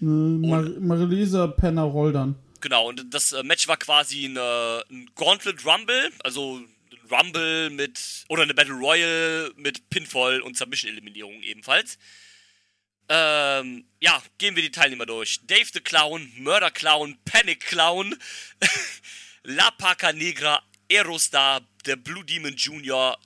Äh, 0.00 0.04
Mar 0.04 0.62
Marilisa 0.78 1.46
Penna 1.46 1.82
Roldan. 1.84 2.34
Genau, 2.60 2.88
und 2.90 3.12
das 3.12 3.32
äh, 3.32 3.42
Match 3.42 3.66
war 3.66 3.76
quasi 3.78 4.26
ein, 4.26 4.36
äh, 4.36 4.80
ein 4.90 5.10
Gauntlet 5.16 5.64
Rumble, 5.64 6.10
also 6.22 6.60
Rumble 7.12 7.70
mit, 7.70 8.24
oder 8.28 8.42
eine 8.42 8.54
Battle 8.54 8.74
Royale 8.74 9.52
mit 9.56 9.90
Pinfall 9.90 10.40
und 10.40 10.56
Submission-Eliminierung 10.56 11.42
ebenfalls. 11.42 11.98
Ähm, 13.08 13.84
ja, 14.00 14.22
gehen 14.38 14.56
wir 14.56 14.62
die 14.62 14.70
Teilnehmer 14.70 15.06
durch. 15.06 15.40
Dave 15.46 15.66
the 15.72 15.80
Clown, 15.80 16.32
Murder 16.38 16.70
Clown, 16.70 17.18
Panic 17.24 17.60
Clown, 17.60 18.16
La 19.42 19.70
Paca 19.72 20.12
Negra, 20.12 20.62
Aerostar, 20.90 21.60
der 21.84 21.96
Blue 21.96 22.24
Demon 22.24 22.54
Jr., 22.54 23.18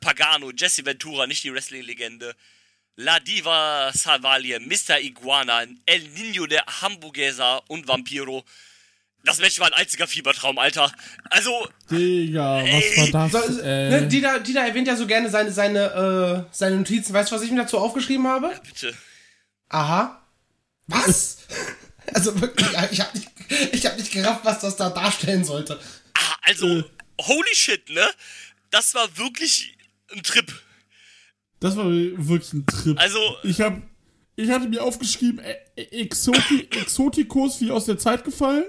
Pagano, 0.00 0.50
Jesse 0.50 0.84
Ventura, 0.84 1.26
nicht 1.26 1.44
die 1.44 1.52
Wrestling-Legende, 1.52 2.34
La 2.96 3.18
Diva 3.20 3.90
Salvalia, 3.94 4.58
Mr. 4.60 5.00
Iguana, 5.00 5.64
El 5.86 6.08
Nino 6.08 6.46
der 6.46 6.64
Hamburgeser 6.66 7.62
und 7.68 7.88
Vampiro. 7.88 8.44
Das 9.24 9.38
Match 9.38 9.58
war 9.60 9.68
ein 9.68 9.74
einziger 9.74 10.06
Fiebertraum, 10.08 10.58
Alter. 10.58 10.90
Also, 11.30 11.68
Digga, 11.90 12.64
was 12.64 13.12
war 13.12 13.28
das? 13.28 13.46
So, 13.54 13.60
äh, 13.62 13.90
ne, 13.90 14.08
Dieter, 14.08 14.40
Dieter 14.40 14.60
erwähnt 14.60 14.88
ja 14.88 14.96
so 14.96 15.06
gerne 15.06 15.30
seine, 15.30 15.52
seine, 15.52 16.46
äh, 16.48 16.54
seine 16.54 16.76
Notizen. 16.76 17.14
Weißt 17.14 17.30
du, 17.30 17.36
was 17.36 17.42
ich 17.42 17.50
mir 17.50 17.60
dazu 17.60 17.78
aufgeschrieben 17.78 18.26
habe? 18.26 18.52
bitte. 18.64 18.94
Aha. 19.68 20.20
Was? 20.88 21.38
also 22.14 22.40
wirklich, 22.40 22.68
ich 22.90 23.00
habe 23.00 23.16
nicht, 23.16 23.30
ich 23.72 23.86
hab 23.86 23.96
nicht 23.96 24.10
gerafft, 24.12 24.44
was 24.44 24.58
das 24.60 24.76
da 24.76 24.90
darstellen 24.90 25.44
sollte. 25.44 25.78
Ah, 26.14 26.34
also, 26.42 26.84
holy 27.20 27.54
shit, 27.54 27.88
ne? 27.90 28.06
Das 28.70 28.94
war 28.94 29.16
wirklich 29.16 29.76
ein 30.12 30.22
Trip. 30.22 30.52
das 31.60 31.76
war 31.76 31.86
wirklich 31.86 32.52
ein 32.52 32.66
Trip. 32.66 32.98
Also, 32.98 33.20
Ich 33.44 33.60
hab, 33.60 33.80
ich 34.34 34.50
hatte 34.50 34.68
mir 34.68 34.82
aufgeschrieben, 34.82 35.38
äh, 35.38 35.56
äh, 35.76 36.02
Exoti 36.02 36.66
Exotikos 36.72 37.60
wie 37.60 37.70
aus 37.70 37.84
der 37.84 37.98
Zeit 37.98 38.24
gefallen. 38.24 38.64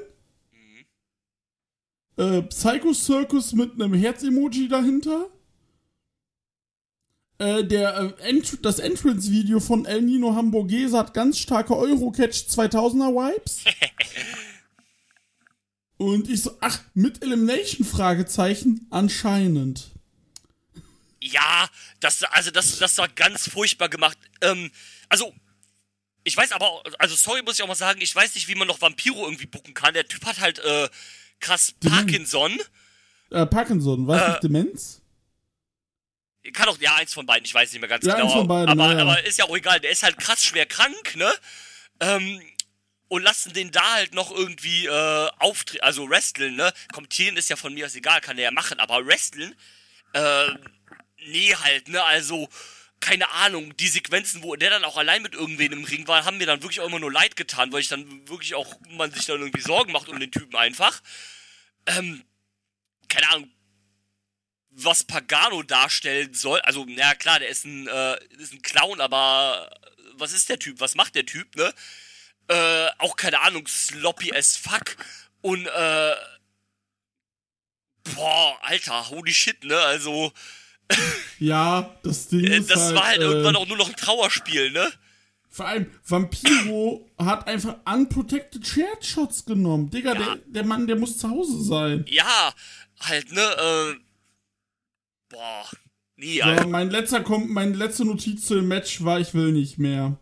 Äh, 2.17 2.43
Psycho 2.43 2.93
Circus 2.93 3.54
mit 3.54 3.73
einem 3.73 3.93
Herz-Emoji 3.93 4.67
dahinter. 4.67 5.28
Äh, 7.39 7.63
der, 7.63 8.15
äh, 8.19 8.30
Ent 8.30 8.63
das 8.63 8.80
Entrance-Video 8.80 9.60
von 9.60 9.86
El 9.86 10.04
Nino 10.04 10.36
Hamburguesa 10.36 10.99
hat 10.99 11.13
ganz 11.13 11.39
starke 11.39 11.76
Eurocatch 11.76 12.45
2000er 12.47 13.12
Vibes. 13.13 13.63
Und 15.97 16.30
ich 16.30 16.41
so, 16.41 16.58
ach, 16.62 16.82
mit 16.93 17.23
Elimination? 17.23 17.86
Fragezeichen, 17.86 18.88
anscheinend. 18.89 19.91
ja, 21.21 21.69
das, 21.99 22.23
also 22.23 22.52
das, 22.52 22.78
das 22.78 22.97
war 22.97 23.08
ganz 23.08 23.49
furchtbar 23.49 23.89
gemacht. 23.89 24.17
Ähm, 24.41 24.71
also, 25.10 25.34
ich 26.23 26.36
weiß 26.36 26.52
aber, 26.52 26.84
also 26.99 27.15
sorry, 27.15 27.41
muss 27.41 27.56
ich 27.56 27.63
auch 27.63 27.67
mal 27.67 27.76
sagen, 27.76 28.02
ich 28.02 28.15
weiß 28.15 28.36
nicht, 28.36 28.47
wie 28.47 28.56
man 28.56 28.67
noch 28.67 28.82
Vampiro 28.82 29.23
irgendwie 29.23 29.45
bucken 29.45 29.73
kann. 29.73 29.93
Der 29.93 30.08
Typ 30.08 30.26
hat 30.26 30.39
halt, 30.39 30.60
äh, 30.60 30.89
krass 31.43 31.73
Parkinson. 31.79 32.60
Äh, 33.29 33.45
Parkinson, 33.45 34.08
was 34.08 34.21
Äh, 34.21 34.29
nicht 34.29 34.43
Demenz? 34.43 35.01
Kann 36.53 36.67
auch, 36.67 36.77
ja, 36.79 36.95
eins 36.95 37.13
von 37.13 37.25
beiden, 37.25 37.45
ich 37.45 37.53
weiß 37.53 37.71
nicht 37.71 37.79
mehr 37.79 37.89
ganz 37.89 38.06
Ja, 38.06 38.15
genau. 38.15 38.25
eins 38.25 38.34
von 38.34 38.47
beiden, 38.47 38.69
aber, 38.69 38.93
ja. 38.93 39.01
aber 39.01 39.23
ist 39.25 39.38
ja 39.39 39.45
auch 39.45 39.56
egal, 39.56 39.79
der 39.79 39.91
ist 39.91 40.03
halt 40.03 40.17
krass 40.17 40.43
schwer 40.43 40.65
krank, 40.65 41.15
ne? 41.15 41.32
Ähm, 41.99 42.41
und 43.08 43.21
lassen 43.21 43.53
den 43.53 43.71
da 43.71 43.93
halt 43.93 44.13
noch 44.13 44.32
irgendwie 44.32 44.88
äh, 44.88 45.29
auftreten, 45.39 45.84
also 45.84 46.10
wresteln, 46.10 46.56
ne? 46.56 46.73
Kommentieren 46.91 47.38
ist 47.38 47.49
ja 47.49 47.56
von 47.56 47.73
mir 47.73 47.86
aus 47.86 47.95
egal, 47.95 48.19
kann 48.21 48.36
der 48.36 48.45
ja 48.45 48.51
machen, 48.51 48.79
aber 48.79 49.06
wresteln, 49.06 49.56
äh, 50.13 50.47
nee 51.27 51.56
halt, 51.56 51.88
ne? 51.88 52.03
Also, 52.03 52.49
keine 52.99 53.29
Ahnung, 53.32 53.75
die 53.77 53.88
Sequenzen, 53.88 54.43
wo 54.43 54.56
der 54.56 54.69
dann 54.69 54.84
auch 54.84 54.97
allein 54.97 55.21
mit 55.21 55.34
irgendwen 55.34 55.71
im 55.71 55.84
Ring 55.86 56.08
war, 56.08 56.25
haben 56.25 56.38
mir 56.38 56.47
dann 56.47 56.62
wirklich 56.62 56.82
auch 56.82 56.88
immer 56.88 56.99
nur 56.99 57.12
leid 57.12 57.36
getan, 57.36 57.71
weil 57.71 57.82
ich 57.82 57.89
dann 57.89 58.27
wirklich 58.27 58.56
auch, 58.56 58.75
man 58.89 59.12
sich 59.12 59.25
dann 59.25 59.39
irgendwie 59.39 59.62
Sorgen 59.62 59.91
macht 59.93 60.10
um 60.10 60.19
den 60.19 60.32
Typen 60.32 60.56
einfach. 60.58 61.01
Ähm, 61.86 62.24
keine 63.10 63.30
Ahnung, 63.30 63.50
was 64.72 65.04
Pagano 65.04 65.63
darstellen 65.63 66.34
soll. 66.34 66.60
Also, 66.62 66.86
na 66.88 67.13
klar, 67.15 67.39
der 67.39 67.50
ist 67.50 67.65
ein, 67.65 67.88
äh, 67.88 68.17
ist 68.38 68.54
ein 68.54 68.62
Clown, 68.62 69.02
aber 69.02 69.69
was 70.13 70.34
ist 70.34 70.50
der 70.50 70.60
Typ? 70.60 70.80
Was 70.80 70.96
macht 70.96 71.15
der 71.15 71.26
Typ, 71.26 71.56
ne? 71.56 71.74
Äh, 72.48 72.88
auch 72.98 73.15
keine 73.15 73.39
Ahnung, 73.41 73.67
sloppy 73.67 74.34
as 74.36 74.58
fuck. 74.58 74.96
Und, 75.41 75.65
äh, 75.65 76.15
boah, 78.15 78.58
Alter, 78.62 79.10
holy 79.10 79.34
shit, 79.34 79.63
ne? 79.63 79.78
Also, 79.80 80.34
Ja, 81.39 81.98
das 82.04 82.28
Ding 82.28 82.46
äh, 82.46 82.58
ist 82.58 82.69
das 82.69 82.80
halt, 82.80 82.96
war 82.96 83.08
halt 83.08 83.22
äh, 83.22 83.26
irgendwann 83.26 83.56
auch 83.56 83.67
nur 83.67 83.78
noch 83.78 83.89
ein 83.89 83.96
Trauerspiel, 83.96 84.72
ne? 84.72 84.91
Vor 85.55 85.67
allem, 85.67 85.91
Vampiro 86.03 87.07
hat 87.15 87.47
einfach 87.47 87.75
unprotected 87.85 88.65
Shared 88.65 89.05
Shots 89.05 89.45
genommen. 89.45 89.91
Digga, 89.91 90.13
Ja. 90.13 90.19
der, 90.19 90.35
der 90.47 90.65
Mann, 90.65 90.87
der 90.87 90.95
muss 90.95 91.19
zu 91.19 91.29
Hause 91.29 91.61
sein. 91.63 92.05
Ja, 92.09 92.51
halt, 92.99 93.31
ne? 93.31 93.39
Äh, 93.41 93.99
boah, 95.29 95.69
nie, 96.15 96.41
Alter. 96.41 96.65
mein 96.67 96.89
letzter 96.89 97.21
kommt, 97.21 97.51
meine 97.51 97.75
letzte 97.75 98.03
Notiz 98.03 98.47
zu 98.47 98.55
dem 98.55 98.67
Match 98.67 99.03
war, 99.03 99.19
ich 99.19 99.35
will 99.35 99.51
nicht 99.51 99.77
mehr. 99.77 100.17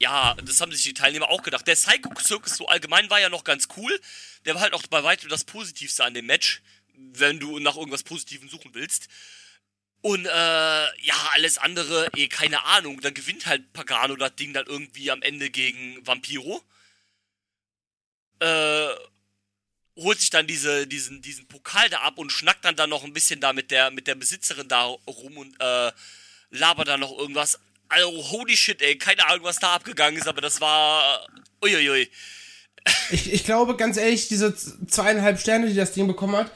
Ja, 0.00 0.34
das 0.44 0.60
haben 0.60 0.72
sich 0.72 0.82
die 0.82 0.94
Teilnehmer 0.94 1.30
auch 1.30 1.44
gedacht. 1.44 1.64
Der 1.68 1.76
Psycho 1.76 2.10
Circus 2.20 2.56
so 2.56 2.66
allgemein 2.66 3.08
war 3.08 3.20
ja 3.20 3.28
noch 3.28 3.44
ganz 3.44 3.68
cool. 3.76 3.98
Der 4.46 4.54
war 4.56 4.62
halt 4.62 4.74
auch 4.74 4.82
bei 4.88 5.04
weitem 5.04 5.28
das 5.28 5.44
Positivste 5.44 6.04
an 6.04 6.12
dem 6.12 6.26
Match, 6.26 6.60
wenn 6.96 7.38
du 7.38 7.60
nach 7.60 7.76
irgendwas 7.76 8.02
Positivem 8.02 8.48
suchen 8.48 8.72
willst. 8.74 9.06
Und 10.06 10.24
äh, 10.24 10.28
ja, 10.28 11.30
alles 11.34 11.58
andere, 11.58 12.06
eh, 12.14 12.28
keine 12.28 12.64
Ahnung. 12.64 13.00
Dann 13.00 13.12
gewinnt 13.12 13.46
halt 13.46 13.72
Pagano 13.72 14.14
das 14.14 14.36
Ding 14.36 14.52
dann 14.52 14.64
irgendwie 14.66 15.10
am 15.10 15.20
Ende 15.20 15.50
gegen 15.50 15.98
Vampiro. 16.06 16.62
Äh, 18.38 18.86
holt 19.96 20.20
sich 20.20 20.30
dann 20.30 20.46
diese, 20.46 20.86
diesen, 20.86 21.22
diesen 21.22 21.48
Pokal 21.48 21.88
da 21.88 22.02
ab 22.02 22.18
und 22.18 22.30
schnackt 22.30 22.64
dann 22.64 22.76
da 22.76 22.86
noch 22.86 23.02
ein 23.02 23.12
bisschen 23.14 23.40
da 23.40 23.52
mit 23.52 23.72
der, 23.72 23.90
mit 23.90 24.06
der 24.06 24.14
Besitzerin 24.14 24.68
da 24.68 24.84
rum 24.84 25.38
und 25.38 25.60
äh, 25.60 25.90
labert 26.50 26.86
da 26.86 26.98
noch 26.98 27.18
irgendwas. 27.18 27.58
Also, 27.88 28.12
holy 28.30 28.56
shit, 28.56 28.80
ey, 28.82 28.96
keine 28.98 29.26
Ahnung, 29.26 29.42
was 29.42 29.58
da 29.58 29.74
abgegangen 29.74 30.20
ist, 30.20 30.28
aber 30.28 30.40
das 30.40 30.60
war. 30.60 31.26
Uiuiui. 31.60 32.08
Ich, 33.10 33.32
ich 33.32 33.42
glaube, 33.42 33.74
ganz 33.74 33.96
ehrlich, 33.96 34.28
diese 34.28 34.54
zweieinhalb 34.54 35.40
Sterne, 35.40 35.66
die 35.66 35.74
das 35.74 35.94
Ding 35.94 36.06
bekommen 36.06 36.36
hat, 36.36 36.52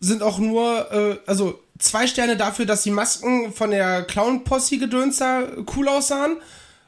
sind 0.00 0.24
auch 0.24 0.40
nur, 0.40 0.90
äh, 0.90 1.30
also 1.30 1.62
zwei 1.80 2.06
Sterne 2.06 2.36
dafür, 2.36 2.66
dass 2.66 2.82
die 2.82 2.90
Masken 2.90 3.52
von 3.52 3.70
der 3.70 4.04
Clown-Posse-Gedöns 4.04 5.18
da 5.18 5.48
cool 5.76 5.88
aussahen 5.88 6.36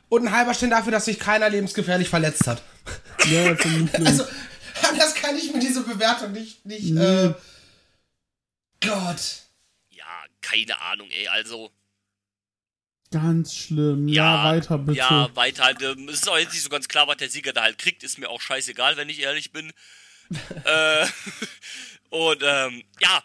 und 0.08 0.26
ein 0.26 0.32
halber 0.32 0.54
Stern 0.54 0.70
dafür, 0.70 0.92
dass 0.92 1.06
sich 1.06 1.18
keiner 1.18 1.48
lebensgefährlich 1.48 2.08
verletzt 2.08 2.46
hat. 2.46 2.62
Ja, 3.26 3.56
vermutlich. 3.56 4.06
Also, 4.06 4.24
anders 4.88 5.14
kann 5.14 5.36
ich 5.36 5.52
mir 5.52 5.60
diese 5.60 5.82
Bewertung 5.82 6.32
nicht, 6.32 6.64
nicht, 6.66 6.94
äh, 6.96 7.32
Gott. 8.80 9.42
Ja, 9.90 10.04
keine 10.40 10.80
Ahnung, 10.80 11.08
ey, 11.10 11.28
also. 11.28 11.70
Ganz 13.10 13.54
schlimm. 13.54 14.08
Ja, 14.08 14.44
weiter 14.44 14.78
bitte. 14.78 14.98
Ja, 14.98 15.28
weiter 15.34 15.64
halt. 15.64 15.82
ähm, 15.82 16.08
Es 16.08 16.16
ist 16.16 16.28
auch 16.28 16.38
jetzt 16.38 16.52
nicht 16.52 16.62
so 16.62 16.70
ganz 16.70 16.88
klar, 16.88 17.06
was 17.06 17.18
der 17.18 17.28
Sieger 17.28 17.52
da 17.52 17.62
halt 17.62 17.78
kriegt. 17.78 18.02
Ist 18.02 18.18
mir 18.18 18.30
auch 18.30 18.40
scheißegal, 18.40 18.96
wenn 18.96 19.10
ich 19.10 19.20
ehrlich 19.20 19.52
bin. 19.52 19.72
äh, 20.64 21.06
und, 22.10 22.42
ähm, 22.42 22.82
ja. 23.00 23.22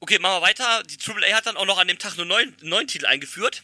Okay, 0.00 0.18
machen 0.18 0.40
wir 0.40 0.46
weiter. 0.48 0.82
Die 0.84 0.96
AAA 0.98 1.36
hat 1.36 1.46
dann 1.46 1.56
auch 1.56 1.66
noch 1.66 1.78
an 1.78 1.88
dem 1.88 1.98
Tag 1.98 2.18
einen 2.18 2.28
neuen, 2.28 2.56
neuen 2.62 2.86
Titel 2.88 3.06
eingeführt. 3.06 3.62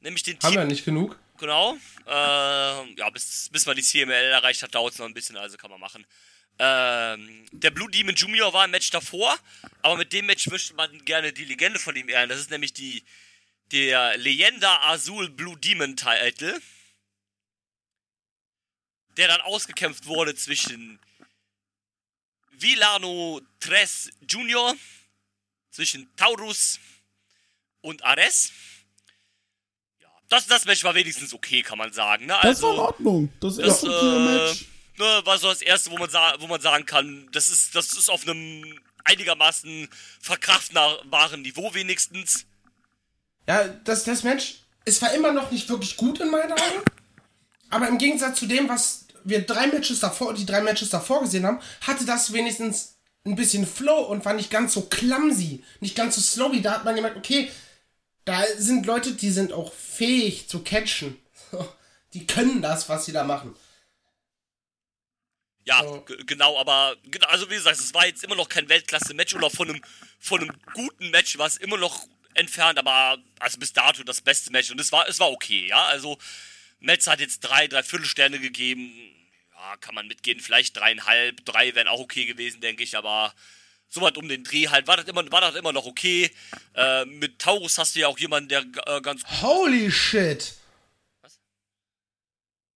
Nämlich 0.00 0.24
den 0.24 0.38
Haben 0.40 0.52
Team. 0.52 0.60
wir 0.60 0.64
nicht 0.66 0.84
genug? 0.84 1.18
Genau. 1.38 1.76
Äh, 2.06 2.10
ja, 2.10 3.10
bis, 3.10 3.48
bis 3.50 3.64
man 3.66 3.76
die 3.76 3.82
CML 3.82 4.10
erreicht 4.10 4.62
hat, 4.62 4.74
dauert 4.74 4.92
es 4.92 4.98
noch 4.98 5.06
ein 5.06 5.14
bisschen, 5.14 5.36
also 5.36 5.56
kann 5.56 5.70
man 5.70 5.80
machen. 5.80 6.04
Ähm, 6.58 7.46
der 7.52 7.70
Blue 7.70 7.90
Demon 7.90 8.14
Junior 8.14 8.52
war 8.52 8.64
im 8.64 8.70
Match 8.70 8.90
davor, 8.90 9.36
aber 9.82 9.96
mit 9.96 10.12
dem 10.12 10.26
Match 10.26 10.46
möchte 10.48 10.74
man 10.74 11.04
gerne 11.04 11.32
die 11.32 11.44
Legende 11.44 11.78
von 11.78 11.96
ihm 11.96 12.08
ehren. 12.08 12.28
Das 12.28 12.38
ist 12.38 12.50
nämlich 12.50 12.72
die 12.72 13.02
der 13.72 14.16
Leyenda 14.18 14.82
Azul 14.82 15.30
Blue 15.30 15.56
Demon 15.56 15.96
Title, 15.96 16.60
der 19.16 19.28
dann 19.28 19.40
ausgekämpft 19.40 20.06
wurde 20.06 20.34
zwischen 20.34 21.00
Villano 22.50 23.40
Tres 23.58 24.10
Junior, 24.28 24.76
zwischen 25.74 26.08
Taurus 26.16 26.78
und 27.80 28.04
Ares. 28.04 28.52
Ja, 30.00 30.08
das, 30.28 30.46
das 30.46 30.64
Match 30.64 30.84
war 30.84 30.94
wenigstens 30.94 31.34
okay, 31.34 31.62
kann 31.62 31.78
man 31.78 31.92
sagen. 31.92 32.26
Ne? 32.26 32.36
Das 32.42 32.62
war 32.62 32.72
in 32.72 32.78
Also, 32.78 32.82
Ordnung. 32.82 33.32
Das 33.40 33.56
das 33.56 33.66
erste 33.66 33.86
äh, 33.88 34.46
Match. 34.46 34.66
ne, 34.98 35.22
war 35.26 35.38
so 35.38 35.48
das 35.48 35.62
erste, 35.62 35.90
wo 35.90 35.98
man, 35.98 36.08
wo 36.38 36.46
man 36.46 36.60
sagen 36.60 36.86
kann, 36.86 37.28
das 37.32 37.48
ist, 37.48 37.74
das 37.74 37.92
ist 37.92 38.08
auf 38.08 38.22
einem 38.26 38.80
einigermaßen 39.04 39.88
verkraftbaren 40.20 41.42
Niveau 41.42 41.74
wenigstens. 41.74 42.46
Ja, 43.46 43.66
das, 43.68 44.04
das 44.04 44.22
Match, 44.22 44.60
es 44.84 45.02
war 45.02 45.12
immer 45.12 45.32
noch 45.32 45.50
nicht 45.50 45.68
wirklich 45.68 45.96
gut 45.96 46.20
in 46.20 46.30
meinen 46.30 46.52
Augen. 46.52 46.82
Aber 47.70 47.88
im 47.88 47.98
Gegensatz 47.98 48.38
zu 48.38 48.46
dem, 48.46 48.68
was 48.68 49.06
wir 49.24 49.44
drei 49.44 49.66
Matches 49.66 50.00
davor, 50.00 50.32
die 50.34 50.46
drei 50.46 50.60
Matches 50.60 50.90
davor 50.90 51.22
gesehen 51.22 51.44
haben, 51.44 51.60
hatte 51.80 52.04
das 52.06 52.32
wenigstens 52.32 52.93
ein 53.24 53.36
bisschen 53.36 53.66
Flow 53.66 54.02
und 54.02 54.24
war 54.24 54.34
nicht 54.34 54.50
ganz 54.50 54.74
so 54.74 54.82
clumsy, 54.82 55.64
nicht 55.80 55.96
ganz 55.96 56.16
so 56.16 56.20
slowy. 56.20 56.60
Da 56.62 56.72
hat 56.72 56.84
man 56.84 56.94
gemerkt, 56.94 57.16
okay, 57.16 57.50
da 58.24 58.42
sind 58.58 58.86
Leute, 58.86 59.12
die 59.14 59.30
sind 59.30 59.52
auch 59.52 59.72
fähig 59.72 60.48
zu 60.48 60.62
catchen. 60.62 61.18
Die 62.14 62.26
können 62.28 62.62
das, 62.62 62.88
was 62.88 63.06
sie 63.06 63.12
da 63.12 63.24
machen. 63.24 63.56
Ja, 65.66 65.82
g- 66.06 66.16
genau, 66.26 66.58
aber 66.58 66.96
genau, 67.04 67.26
also 67.28 67.48
wie 67.50 67.54
gesagt, 67.54 67.78
es 67.78 67.94
war 67.94 68.06
jetzt 68.06 68.22
immer 68.22 68.34
noch 68.36 68.48
kein 68.48 68.68
Weltklasse-Match 68.68 69.34
oder 69.34 69.48
von 69.50 69.70
einem, 69.70 69.80
von 70.18 70.42
einem 70.42 70.52
guten 70.74 71.10
Match 71.10 71.38
war 71.38 71.46
es 71.46 71.56
immer 71.56 71.78
noch 71.78 72.06
entfernt, 72.34 72.78
aber 72.78 73.16
also 73.40 73.58
bis 73.58 73.72
dato 73.72 74.02
das 74.04 74.20
beste 74.20 74.50
Match 74.52 74.70
und 74.70 74.80
es 74.80 74.92
war, 74.92 75.08
es 75.08 75.20
war 75.20 75.30
okay, 75.30 75.66
ja. 75.68 75.84
Also 75.86 76.18
Metz 76.80 77.06
hat 77.06 77.20
jetzt 77.20 77.40
drei, 77.40 77.66
drei 77.68 77.82
Viertelsterne 77.82 78.38
gegeben. 78.40 78.92
Ja, 79.64 79.78
kann 79.78 79.94
man 79.94 80.06
mitgehen, 80.06 80.40
vielleicht 80.40 80.76
dreieinhalb, 80.76 81.42
drei 81.46 81.74
wären 81.74 81.88
auch 81.88 82.00
okay 82.00 82.26
gewesen, 82.26 82.60
denke 82.60 82.82
ich, 82.82 82.98
aber 82.98 83.32
so 83.88 84.02
weit 84.02 84.18
um 84.18 84.28
den 84.28 84.44
Dreh 84.44 84.68
halt, 84.68 84.86
war 84.86 84.98
das 84.98 85.06
immer, 85.06 85.24
war 85.32 85.40
das 85.40 85.54
immer 85.54 85.72
noch 85.72 85.86
okay. 85.86 86.30
Äh, 86.74 87.06
mit 87.06 87.38
Taurus 87.38 87.78
hast 87.78 87.94
du 87.94 88.00
ja 88.00 88.08
auch 88.08 88.18
jemanden, 88.18 88.50
der 88.50 88.64
äh, 88.86 89.00
ganz 89.00 89.22
Holy 89.40 89.90
shit! 89.90 90.52
Was? 91.22 91.40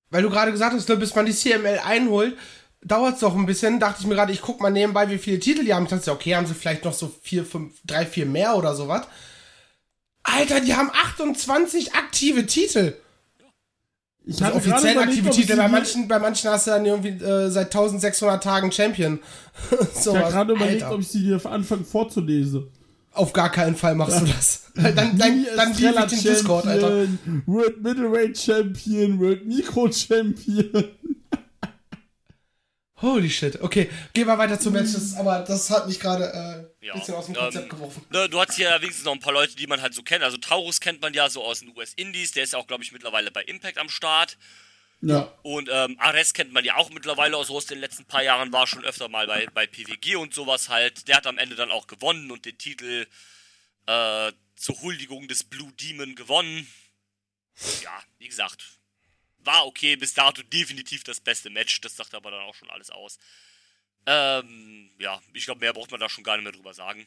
Weil 0.08 0.22
du 0.22 0.30
gerade 0.30 0.50
gesagt 0.50 0.74
hast, 0.74 0.88
ne, 0.88 0.96
bis 0.96 1.14
man 1.14 1.26
die 1.26 1.34
CML 1.34 1.78
einholt, 1.80 2.38
dauert 2.80 3.16
es 3.16 3.20
doch 3.20 3.34
ein 3.34 3.44
bisschen. 3.44 3.80
Dachte 3.80 4.00
ich 4.00 4.06
mir 4.06 4.14
gerade, 4.14 4.32
ich 4.32 4.40
guck 4.40 4.62
mal 4.62 4.70
nebenbei, 4.70 5.10
wie 5.10 5.18
viele 5.18 5.40
Titel 5.40 5.64
die 5.66 5.74
haben. 5.74 5.84
Ich 5.84 5.90
dachte, 5.90 6.10
okay, 6.10 6.36
haben 6.36 6.46
sie 6.46 6.54
vielleicht 6.54 6.84
noch 6.84 6.94
so 6.94 7.14
vier, 7.22 7.44
fünf, 7.44 7.74
drei, 7.84 8.06
vier 8.06 8.24
mehr 8.24 8.56
oder 8.56 8.74
sowas. 8.74 9.06
Alter, 10.22 10.60
die 10.60 10.74
haben 10.74 10.90
28 10.90 11.94
aktive 11.94 12.46
Titel. 12.46 12.94
Ich 14.28 14.42
hatte 14.42 14.60
gerade 14.60 14.74
offiziell 14.74 14.92
überlegt, 14.92 15.08
aktive 15.08 15.28
ob 15.28 15.34
ich 15.34 15.40
Titel. 15.40 15.52
sie 15.54 15.58
Bei 15.58 15.68
manchen, 15.68 16.08
bei 16.08 16.18
manchen 16.18 16.50
hast 16.50 16.66
du 16.66 16.70
dann 16.72 16.84
irgendwie 16.84 17.24
äh, 17.24 17.48
seit 17.48 17.66
1600 17.66 18.42
Tagen 18.42 18.70
Champion. 18.70 19.20
so 19.94 20.10
Ich 20.16 20.18
habe 20.18 20.32
gerade 20.32 20.52
überlegt, 20.52 20.82
Alter. 20.82 20.94
ob 20.94 21.00
ich 21.00 21.08
sie 21.08 21.22
dir 21.22 21.44
anfangen 21.46 21.84
vorzulesen. 21.86 22.66
Auf 23.12 23.32
gar 23.32 23.50
keinen 23.50 23.74
Fall 23.74 23.94
machst 23.94 24.20
du 24.20 24.26
das. 24.26 24.64
dann 24.74 24.94
dann, 24.94 25.18
dann, 25.18 25.46
dann 25.56 25.72
ich 25.72 26.22
den 26.22 26.22
Discord, 26.22 26.66
Alter. 26.66 27.06
World 27.46 27.82
Middleweight 27.82 28.38
Champion, 28.38 29.18
World 29.18 29.46
Micro 29.46 29.90
Champion. 29.90 30.84
Holy 33.00 33.30
shit. 33.30 33.60
Okay, 33.60 33.90
gehen 34.12 34.26
wir 34.26 34.38
weiter 34.38 34.58
zu 34.58 34.70
Matches, 34.70 35.14
aber 35.16 35.40
das 35.40 35.70
hat 35.70 35.86
mich 35.86 36.00
gerade 36.00 36.24
äh, 36.80 36.86
Ja, 36.86 36.94
ein 36.94 37.00
bisschen 37.00 37.14
aus 37.14 37.26
dem 37.26 37.34
ähm, 37.36 37.40
Konzept 37.42 37.70
geworfen. 37.70 38.04
Ne, 38.10 38.28
du 38.28 38.40
hast 38.40 38.54
hier 38.54 38.70
wenigstens 38.80 39.04
noch 39.04 39.12
ein 39.12 39.20
paar 39.20 39.32
Leute, 39.32 39.54
die 39.54 39.66
man 39.66 39.80
halt 39.80 39.94
so 39.94 40.02
kennt. 40.02 40.24
Also 40.24 40.36
Taurus 40.36 40.80
kennt 40.80 41.00
man 41.00 41.14
ja 41.14 41.30
so 41.30 41.44
aus 41.44 41.60
den 41.60 41.76
US-Indies. 41.76 42.32
Der 42.32 42.42
ist 42.42 42.54
ja 42.54 42.58
auch, 42.58 42.66
glaube 42.66 42.82
ich, 42.82 42.90
mittlerweile 42.90 43.30
bei 43.30 43.42
Impact 43.42 43.78
am 43.78 43.88
Start. 43.88 44.36
Ja. 45.00 45.32
Und 45.42 45.68
ähm, 45.70 45.96
Ares 46.00 46.34
kennt 46.34 46.52
man 46.52 46.64
ja 46.64 46.76
auch 46.76 46.90
mittlerweile 46.90 47.36
aus, 47.36 47.50
aus 47.50 47.66
den 47.66 47.78
letzten 47.78 48.04
paar 48.04 48.22
Jahren, 48.22 48.52
war 48.52 48.66
schon 48.66 48.84
öfter 48.84 49.08
mal 49.08 49.28
bei, 49.28 49.46
bei 49.54 49.66
PWG 49.66 50.16
und 50.16 50.34
sowas 50.34 50.68
halt. 50.68 51.06
Der 51.06 51.16
hat 51.16 51.26
am 51.28 51.38
Ende 51.38 51.54
dann 51.54 51.70
auch 51.70 51.86
gewonnen 51.86 52.32
und 52.32 52.44
den 52.44 52.58
Titel 52.58 53.06
äh, 53.86 54.32
zur 54.56 54.82
Huldigung 54.82 55.28
des 55.28 55.44
Blue 55.44 55.72
Demon 55.74 56.16
gewonnen. 56.16 56.66
Ja, 57.82 58.02
wie 58.18 58.28
gesagt, 58.28 58.77
war 59.48 59.66
okay, 59.66 59.96
bis 59.96 60.12
dato 60.12 60.42
definitiv 60.42 61.02
das 61.04 61.20
beste 61.20 61.48
Match. 61.48 61.80
Das 61.80 61.96
sagt 61.96 62.14
aber 62.14 62.30
dann 62.30 62.42
auch 62.42 62.54
schon 62.54 62.70
alles 62.70 62.90
aus. 62.90 63.18
Ähm, 64.06 64.90
ja, 64.98 65.20
ich 65.32 65.46
glaube, 65.46 65.60
mehr 65.60 65.72
braucht 65.72 65.90
man 65.90 65.98
da 65.98 66.08
schon 66.08 66.22
gar 66.22 66.36
nicht 66.36 66.44
mehr 66.44 66.52
drüber 66.52 66.74
sagen. 66.74 67.06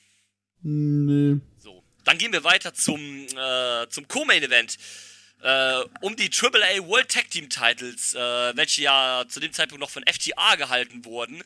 Nee. 0.63 1.39
So, 1.59 1.83
dann 2.03 2.17
gehen 2.17 2.33
wir 2.33 2.43
weiter 2.43 2.73
zum, 2.73 3.27
äh, 3.27 3.87
zum 3.89 4.07
Co-Main 4.07 4.41
Event. 4.41 4.77
Äh, 5.43 5.83
um 6.01 6.15
die 6.15 6.29
AAA 6.31 6.87
World 6.87 7.09
Tag 7.09 7.29
Team 7.29 7.49
Titles, 7.49 8.15
äh, 8.15 8.55
welche 8.55 8.83
ja 8.83 9.23
zu 9.27 9.39
dem 9.39 9.53
Zeitpunkt 9.53 9.81
noch 9.81 9.89
von 9.89 10.03
FTA 10.05 10.55
gehalten 10.55 11.05
wurden. 11.05 11.43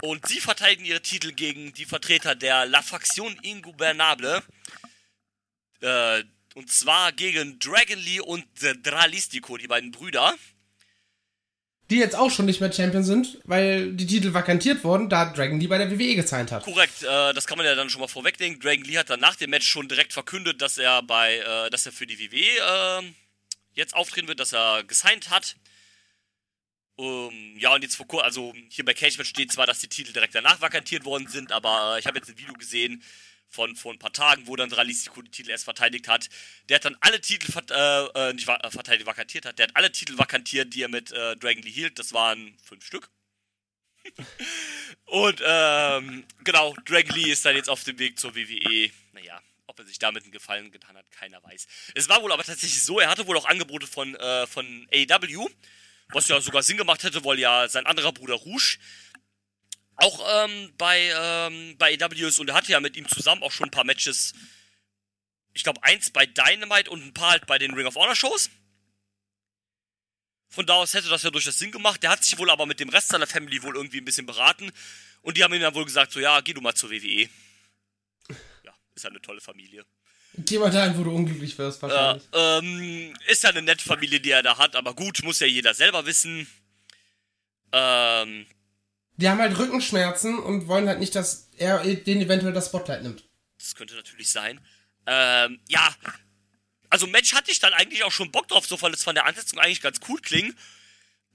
Und 0.00 0.26
sie 0.28 0.40
verteidigen 0.40 0.84
ihre 0.84 1.02
Titel 1.02 1.32
gegen 1.32 1.72
die 1.72 1.84
Vertreter 1.84 2.36
der 2.36 2.66
La 2.66 2.82
Faction 2.82 3.36
Ingubernable. 3.42 4.42
Äh, 5.80 6.22
und 6.58 6.72
zwar 6.72 7.12
gegen 7.12 7.60
Dragon 7.60 8.00
Lee 8.00 8.18
und 8.18 8.44
The 8.58 8.72
Dralistico, 8.82 9.56
die 9.56 9.68
beiden 9.68 9.92
Brüder. 9.92 10.34
Die 11.88 11.98
jetzt 11.98 12.16
auch 12.16 12.32
schon 12.32 12.46
nicht 12.46 12.60
mehr 12.60 12.72
Champion 12.72 13.04
sind, 13.04 13.38
weil 13.44 13.92
die 13.92 14.06
Titel 14.08 14.34
vakantiert 14.34 14.82
wurden, 14.82 15.08
da 15.08 15.26
Dragon 15.26 15.60
Lee 15.60 15.68
bei 15.68 15.78
der 15.78 15.88
WWE 15.88 16.16
gesigned 16.16 16.50
hat. 16.50 16.64
Korrekt, 16.64 17.04
äh, 17.04 17.32
das 17.32 17.46
kann 17.46 17.58
man 17.58 17.64
ja 17.64 17.76
dann 17.76 17.88
schon 17.88 18.00
mal 18.00 18.08
vorwegnehmen. 18.08 18.58
Dragon 18.58 18.82
Lee 18.84 18.98
hat 18.98 19.08
dann 19.08 19.20
nach 19.20 19.36
dem 19.36 19.50
Match 19.50 19.68
schon 19.68 19.86
direkt 19.88 20.12
verkündet, 20.12 20.60
dass 20.60 20.78
er 20.78 21.00
bei, 21.04 21.36
äh, 21.36 21.70
dass 21.70 21.86
er 21.86 21.92
für 21.92 22.08
die 22.08 22.18
WWE 22.18 23.04
äh, 23.04 23.12
jetzt 23.74 23.94
auftreten 23.94 24.26
wird, 24.26 24.40
dass 24.40 24.52
er 24.52 24.82
gesigned 24.82 25.30
hat. 25.30 25.54
Um, 26.96 27.56
ja, 27.56 27.72
und 27.72 27.82
jetzt 27.82 27.94
vor 27.94 28.08
kurzem, 28.08 28.24
also 28.24 28.52
hier 28.68 28.84
bei 28.84 28.94
Cage 28.94 29.16
Match 29.16 29.30
steht 29.30 29.52
zwar, 29.52 29.66
dass 29.66 29.78
die 29.78 29.88
Titel 29.88 30.12
direkt 30.12 30.34
danach 30.34 30.60
vakantiert 30.60 31.04
worden 31.04 31.28
sind, 31.28 31.52
aber 31.52 31.94
äh, 31.94 32.00
ich 32.00 32.06
habe 32.06 32.18
jetzt 32.18 32.28
ein 32.28 32.36
Video 32.36 32.54
gesehen 32.54 33.00
von 33.48 33.74
vor 33.76 33.92
ein 33.92 33.98
paar 33.98 34.12
Tagen, 34.12 34.46
wo 34.46 34.56
dann 34.56 34.68
Dralistico 34.68 35.22
die 35.22 35.30
Titel 35.30 35.50
erst 35.50 35.64
verteidigt 35.64 36.08
hat. 36.08 36.28
Der 36.68 36.76
hat 36.76 36.84
dann 36.84 36.96
alle 37.00 37.20
Titel 37.20 37.50
vert, 37.50 37.70
äh, 37.70 38.28
äh, 38.28 38.32
nicht 38.32 38.48
äh, 38.48 38.70
verteidigt, 38.70 39.06
vakantiert 39.06 39.46
hat. 39.46 39.58
Der 39.58 39.68
hat 39.68 39.76
alle 39.76 39.90
Titel 39.90 40.18
vakantiert, 40.18 40.74
die 40.74 40.82
er 40.82 40.88
mit 40.88 41.10
äh, 41.12 41.36
Dragon 41.36 41.62
Lee 41.62 41.70
hielt. 41.70 41.98
Das 41.98 42.12
waren 42.12 42.56
fünf 42.62 42.84
Stück. 42.84 43.10
Und 45.06 45.42
ähm, 45.44 46.24
genau, 46.44 46.74
Dragon 46.84 47.14
Lee 47.16 47.30
ist 47.30 47.44
dann 47.44 47.56
jetzt 47.56 47.68
auf 47.68 47.84
dem 47.84 47.98
Weg 47.98 48.18
zur 48.18 48.34
WWE. 48.34 48.90
Naja, 49.12 49.40
ob 49.66 49.78
er 49.78 49.86
sich 49.86 49.98
damit 49.98 50.24
einen 50.24 50.32
Gefallen 50.32 50.70
getan 50.70 50.96
hat, 50.96 51.10
keiner 51.10 51.42
weiß. 51.42 51.66
Es 51.94 52.08
war 52.08 52.22
wohl 52.22 52.32
aber 52.32 52.44
tatsächlich 52.44 52.82
so, 52.82 53.00
er 53.00 53.08
hatte 53.08 53.26
wohl 53.26 53.36
auch 53.36 53.46
Angebote 53.46 53.86
von, 53.86 54.14
äh, 54.16 54.46
von 54.46 54.86
AEW, 54.92 55.48
was 56.10 56.28
ja 56.28 56.40
sogar 56.40 56.62
Sinn 56.62 56.76
gemacht 56.76 57.02
hätte, 57.02 57.24
weil 57.24 57.38
ja 57.38 57.68
sein 57.68 57.86
anderer 57.86 58.12
Bruder 58.12 58.34
Rouge 58.34 58.78
auch 59.98 60.44
ähm, 60.44 60.72
bei, 60.78 61.12
ähm, 61.14 61.76
bei 61.78 61.96
AEW 62.00 62.26
ist 62.28 62.38
und 62.38 62.48
er 62.48 62.54
hatte 62.54 62.72
ja 62.72 62.80
mit 62.80 62.96
ihm 62.96 63.08
zusammen 63.08 63.42
auch 63.42 63.52
schon 63.52 63.68
ein 63.68 63.72
paar 63.72 63.84
Matches. 63.84 64.32
Ich 65.54 65.64
glaube, 65.64 65.82
eins 65.82 66.10
bei 66.10 66.24
Dynamite 66.26 66.90
und 66.90 67.04
ein 67.04 67.14
paar 67.14 67.30
halt 67.32 67.46
bei 67.46 67.58
den 67.58 67.74
Ring 67.74 67.86
of 67.86 67.96
Honor 67.96 68.14
Shows. 68.16 68.48
Von 70.50 70.66
da 70.66 70.74
aus 70.74 70.94
hätte 70.94 71.08
das 71.08 71.22
ja 71.24 71.30
durchaus 71.30 71.58
Sinn 71.58 71.72
gemacht. 71.72 72.02
Der 72.02 72.10
hat 72.10 72.24
sich 72.24 72.38
wohl 72.38 72.48
aber 72.50 72.64
mit 72.64 72.80
dem 72.80 72.88
Rest 72.88 73.08
seiner 73.08 73.26
Family 73.26 73.62
wohl 73.62 73.76
irgendwie 73.76 73.98
ein 73.98 74.04
bisschen 74.04 74.24
beraten. 74.26 74.70
Und 75.22 75.36
die 75.36 75.44
haben 75.44 75.52
ihm 75.52 75.60
dann 75.60 75.74
wohl 75.74 75.84
gesagt, 75.84 76.12
so, 76.12 76.20
ja, 76.20 76.40
geh 76.40 76.54
du 76.54 76.60
mal 76.60 76.74
zur 76.74 76.90
WWE. 76.90 77.28
Ja, 78.64 78.72
ist 78.94 79.02
ja 79.04 79.10
eine 79.10 79.20
tolle 79.20 79.40
Familie. 79.40 79.84
Geh 80.34 80.58
mal 80.58 80.70
dahin, 80.70 80.96
wo 80.96 81.02
du 81.04 81.10
unglücklich 81.10 81.58
wirst, 81.58 81.82
Äh, 81.82 81.88
wahrscheinlich. 81.88 82.28
ähm, 82.32 83.16
ist 83.26 83.42
ja 83.42 83.50
eine 83.50 83.62
nette 83.62 83.84
Familie, 83.84 84.20
die 84.20 84.30
er 84.30 84.42
da 84.42 84.56
hat, 84.56 84.76
aber 84.76 84.94
gut, 84.94 85.22
muss 85.24 85.40
ja 85.40 85.46
jeder 85.46 85.74
selber 85.74 86.06
wissen. 86.06 86.46
Ähm, 87.72 88.46
Die 89.18 89.28
haben 89.28 89.38
halt 89.40 89.58
Rückenschmerzen 89.58 90.38
und 90.38 90.66
wollen 90.68 90.88
halt 90.88 91.00
nicht, 91.00 91.14
dass 91.14 91.48
er 91.56 91.78
den 91.84 92.20
eventuell 92.22 92.52
das 92.52 92.66
Spotlight 92.66 93.02
nimmt. 93.02 93.24
das 93.58 93.74
könnte 93.74 93.94
natürlich 93.94 94.28
sein. 94.30 94.60
Ähm, 95.06 95.58
ja. 95.68 95.88
Also 96.90 97.06
Match 97.06 97.34
hatte 97.34 97.50
ich 97.50 97.58
dann 97.58 97.72
eigentlich 97.74 98.04
auch 98.04 98.12
schon 98.12 98.30
Bock 98.30 98.48
drauf, 98.48 98.66
so 98.66 98.80
weil 98.80 98.92
es 98.94 99.02
von 99.04 99.14
der 99.14 99.26
Ansetzung 99.26 99.58
eigentlich 99.58 99.82
ganz 99.82 99.98
cool 100.08 100.18
klingt. 100.20 100.54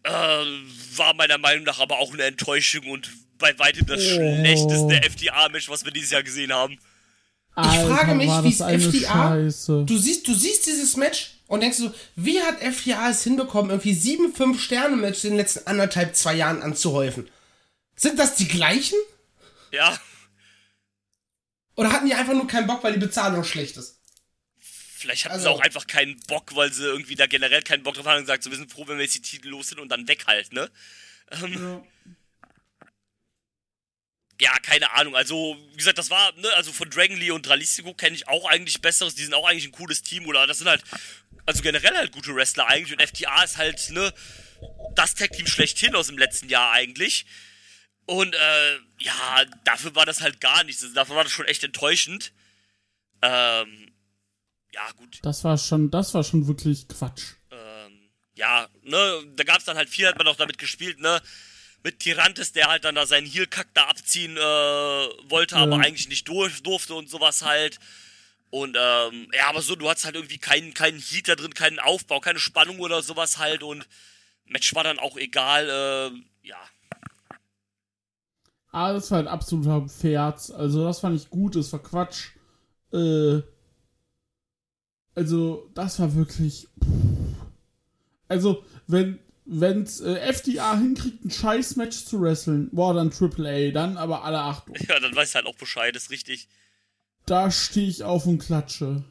Äh, 0.03 0.09
war 0.11 1.13
meiner 1.13 1.37
Meinung 1.37 1.63
nach 1.65 1.79
aber 1.79 1.97
auch 1.99 2.11
eine 2.13 2.23
Enttäuschung 2.23 2.87
und 2.89 3.09
bei 3.37 3.57
weitem 3.59 3.85
das 3.85 3.99
Oh. 4.01 4.15
schlechteste 4.15 4.95
FDA-Match, 5.03 5.69
was 5.69 5.85
wir 5.85 5.91
dieses 5.91 6.11
Jahr 6.11 6.23
gesehen 6.23 6.51
haben. 6.53 6.73
Ich 7.55 7.63
frage 7.81 8.15
mich, 8.15 8.27
wie 8.29 8.63
eine 8.63 8.83
FDA 8.83 9.29
Scheiße. 9.29 9.83
Du 9.85 9.97
siehst, 9.97 10.27
du 10.27 10.33
siehst 10.33 10.65
dieses 10.65 10.97
Match 10.97 11.35
und 11.47 11.61
denkst 11.61 11.77
so, 11.77 11.93
wie 12.15 12.41
hat 12.41 12.59
FTA 12.61 13.11
es 13.11 13.23
hinbekommen, 13.23 13.69
irgendwie 13.69 13.93
sieben, 13.93 14.33
fünf 14.33 14.59
Sterne 14.61 14.95
Matches 14.95 15.25
in 15.25 15.31
den 15.31 15.37
letzten 15.37 15.67
anderthalb, 15.67 16.15
zwei 16.15 16.33
Jahren 16.33 16.63
anzuhäufen? 16.63 17.29
Sind 17.95 18.17
das 18.19 18.35
die 18.35 18.47
gleichen? 18.47 18.97
Ja, 19.71 19.99
Oder 21.75 21.91
hatten 21.91 22.05
die 22.05 22.13
einfach 22.13 22.33
nur 22.33 22.47
keinen 22.47 22.67
Bock, 22.67 22.83
weil 22.83 22.93
die 22.93 22.99
Bezahlung 22.99 23.43
schlecht 23.43 23.77
ist? 23.77 23.99
vielleicht 24.59 25.25
hatten 25.25 25.33
Also- 25.33 25.45
sie 25.45 25.49
auch 25.55 25.59
einfach 25.59 25.85
keinen 25.85 26.17
Bock, 26.27 26.55
weil 26.55 26.71
sie 26.71 26.85
irgendwie 26.85 27.15
da 27.15 27.25
generell 27.27 27.61
keinen 27.61 27.83
Bock 27.83 27.95
drauf 27.95 28.05
haben 28.05 28.17
und 28.19 28.23
gesagt, 28.23 28.41
so, 28.43 28.49
wir 28.51 28.57
sind 28.57 28.71
froh, 28.71 28.87
wenn 28.87 28.95
wir 28.97 29.03
jetzt 29.03 29.15
die 29.15 29.21
Titel 29.21 29.49
los 29.49 29.67
sind 29.67 29.79
und 29.81 29.89
dann 29.89 30.07
weg 30.07 30.27
halt, 30.27 30.53
ne? 30.53 30.71
Ähm, 31.31 31.83
ja, 34.39 34.57
keine 34.59 34.91
Ahnung. 34.91 35.15
Also, 35.15 35.57
wie 35.71 35.77
gesagt, 35.77 35.97
das 35.97 36.09
war, 36.09 36.31
ne, 36.33 36.47
also 36.53 36.71
von 36.71 36.89
Dragon 36.89 37.17
Lee 37.17 37.31
und 37.31 37.45
Dralistico 37.45 37.93
kenne 37.93 38.15
ich 38.15 38.27
auch 38.29 38.45
eigentlich 38.45 38.81
Besseres. 38.81 39.15
Die 39.15 39.23
sind 39.23 39.33
auch 39.33 39.45
eigentlich 39.45 39.65
ein 39.65 39.71
cooles 39.73 40.03
Team, 40.03 40.25
oder? 40.27 40.47
Das 40.47 40.59
sind 40.59 40.67
halt, 40.69 40.83
also 41.45 41.61
generell 41.61 41.95
halt 41.97 42.11
gute 42.13 42.33
Wrestler 42.35 42.67
eigentlich. 42.67 42.93
Und 42.97 43.01
FTA 43.05 43.43
ist 43.43 43.57
halt, 43.57 43.89
ne, 43.91 44.13
das 44.95 45.15
Tag-Team 45.15 45.47
schlechthin 45.47 45.95
aus 45.95 46.07
dem 46.07 46.17
letzten 46.17 46.47
Jahr 46.49 46.71
eigentlich. 46.71 47.25
Und, 48.05 48.33
äh, 48.35 48.75
ja, 48.99 49.45
dafür 49.63 49.95
war 49.95 50.05
das 50.05 50.21
halt 50.21 50.41
gar 50.41 50.63
nichts. 50.63 50.83
Also, 50.83 50.93
dafür 50.95 51.15
war 51.15 51.23
das 51.23 51.31
schon 51.33 51.45
echt 51.45 51.63
enttäuschend. 51.63 52.33
Ähm, 53.21 53.91
ja, 54.73 54.91
gut. 54.97 55.19
Das 55.21 55.43
war 55.43 55.57
schon, 55.57 55.89
das 55.91 56.13
war 56.13 56.23
schon 56.23 56.47
wirklich 56.47 56.87
Quatsch. 56.87 57.33
Ähm, 57.51 58.09
ja, 58.35 58.67
ne, 58.83 59.23
da 59.35 59.43
gab's 59.43 59.65
dann 59.65 59.77
halt 59.77 59.89
viel, 59.89 60.07
hat 60.07 60.17
man 60.17 60.27
auch 60.27 60.35
damit 60.35 60.57
gespielt, 60.57 60.99
ne, 60.99 61.21
mit 61.83 61.99
Tirantes, 61.99 62.51
der 62.53 62.67
halt 62.67 62.83
dann 62.85 62.95
da 62.95 63.05
seinen 63.05 63.27
Heelkack 63.27 63.67
da 63.73 63.85
abziehen 63.87 64.35
äh, 64.35 64.39
wollte, 64.39 65.55
aber 65.57 65.77
Ja. 65.77 65.81
eigentlich 65.83 66.09
nicht 66.09 66.27
durch, 66.27 66.63
durfte 66.63 66.95
und 66.95 67.09
sowas 67.09 67.43
halt. 67.43 67.79
Und 68.49 68.77
ähm, 68.79 69.29
ja, 69.33 69.47
aber 69.47 69.61
so, 69.61 69.75
du 69.75 69.89
hattest 69.89 70.05
halt 70.05 70.15
irgendwie 70.15 70.37
keinen, 70.37 70.73
keinen 70.73 70.99
Heat 70.99 71.27
da 71.27 71.35
drin, 71.35 71.53
keinen 71.53 71.79
Aufbau, 71.79 72.19
keine 72.19 72.39
Spannung 72.39 72.79
oder 72.79 73.01
sowas 73.01 73.37
halt 73.37 73.63
und 73.63 73.87
Match 74.45 74.75
war 74.75 74.83
dann 74.83 74.99
auch 74.99 75.17
egal, 75.17 75.69
äh, 75.69 76.47
ja. 76.47 76.57
Ah, 78.73 78.91
das 78.91 79.11
war 79.11 79.19
ein 79.19 79.27
absoluter 79.27 79.87
Pferd. 79.87 80.51
Also, 80.51 80.83
das 80.83 81.03
war 81.03 81.11
nicht 81.11 81.29
gut, 81.29 81.55
das 81.55 81.71
war 81.71 81.79
Quatsch. 81.79 82.31
Äh, 82.91 83.41
also, 85.13 85.69
das 85.75 85.99
war 85.99 86.15
wirklich. 86.15 86.67
Also, 88.27 88.63
wenn 88.87 89.19
wenn's 89.45 89.99
äh, 90.01 90.15
FDA 90.15 90.75
hinkriegt, 90.75 91.23
ein 91.23 91.29
scheiß 91.29 91.75
Match 91.75 92.05
zu 92.05 92.19
wresteln, 92.19 92.69
boah, 92.71 92.95
dann 92.95 93.11
Triple 93.11 93.47
A, 93.47 93.71
dann 93.71 93.95
aber 93.97 94.23
alle 94.23 94.39
Achtung. 94.39 94.75
Ja, 94.87 94.99
dann 94.99 95.15
weißt 95.15 95.33
du 95.33 95.35
halt 95.35 95.45
auch 95.45 95.55
Bescheid, 95.55 95.95
ist 95.95 96.09
richtig. 96.09 96.47
Da 97.27 97.51
stehe 97.51 97.87
ich 97.87 98.03
auf 98.03 98.25
und 98.25 98.39
klatsche. 98.39 99.03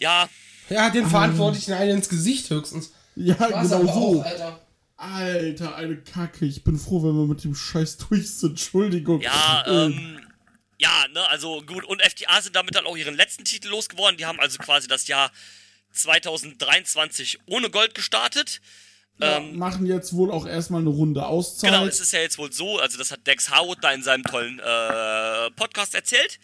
Ja, 0.00 0.28
Ja, 0.68 0.90
den 0.90 1.06
Verantwortlichen 1.06 1.74
einen 1.74 1.98
ins 1.98 2.08
Gesicht 2.08 2.50
höchstens. 2.50 2.92
Ja, 3.14 3.34
genau 3.34 3.56
aber 3.56 3.92
so. 3.92 4.22
auch, 4.24 4.58
Alter. 4.98 5.76
Eine 5.76 5.96
Kacke. 5.96 6.44
Ich 6.44 6.64
bin 6.64 6.76
froh, 6.76 7.02
wenn 7.04 7.14
wir 7.14 7.26
mit 7.26 7.44
dem 7.44 7.54
Scheiß 7.54 7.96
durch 7.98 8.30
sind. 8.34 8.50
Entschuldigung. 8.50 9.20
Ja, 9.20 9.64
Äh, 9.66 9.86
ähm, 9.86 10.20
ja, 10.80 11.06
ne, 11.12 11.26
also 11.28 11.62
gut. 11.62 11.84
Und 11.84 12.00
FDA 12.00 12.40
sind 12.42 12.54
damit 12.54 12.74
dann 12.74 12.86
auch 12.86 12.96
ihren 12.96 13.14
letzten 13.16 13.44
Titel 13.44 13.68
losgeworden. 13.68 14.16
Die 14.16 14.26
haben 14.26 14.38
also 14.38 14.58
quasi 14.58 14.86
das 14.88 15.06
Jahr 15.06 15.32
2023 15.92 17.38
ohne 17.46 17.70
Gold 17.70 17.94
gestartet. 17.94 18.60
ja, 19.18 19.38
ähm, 19.38 19.56
machen 19.56 19.86
jetzt 19.86 20.14
wohl 20.14 20.30
auch 20.30 20.46
erstmal 20.46 20.80
eine 20.80 20.90
Runde 20.90 21.26
Auszeit. 21.26 21.70
Genau, 21.70 21.86
es 21.86 22.00
ist 22.00 22.12
ja 22.12 22.20
jetzt 22.20 22.38
wohl 22.38 22.52
so, 22.52 22.78
also 22.78 22.98
das 22.98 23.10
hat 23.10 23.26
Dex 23.26 23.50
Harwood 23.50 23.78
da 23.82 23.92
in 23.92 24.02
seinem 24.02 24.22
tollen 24.24 24.60
äh, 24.60 25.50
Podcast 25.52 25.94
erzählt, 25.94 26.38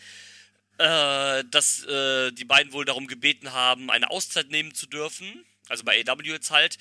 äh, 0.78 1.44
dass 1.50 1.84
äh, 1.84 2.32
die 2.32 2.44
beiden 2.44 2.72
wohl 2.72 2.84
darum 2.84 3.06
gebeten 3.06 3.52
haben, 3.52 3.90
eine 3.90 4.10
Auszeit 4.10 4.50
nehmen 4.50 4.74
zu 4.74 4.86
dürfen. 4.86 5.44
Also 5.68 5.84
bei 5.84 6.02
AW 6.06 6.22
jetzt 6.24 6.50
halt. 6.50 6.78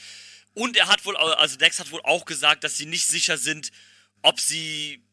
Und 0.53 0.77
er 0.77 0.87
hat 0.87 1.05
wohl, 1.05 1.15
also 1.17 1.57
Dex 1.57 1.79
hat 1.79 1.91
wohl 1.91 2.01
auch 2.03 2.25
gesagt, 2.25 2.63
dass 2.63 2.77
sie 2.77 2.85
nicht 2.85 3.05
sicher 3.07 3.37
sind, 3.37 3.71
ob 4.21 4.39
sie, 4.39 5.03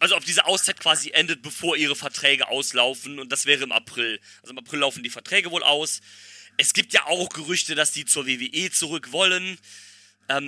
also 0.00 0.16
ob 0.16 0.24
diese 0.24 0.46
Auszeit 0.46 0.80
quasi 0.80 1.10
endet, 1.10 1.42
bevor 1.42 1.76
ihre 1.76 1.94
Verträge 1.96 2.48
auslaufen. 2.48 3.18
Und 3.20 3.30
das 3.30 3.46
wäre 3.46 3.62
im 3.62 3.72
April. 3.72 4.20
Also 4.42 4.52
im 4.52 4.58
April 4.58 4.80
laufen 4.80 5.02
die 5.02 5.10
Verträge 5.10 5.50
wohl 5.50 5.62
aus. 5.62 6.00
Es 6.56 6.72
gibt 6.72 6.92
ja 6.92 7.06
auch 7.06 7.28
Gerüchte, 7.30 7.74
dass 7.74 7.92
die 7.92 8.04
zur 8.04 8.26
WWE 8.26 8.70
zurück 8.70 9.12
wollen. 9.12 9.58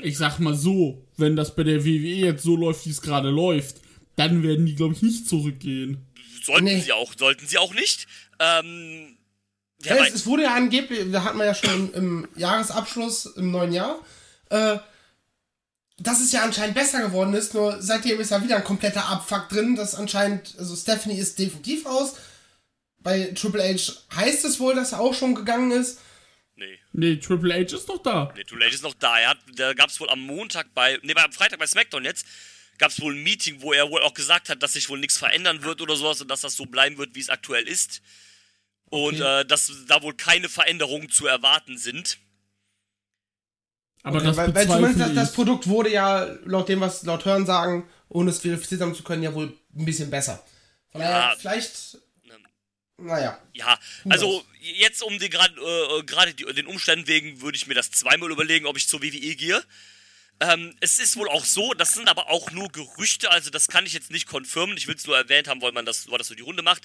Ich 0.03 0.17
sag 0.19 0.39
mal 0.39 0.55
so, 0.55 1.09
wenn 1.17 1.35
das 1.35 1.57
bei 1.57 1.65
der 1.65 1.85
WWE 1.85 2.27
jetzt 2.27 2.45
so 2.45 2.55
läuft, 2.55 2.87
wie 2.87 2.91
es 2.91 3.03
gerade 3.03 3.31
läuft, 3.31 3.77
dann 4.15 4.43
werden 4.45 4.65
die, 4.67 4.77
glaube 4.77 4.95
ich, 4.95 5.03
nicht 5.03 5.29
zurückgehen. 5.29 6.07
Sollten 6.45 6.65
Nee. 6.65 6.81
sie 6.81 6.93
auch, 6.93 7.13
sollten 7.17 7.47
sie 7.49 7.59
auch 7.59 7.75
nicht. 7.75 8.07
Ähm, 8.39 9.17
ja, 9.83 9.97
es, 10.07 10.15
es 10.15 10.27
wurde 10.27 10.45
ja 10.45 10.55
angeblich, 10.55 11.11
da 11.11 11.25
hatten 11.25 11.39
wir 11.39 11.47
ja 11.47 11.55
schon 11.55 11.93
im, 11.95 12.25
im 12.25 12.29
Jahresabschluss 12.37 13.27
im 13.27 13.51
neuen 13.51 13.73
Jahr, 13.73 13.99
äh, 14.53 14.79
dass 15.99 16.21
es 16.21 16.33
ja 16.33 16.43
anscheinend 16.43 16.75
besser 16.75 17.01
geworden 17.03 17.35
ist, 17.35 17.55
nur 17.55 17.81
seitdem 17.81 18.19
ist 18.21 18.31
ja 18.31 18.43
wieder 18.43 18.57
ein 18.57 18.65
kompletter 18.65 19.07
Abfuck 19.09 19.49
drin, 19.49 19.77
dass 19.77 19.95
anscheinend, 19.95 20.55
also 20.59 20.75
Stephanie 20.75 21.19
ist 21.19 21.39
definitiv 21.39 21.87
raus. 21.87 22.17
Bei 22.99 23.27
Triple 23.35 23.63
H 23.63 23.93
heißt 24.15 24.45
es 24.45 24.59
wohl, 24.61 24.75
dass 24.75 24.93
er 24.93 25.01
auch 25.01 25.15
schon 25.15 25.35
gegangen 25.35 25.71
ist. 25.73 26.01
nee, 26.57 26.79
Nee, 26.93 27.17
Triple 27.17 27.55
H 27.55 27.75
ist 27.77 27.89
doch 27.89 28.03
da. 28.03 28.33
nee, 28.37 28.45
Too 28.45 28.57
Late 28.57 28.75
ist 28.75 28.83
noch 28.83 28.95
da. 28.95 29.19
Er 29.19 29.31
hat, 29.31 29.39
da 29.57 29.75
gab 29.75 29.91
es 29.91 30.01
wohl 30.01 30.09
am 30.11 30.21
Montag 30.21 30.73
bei, 30.75 30.99
nee, 31.03 31.15
bei, 31.15 31.25
am 31.25 31.33
Freitag 31.33 31.59
bei 31.59 31.67
SmackDown 31.67 32.05
jetzt, 32.05 32.27
gab 32.79 32.91
es 32.91 33.01
wohl 33.01 33.15
ein 33.15 33.23
Meeting, 33.23 33.61
wo 33.63 33.73
er 33.73 33.91
wohl 33.91 34.03
auch 34.03 34.15
gesagt 34.15 34.49
hat, 34.49 34.63
dass 34.63 34.73
sich 34.75 34.89
wohl 34.89 34.99
nichts 34.99 35.19
verändern 35.19 35.63
wird 35.63 35.81
oder 35.81 35.97
sowas 35.97 36.21
und 36.21 36.29
dass 36.29 36.41
das 36.43 36.57
so 36.57 36.67
bleiben 36.67 36.97
wird, 36.99 37.15
wie 37.15 37.21
es 37.21 37.29
aktuell 37.31 37.67
ist. 37.69 38.03
Und 38.91 39.21
Okay. 39.21 39.41
äh, 39.41 39.45
dass 39.45 39.71
da 39.89 40.03
wohl 40.03 40.15
keine 40.15 40.49
Veränderungen 40.49 41.09
zu 41.11 41.27
erwarten 41.27 41.79
sind. 41.79 42.19
Aber 44.03 44.17
Okay, 44.19 44.27
das 44.27 44.37
weil, 44.37 44.55
weil 44.55 44.67
zumindest 44.67 45.01
das, 45.01 45.15
das. 45.15 45.33
Produkt 45.33 45.67
wurde 45.69 45.91
ja, 45.91 46.25
laut 46.45 46.69
dem, 46.69 46.81
was 46.81 47.03
laut 47.05 47.25
Hören 47.25 47.47
sagen, 47.47 47.89
ohne 48.09 48.31
es 48.31 48.41
verifiziert 48.41 48.81
haben 48.81 48.95
zu 48.95 49.03
können, 49.05 49.23
ja 49.23 49.33
wohl 49.33 49.57
ein 49.77 49.85
bisschen 49.85 50.11
besser. 50.11 50.45
Von 50.91 51.01
daher, 51.01 51.15
Ja. 51.31 51.37
vielleicht, 51.39 51.99
Ähm, 52.29 53.07
naja. 53.07 53.39
Ja, 53.53 53.79
also 54.09 54.45
jetzt 54.61 55.03
um 55.03 55.19
die 55.19 55.31
gerade 55.31 55.55
äh, 55.55 56.03
gerade 56.05 56.35
die- 56.35 56.53
den 56.53 56.67
Umständen 56.67 57.07
wegen 57.07 57.41
würde 57.43 57.57
ich 57.57 57.67
mir 57.67 57.75
das 57.75 57.91
zweimal 57.93 58.31
überlegen, 58.31 58.67
ob 58.67 58.77
ich 58.77 58.89
zur 58.89 59.03
WWE 59.03 59.35
gehe. 59.37 59.63
Ähm, 60.41 60.75
es 60.81 60.99
ist 60.99 61.17
wohl 61.17 61.29
auch 61.29 61.45
so, 61.45 61.73
das 61.75 61.95
sind 61.95 62.09
aber 62.09 62.29
auch 62.29 62.51
nur 62.51 62.69
Gerüchte, 62.71 63.31
also 63.31 63.51
das 63.51 63.69
kann 63.69 63.87
ich 63.87 63.93
jetzt 63.93 64.11
nicht 64.11 64.27
konfirmen. 64.27 64.77
Ich 64.77 64.89
will 64.89 64.97
es 64.97 65.07
nur 65.07 65.17
erwähnt 65.17 65.47
haben, 65.47 65.63
weil 65.63 65.71
man 65.73 65.87
das, 65.87 66.11
weil 66.11 66.19
das 66.19 66.27
so 66.27 66.35
die 66.35 66.43
Runde 66.43 66.63
macht, 66.63 66.83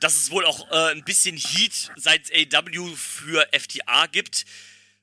dass 0.00 0.14
es 0.16 0.30
wohl 0.30 0.44
auch 0.44 0.70
äh, 0.70 0.90
ein 0.92 1.02
bisschen 1.04 1.36
Heat 1.38 1.90
seitens 1.96 2.30
AW 2.30 2.94
für 2.96 3.46
FTA 3.52 4.06
gibt, 4.06 4.44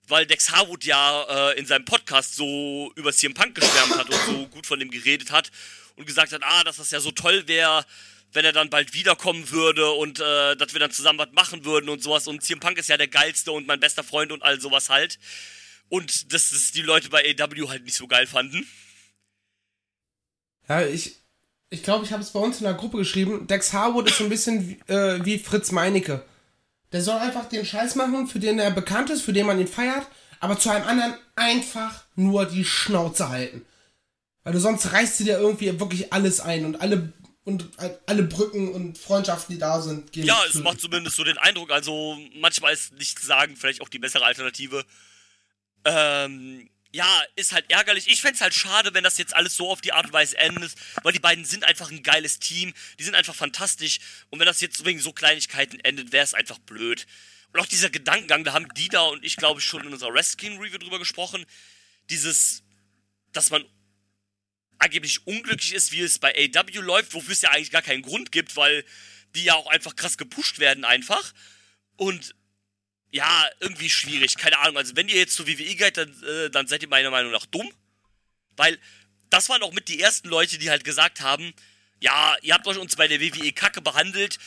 weil 0.09 0.25
Dex 0.25 0.51
Harwood 0.51 0.83
ja 0.83 1.51
äh, 1.51 1.59
in 1.59 1.65
seinem 1.65 1.85
Podcast 1.85 2.35
so 2.35 2.91
über 2.95 3.13
CM 3.13 3.33
Punk 3.33 3.55
geschwärmt 3.55 3.97
hat 3.97 4.09
und 4.09 4.25
so 4.25 4.47
gut 4.47 4.65
von 4.65 4.79
dem 4.79 4.91
geredet 4.91 5.31
hat 5.31 5.51
und 5.95 6.05
gesagt 6.05 6.31
hat, 6.31 6.41
ah, 6.43 6.63
dass 6.63 6.77
das 6.77 6.91
ja 6.91 6.99
so 6.99 7.11
toll 7.11 7.47
wäre, 7.47 7.85
wenn 8.33 8.45
er 8.45 8.51
dann 8.51 8.69
bald 8.69 8.93
wiederkommen 8.93 9.49
würde 9.51 9.91
und 9.91 10.19
äh, 10.19 10.55
dass 10.55 10.73
wir 10.73 10.79
dann 10.79 10.91
zusammen 10.91 11.19
was 11.19 11.31
machen 11.31 11.65
würden 11.65 11.89
und 11.89 12.03
sowas. 12.03 12.27
Und 12.27 12.43
CM 12.43 12.59
Punk 12.59 12.77
ist 12.77 12.89
ja 12.89 12.97
der 12.97 13.07
geilste 13.07 13.51
und 13.51 13.67
mein 13.67 13.79
bester 13.79 14.03
Freund 14.03 14.31
und 14.31 14.43
all 14.43 14.59
sowas 14.59 14.89
halt. 14.89 15.19
Und 15.89 16.33
dass 16.33 16.51
es 16.51 16.71
die 16.71 16.83
Leute 16.83 17.09
bei 17.09 17.35
AW 17.37 17.69
halt 17.69 17.83
nicht 17.83 17.95
so 17.95 18.07
geil 18.07 18.27
fanden. 18.27 18.67
Ja, 20.67 20.85
ich 20.85 21.15
ich 21.71 21.83
glaube, 21.83 22.03
ich 22.03 22.11
habe 22.11 22.23
es 22.23 22.31
bei 22.31 22.39
uns 22.39 22.57
in 22.57 22.63
der 22.63 22.73
Gruppe 22.73 22.97
geschrieben. 22.97 23.45
Dex 23.45 23.73
Harwood 23.73 24.09
ist 24.09 24.17
so 24.17 24.23
ein 24.23 24.29
bisschen 24.29 24.67
wie, 24.67 24.91
äh, 24.91 25.23
wie 25.23 25.37
Fritz 25.37 25.71
Meinecke. 25.71 26.25
Der 26.91 27.01
soll 27.01 27.17
einfach 27.17 27.45
den 27.47 27.65
Scheiß 27.65 27.95
machen, 27.95 28.27
für 28.27 28.39
den 28.39 28.59
er 28.59 28.71
bekannt 28.71 29.09
ist, 29.09 29.21
für 29.21 29.33
den 29.33 29.45
man 29.45 29.59
ihn 29.59 29.67
feiert, 29.67 30.07
aber 30.39 30.57
zu 30.57 30.69
einem 30.69 30.87
anderen 30.87 31.13
einfach 31.35 32.03
nur 32.15 32.45
die 32.45 32.65
Schnauze 32.65 33.29
halten. 33.29 33.65
Weil 34.43 34.53
du 34.53 34.59
sonst 34.59 34.91
reißt 34.91 35.17
sie 35.17 35.25
dir 35.25 35.37
irgendwie 35.37 35.79
wirklich 35.79 36.11
alles 36.11 36.39
ein 36.39 36.65
und 36.65 36.81
alle 36.81 37.13
und 37.45 37.67
alle 38.05 38.23
Brücken 38.23 38.71
und 38.73 38.97
Freundschaften, 38.97 39.55
die 39.55 39.59
da 39.59 39.81
sind, 39.81 40.11
gehen. 40.11 40.25
Ja, 40.25 40.39
es 40.47 40.55
macht 40.55 40.79
zumindest 40.79 41.15
so 41.15 41.23
den 41.23 41.37
Eindruck. 41.37 41.71
Also 41.71 42.17
manchmal 42.35 42.73
ist 42.73 42.93
nichts 42.93 43.25
sagen 43.25 43.55
vielleicht 43.55 43.81
auch 43.81 43.89
die 43.89 43.97
bessere 43.97 44.25
Alternative. 44.25 44.85
Ähm, 45.83 46.69
ja, 46.91 47.23
ist 47.35 47.51
halt 47.51 47.69
ärgerlich. 47.69 48.07
Ich 48.07 48.21
fänd's 48.21 48.41
halt 48.41 48.53
schade, 48.53 48.93
wenn 48.93 49.03
das 49.03 49.17
jetzt 49.17 49.35
alles 49.35 49.55
so 49.55 49.69
auf 49.69 49.81
die 49.81 49.93
Art 49.93 50.07
und 50.07 50.13
Weise 50.13 50.37
endet, 50.37 50.73
weil 51.03 51.13
die 51.13 51.19
beiden 51.19 51.45
sind 51.45 51.63
einfach 51.63 51.91
ein 51.91 52.01
geiles 52.01 52.39
Team. 52.39 52.73
Die 52.97 53.03
sind 53.03 53.15
einfach 53.15 53.35
fantastisch. 53.35 53.99
Und 54.29 54.39
wenn 54.39 54.47
das 54.47 54.61
jetzt 54.61 54.83
wegen 54.85 54.99
so 54.99 55.13
Kleinigkeiten 55.13 55.79
endet, 55.81 56.11
wäre 56.11 56.23
es 56.23 56.33
einfach 56.33 56.57
blöd. 56.59 57.05
Und 57.53 57.59
auch 57.59 57.67
dieser 57.67 57.89
Gedankengang, 57.89 58.43
da 58.43 58.53
haben 58.53 58.67
Dida 58.73 59.01
und 59.01 59.23
ich, 59.23 59.35
glaube 59.35 59.59
ich, 59.59 59.65
schon 59.65 59.85
in 59.85 59.93
unserer 59.93 60.13
Wrestling-Review 60.13 60.79
drüber 60.79 60.99
gesprochen. 60.99 61.45
Dieses, 62.09 62.63
dass 63.33 63.51
man 63.51 63.63
angeblich 64.79 65.27
unglücklich 65.27 65.73
ist, 65.73 65.91
wie 65.91 66.01
es 66.01 66.17
bei 66.17 66.33
AW 66.33 66.79
läuft, 66.79 67.13
wofür 67.13 67.33
es 67.33 67.41
ja 67.41 67.51
eigentlich 67.51 67.71
gar 67.71 67.81
keinen 67.81 68.01
Grund 68.01 68.31
gibt, 68.31 68.55
weil 68.55 68.83
die 69.35 69.43
ja 69.43 69.53
auch 69.53 69.67
einfach 69.67 69.95
krass 69.95 70.17
gepusht 70.17 70.57
werden 70.57 70.85
einfach. 70.85 71.33
Und 71.97 72.33
ja, 73.11 73.45
irgendwie 73.59 73.89
schwierig, 73.89 74.37
keine 74.37 74.59
Ahnung. 74.59 74.77
Also 74.77 74.95
wenn 74.95 75.09
ihr 75.09 75.17
jetzt 75.17 75.35
zur 75.35 75.47
WWE 75.47 75.75
geht, 75.75 75.97
dann, 75.97 76.23
äh, 76.23 76.49
dann 76.49 76.67
seid 76.67 76.81
ihr 76.81 76.89
meiner 76.89 77.09
Meinung 77.11 77.31
nach 77.31 77.45
dumm. 77.45 77.71
Weil 78.55 78.77
das 79.29 79.49
waren 79.49 79.63
auch 79.63 79.73
mit 79.73 79.87
die 79.87 79.99
ersten 79.99 80.27
Leute, 80.27 80.57
die 80.57 80.69
halt 80.69 80.83
gesagt 80.83 81.21
haben, 81.21 81.53
ja, 82.01 82.35
ihr 82.41 82.53
habt 82.53 82.67
euch 82.67 82.77
uns 82.77 82.95
bei 82.95 83.07
der 83.07 83.19
WWE 83.19 83.51
kacke 83.51 83.81
behandelt, 83.81 84.37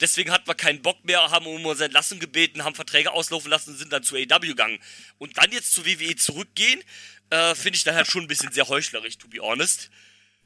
deswegen 0.00 0.30
hatten 0.30 0.46
wir 0.46 0.54
keinen 0.54 0.82
Bock 0.82 1.04
mehr, 1.04 1.30
haben 1.30 1.46
um 1.46 1.64
unsere 1.66 1.86
Entlassung 1.86 2.20
gebeten, 2.20 2.62
haben 2.64 2.74
Verträge 2.74 3.12
auslaufen 3.12 3.50
lassen 3.50 3.70
und 3.70 3.78
sind 3.78 3.92
dann 3.92 4.04
zu 4.04 4.16
AW 4.16 4.46
gegangen. 4.46 4.78
Und 5.18 5.36
dann 5.36 5.50
jetzt 5.50 5.72
zur 5.72 5.86
WWE 5.86 6.14
zurückgehen, 6.16 6.82
äh, 7.30 7.54
finde 7.54 7.76
ich 7.76 7.84
dann 7.84 7.96
halt 7.96 8.06
schon 8.06 8.22
ein 8.22 8.28
bisschen 8.28 8.52
sehr 8.52 8.68
heuchlerisch, 8.68 9.18
to 9.18 9.28
be 9.28 9.40
honest. 9.40 9.90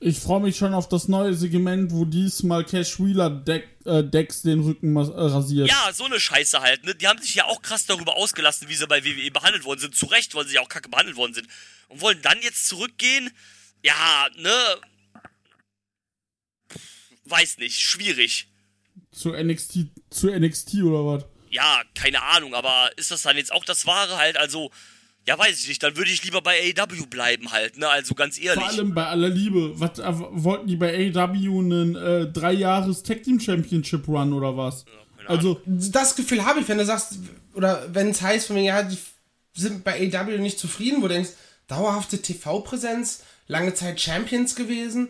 Ich 0.00 0.18
freue 0.18 0.40
mich 0.40 0.56
schon 0.56 0.74
auf 0.74 0.88
das 0.88 1.08
neue 1.08 1.34
Segment, 1.34 1.92
wo 1.92 2.04
diesmal 2.04 2.64
Cash 2.64 2.98
Wheeler 2.98 3.30
Deck, 3.30 3.68
äh, 3.86 4.02
Dex 4.02 4.42
den 4.42 4.60
Rücken 4.60 4.96
äh, 4.96 5.00
rasiert. 5.00 5.68
Ja, 5.68 5.92
so 5.92 6.04
eine 6.04 6.20
Scheiße 6.20 6.60
halt, 6.60 6.84
ne? 6.84 6.94
Die 6.94 7.06
haben 7.08 7.20
sich 7.22 7.34
ja 7.34 7.46
auch 7.46 7.62
krass 7.62 7.86
darüber 7.86 8.16
ausgelassen, 8.16 8.68
wie 8.68 8.74
sie 8.74 8.86
bei 8.86 9.04
WWE 9.04 9.30
behandelt 9.30 9.64
worden 9.64 9.80
sind. 9.80 9.96
Zu 9.96 10.06
Recht, 10.06 10.34
weil 10.34 10.46
sie 10.46 10.56
ja 10.56 10.60
auch 10.60 10.68
kacke 10.68 10.88
behandelt 10.88 11.16
worden 11.16 11.34
sind. 11.34 11.48
Und 11.88 12.00
wollen 12.00 12.20
dann 12.22 12.40
jetzt 12.42 12.66
zurückgehen? 12.66 13.30
Ja, 13.82 14.28
ne? 14.36 14.52
weiß 17.24 17.58
nicht, 17.58 17.80
schwierig. 17.80 18.48
Zu 19.10 19.32
NXT, 19.32 19.86
zu 20.10 20.30
NXT 20.30 20.74
oder 20.82 21.06
was? 21.06 21.24
Ja, 21.50 21.82
keine 21.94 22.22
Ahnung, 22.22 22.54
aber 22.54 22.90
ist 22.96 23.10
das 23.10 23.22
dann 23.22 23.36
jetzt 23.36 23.52
auch 23.52 23.64
das 23.64 23.86
Wahre 23.86 24.16
halt? 24.16 24.36
Also, 24.36 24.70
ja, 25.26 25.38
weiß 25.38 25.60
ich 25.60 25.68
nicht. 25.68 25.82
Dann 25.82 25.96
würde 25.96 26.10
ich 26.10 26.22
lieber 26.24 26.42
bei 26.42 26.58
AEW 26.76 27.06
bleiben 27.06 27.50
halt, 27.50 27.78
ne? 27.78 27.88
Also 27.88 28.14
ganz 28.14 28.38
ehrlich. 28.38 28.62
Vor 28.62 28.72
allem 28.72 28.94
bei 28.94 29.06
aller 29.06 29.28
Liebe. 29.28 29.78
Was 29.80 29.98
äh, 29.98 30.12
wollten 30.12 30.66
die 30.66 30.76
bei 30.76 31.12
AEW 31.14 31.58
einen 31.60 31.96
äh, 31.96 32.26
drei 32.30 32.52
Jahres 32.52 33.02
Tag 33.02 33.22
Team 33.22 33.40
Championship 33.40 34.06
Run 34.06 34.32
oder 34.32 34.56
was? 34.56 34.84
also 35.26 35.60
Das 35.66 36.16
Gefühl 36.16 36.44
habe 36.44 36.60
ich, 36.60 36.68
wenn 36.68 36.78
du 36.78 36.84
sagst, 36.84 37.18
oder 37.54 37.86
wenn 37.92 38.10
es 38.10 38.20
heißt, 38.20 38.48
von 38.48 38.56
mir, 38.56 38.64
ja, 38.64 38.82
die 38.82 38.98
sind 39.54 39.84
bei 39.84 39.94
AEW 40.12 40.38
nicht 40.38 40.58
zufrieden, 40.58 40.98
wo 40.98 41.08
du 41.08 41.14
denkst, 41.14 41.30
dauerhafte 41.68 42.20
TV-Präsenz, 42.20 43.22
lange 43.46 43.72
Zeit 43.74 44.00
Champions 44.00 44.54
gewesen. 44.54 45.08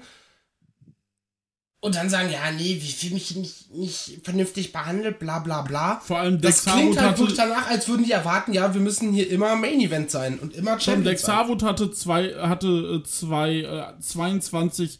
Und 1.84 1.96
dann 1.96 2.08
sagen, 2.08 2.30
ja, 2.30 2.50
nee, 2.50 2.78
wie 2.80 2.90
fühle 2.92 3.12
mich 3.12 3.36
nicht, 3.36 3.70
nicht 3.70 4.20
vernünftig 4.24 4.72
behandelt, 4.72 5.18
bla 5.18 5.40
bla 5.40 5.60
bla. 5.60 6.00
Vor 6.00 6.18
allem 6.18 6.40
das 6.40 6.64
Dex 6.64 6.74
klingt 6.74 6.96
Harwood 6.96 6.98
halt 7.00 7.18
wirklich 7.18 7.36
danach, 7.36 7.68
als 7.68 7.88
würden 7.88 8.04
die 8.04 8.12
erwarten, 8.12 8.54
ja, 8.54 8.72
wir 8.72 8.80
müssen 8.80 9.12
hier 9.12 9.28
immer 9.28 9.54
Main 9.54 9.80
Event 9.82 10.10
sein 10.10 10.38
und 10.38 10.54
immer 10.54 10.72
Tom 10.72 10.80
Champions 10.80 11.08
Dex 11.08 11.22
sein. 11.22 11.36
Harwood 11.36 11.62
hatte 11.62 11.90
zwei, 11.92 12.34
hatte 12.36 13.02
äh, 13.04 13.06
zwei, 13.06 13.56
äh, 13.96 14.00
22 14.00 14.98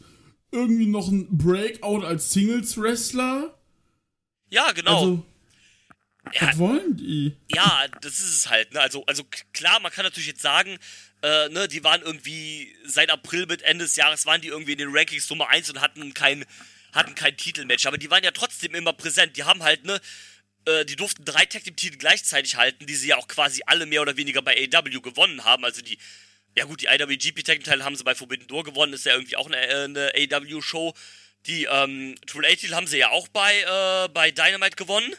irgendwie 0.51 0.85
noch 0.85 1.07
ein 1.07 1.27
Breakout 1.35 2.05
als 2.05 2.31
Singles 2.31 2.77
Wrestler. 2.79 3.57
ja, 4.51 4.71
genau. 4.71 4.99
Also, 4.99 5.25
Ja. 6.33 6.49
was 6.49 6.57
wollen 6.59 6.97
die? 6.97 7.35
Ja, 7.53 7.85
das 8.01 8.19
ist 8.19 8.35
es 8.35 8.49
halt, 8.51 8.73
ne? 8.73 8.79
Also, 8.81 9.03
also 9.07 9.23
klar, 9.53 9.79
man 9.79 9.91
kann 9.91 10.05
natürlich 10.05 10.27
jetzt 10.27 10.41
sagen, 10.43 10.77
äh, 11.23 11.49
ne, 11.49 11.67
die 11.67 11.83
waren 11.83 12.03
irgendwie 12.03 12.73
seit 12.85 13.09
April 13.09 13.47
mit 13.47 13.63
Ende 13.63 13.85
des 13.85 13.95
Jahres 13.95 14.27
waren 14.27 14.41
die 14.41 14.49
irgendwie 14.49 14.73
in 14.73 14.77
den 14.77 14.89
Rankings 14.95 15.27
Nummer 15.31 15.49
1 15.49 15.69
und 15.71 15.81
hatten 15.81 16.13
kein, 16.13 16.45
hatten 16.95 17.13
kein 17.13 17.37
Titelmatch, 17.37 17.85
aber 17.85 17.97
die 17.97 18.09
waren 18.09 18.23
ja 18.23 18.31
trotzdem 18.31 18.73
immer 18.73 18.93
präsent. 18.93 19.37
Die 19.37 19.43
haben 19.43 19.61
halt, 19.61 19.85
ne, 19.85 19.99
äh, 20.65 20.85
die 20.85 20.95
durften 20.95 21.25
drei 21.25 21.45
Tag 21.45 21.63
Team 21.63 21.75
Titel 21.75 21.97
gleichzeitig 21.97 22.55
halten, 22.55 22.87
die 22.87 22.95
sie 22.95 23.09
ja 23.09 23.17
auch 23.17 23.27
quasi 23.27 23.61
alle 23.65 23.85
mehr 23.85 24.01
oder 24.01 24.17
weniger 24.17 24.41
bei 24.41 24.55
AW 24.55 25.01
gewonnen 25.01 25.43
haben. 25.43 25.65
Also 25.65 25.81
die, 25.81 25.97
ja 26.55 26.65
gut, 26.65 26.81
die 26.81 26.87
IWGP 26.87 27.43
Tag 27.43 27.57
Team 27.57 27.63
Teil 27.63 27.83
haben 27.83 27.95
sie 27.95 28.03
bei 28.03 28.15
Forbidden 28.15 28.47
Door 28.47 28.63
gewonnen, 28.63 28.93
ist 28.93 29.05
ja 29.05 29.13
irgendwie 29.13 29.35
auch 29.35 29.47
eine, 29.47 29.57
äh, 29.57 29.83
eine 29.83 30.11
AW 30.15 30.61
Show. 30.61 30.93
Die 31.45 31.65
ähm, 31.65 32.15
Triple 32.25 32.47
A 32.47 32.55
Titel 32.55 32.73
haben 32.73 32.87
sie 32.87 32.97
ja 32.97 33.09
auch 33.09 33.27
bei, 33.27 33.61
äh, 33.61 34.09
bei 34.09 34.31
Dynamite 34.31 34.75
gewonnen. 34.75 35.13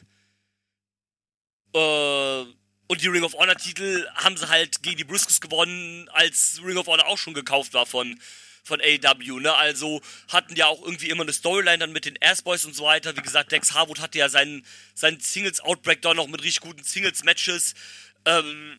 Äh, 1.74 2.52
und 2.88 3.02
die 3.02 3.08
Ring 3.08 3.22
of 3.22 3.34
Honor 3.34 3.56
Titel 3.56 4.08
haben 4.14 4.36
sie 4.36 4.48
halt 4.48 4.82
gegen 4.82 4.96
die 4.96 5.04
Briscoes 5.04 5.40
gewonnen, 5.40 6.08
als 6.10 6.60
Ring 6.64 6.76
of 6.76 6.86
Honor 6.86 7.06
auch 7.06 7.18
schon 7.18 7.34
gekauft 7.34 7.74
war 7.74 7.84
von, 7.84 8.18
von 8.66 8.80
AEW, 8.80 9.40
ne? 9.40 9.54
Also 9.54 10.02
hatten 10.28 10.56
ja 10.56 10.66
auch 10.66 10.82
irgendwie 10.82 11.08
immer 11.08 11.22
eine 11.22 11.32
Storyline 11.32 11.78
dann 11.78 11.92
mit 11.92 12.04
den 12.04 12.18
Ass 12.20 12.42
Boys 12.42 12.64
und 12.64 12.74
so 12.74 12.84
weiter. 12.84 13.16
Wie 13.16 13.22
gesagt, 13.22 13.52
Dex 13.52 13.74
Harwood 13.74 14.00
hatte 14.00 14.18
ja 14.18 14.28
seinen, 14.28 14.64
seinen 14.94 15.20
Singles 15.20 15.60
Outbreak 15.60 16.02
da 16.02 16.14
noch 16.14 16.26
mit 16.26 16.42
richtig 16.42 16.60
guten 16.60 16.82
Singles 16.82 17.24
Matches. 17.24 17.74
Ähm, 18.24 18.78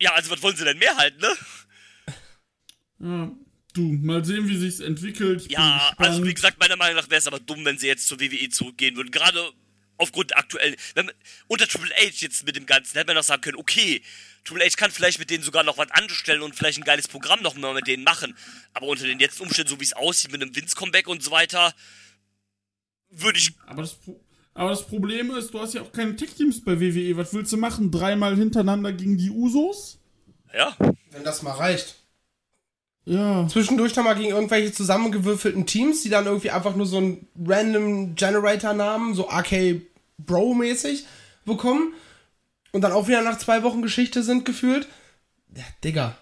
ja, 0.00 0.12
also 0.12 0.30
was 0.30 0.42
wollen 0.42 0.56
sie 0.56 0.64
denn 0.64 0.78
mehr 0.78 0.96
halt, 0.96 1.20
ne? 1.20 1.28
Ja, 3.00 3.30
du, 3.74 3.82
mal 3.82 4.24
sehen, 4.24 4.48
wie 4.48 4.56
sich's 4.56 4.80
entwickelt. 4.80 5.46
Ich 5.46 5.52
Ja, 5.52 5.92
also 5.96 6.24
wie 6.24 6.34
gesagt, 6.34 6.58
meiner 6.58 6.76
Meinung 6.76 6.96
nach 6.96 7.08
wäre 7.10 7.20
es 7.20 7.26
aber 7.26 7.38
dumm, 7.38 7.64
wenn 7.64 7.78
sie 7.78 7.86
jetzt 7.86 8.08
zur 8.08 8.20
WWE 8.20 8.48
zurückgehen 8.48 8.96
würden. 8.96 9.12
Gerade 9.12 9.52
aufgrund 9.98 10.30
der 10.30 10.38
aktuellen. 10.38 10.76
Wenn 10.94 11.06
man, 11.06 11.14
unter 11.46 11.66
Triple 11.66 11.94
H 11.94 12.20
jetzt 12.20 12.46
mit 12.46 12.56
dem 12.56 12.66
Ganzen 12.66 12.96
hätte 12.96 13.08
man 13.08 13.16
noch 13.16 13.24
sagen 13.24 13.42
können, 13.42 13.58
okay, 13.58 14.02
Triple 14.44 14.64
H 14.64 14.76
kann 14.76 14.90
vielleicht 14.90 15.18
mit 15.18 15.30
denen 15.30 15.44
sogar 15.44 15.62
noch 15.62 15.76
was 15.76 15.90
anstellen 15.90 16.42
und 16.42 16.54
vielleicht 16.54 16.78
ein 16.78 16.84
geiles 16.84 17.08
Programm 17.08 17.42
noch 17.42 17.54
mal 17.54 17.74
mit 17.74 17.86
denen 17.86 18.04
machen. 18.04 18.36
Aber 18.72 18.86
unter 18.86 19.04
den 19.04 19.20
jetzt 19.20 19.40
Umständen, 19.40 19.70
so 19.70 19.80
wie 19.80 19.84
es 19.84 19.92
aussieht, 19.92 20.32
mit 20.32 20.40
einem 20.40 20.54
Vince-Comeback 20.54 21.08
und 21.08 21.22
so 21.22 21.30
weiter, 21.30 21.74
würde 23.10 23.38
ich. 23.38 23.52
Aber 23.66 23.82
das, 23.82 23.96
aber 24.54 24.70
das 24.70 24.86
Problem 24.86 25.30
ist, 25.32 25.52
du 25.52 25.60
hast 25.60 25.74
ja 25.74 25.82
auch 25.82 25.92
keine 25.92 26.16
Tech-Teams 26.16 26.64
bei 26.64 26.80
WWE. 26.80 27.16
Was 27.16 27.32
willst 27.34 27.52
du 27.52 27.56
machen? 27.56 27.90
Dreimal 27.90 28.36
hintereinander 28.36 28.92
gegen 28.92 29.18
die 29.18 29.30
Usos? 29.30 29.98
Ja, 30.54 30.74
Wenn 31.10 31.24
das 31.24 31.42
mal 31.42 31.52
reicht. 31.52 31.96
Ja. 33.08 33.48
Zwischendurch 33.48 33.96
noch 33.96 34.04
mal 34.04 34.14
gegen 34.14 34.28
irgendwelche 34.28 34.70
zusammengewürfelten 34.70 35.64
Teams, 35.64 36.02
die 36.02 36.10
dann 36.10 36.26
irgendwie 36.26 36.50
einfach 36.50 36.76
nur 36.76 36.84
so 36.84 36.98
einen 36.98 37.26
random 37.42 38.14
Generator-Namen, 38.14 39.14
so 39.14 39.22
RK 39.30 39.80
Bro-mäßig, 40.18 41.06
bekommen. 41.46 41.94
Und 42.72 42.82
dann 42.82 42.92
auch 42.92 43.08
wieder 43.08 43.22
nach 43.22 43.38
zwei 43.38 43.62
Wochen 43.62 43.80
Geschichte 43.80 44.22
sind 44.22 44.44
gefühlt. 44.44 44.86
Ja, 45.56 45.64
Digga. 45.82 46.18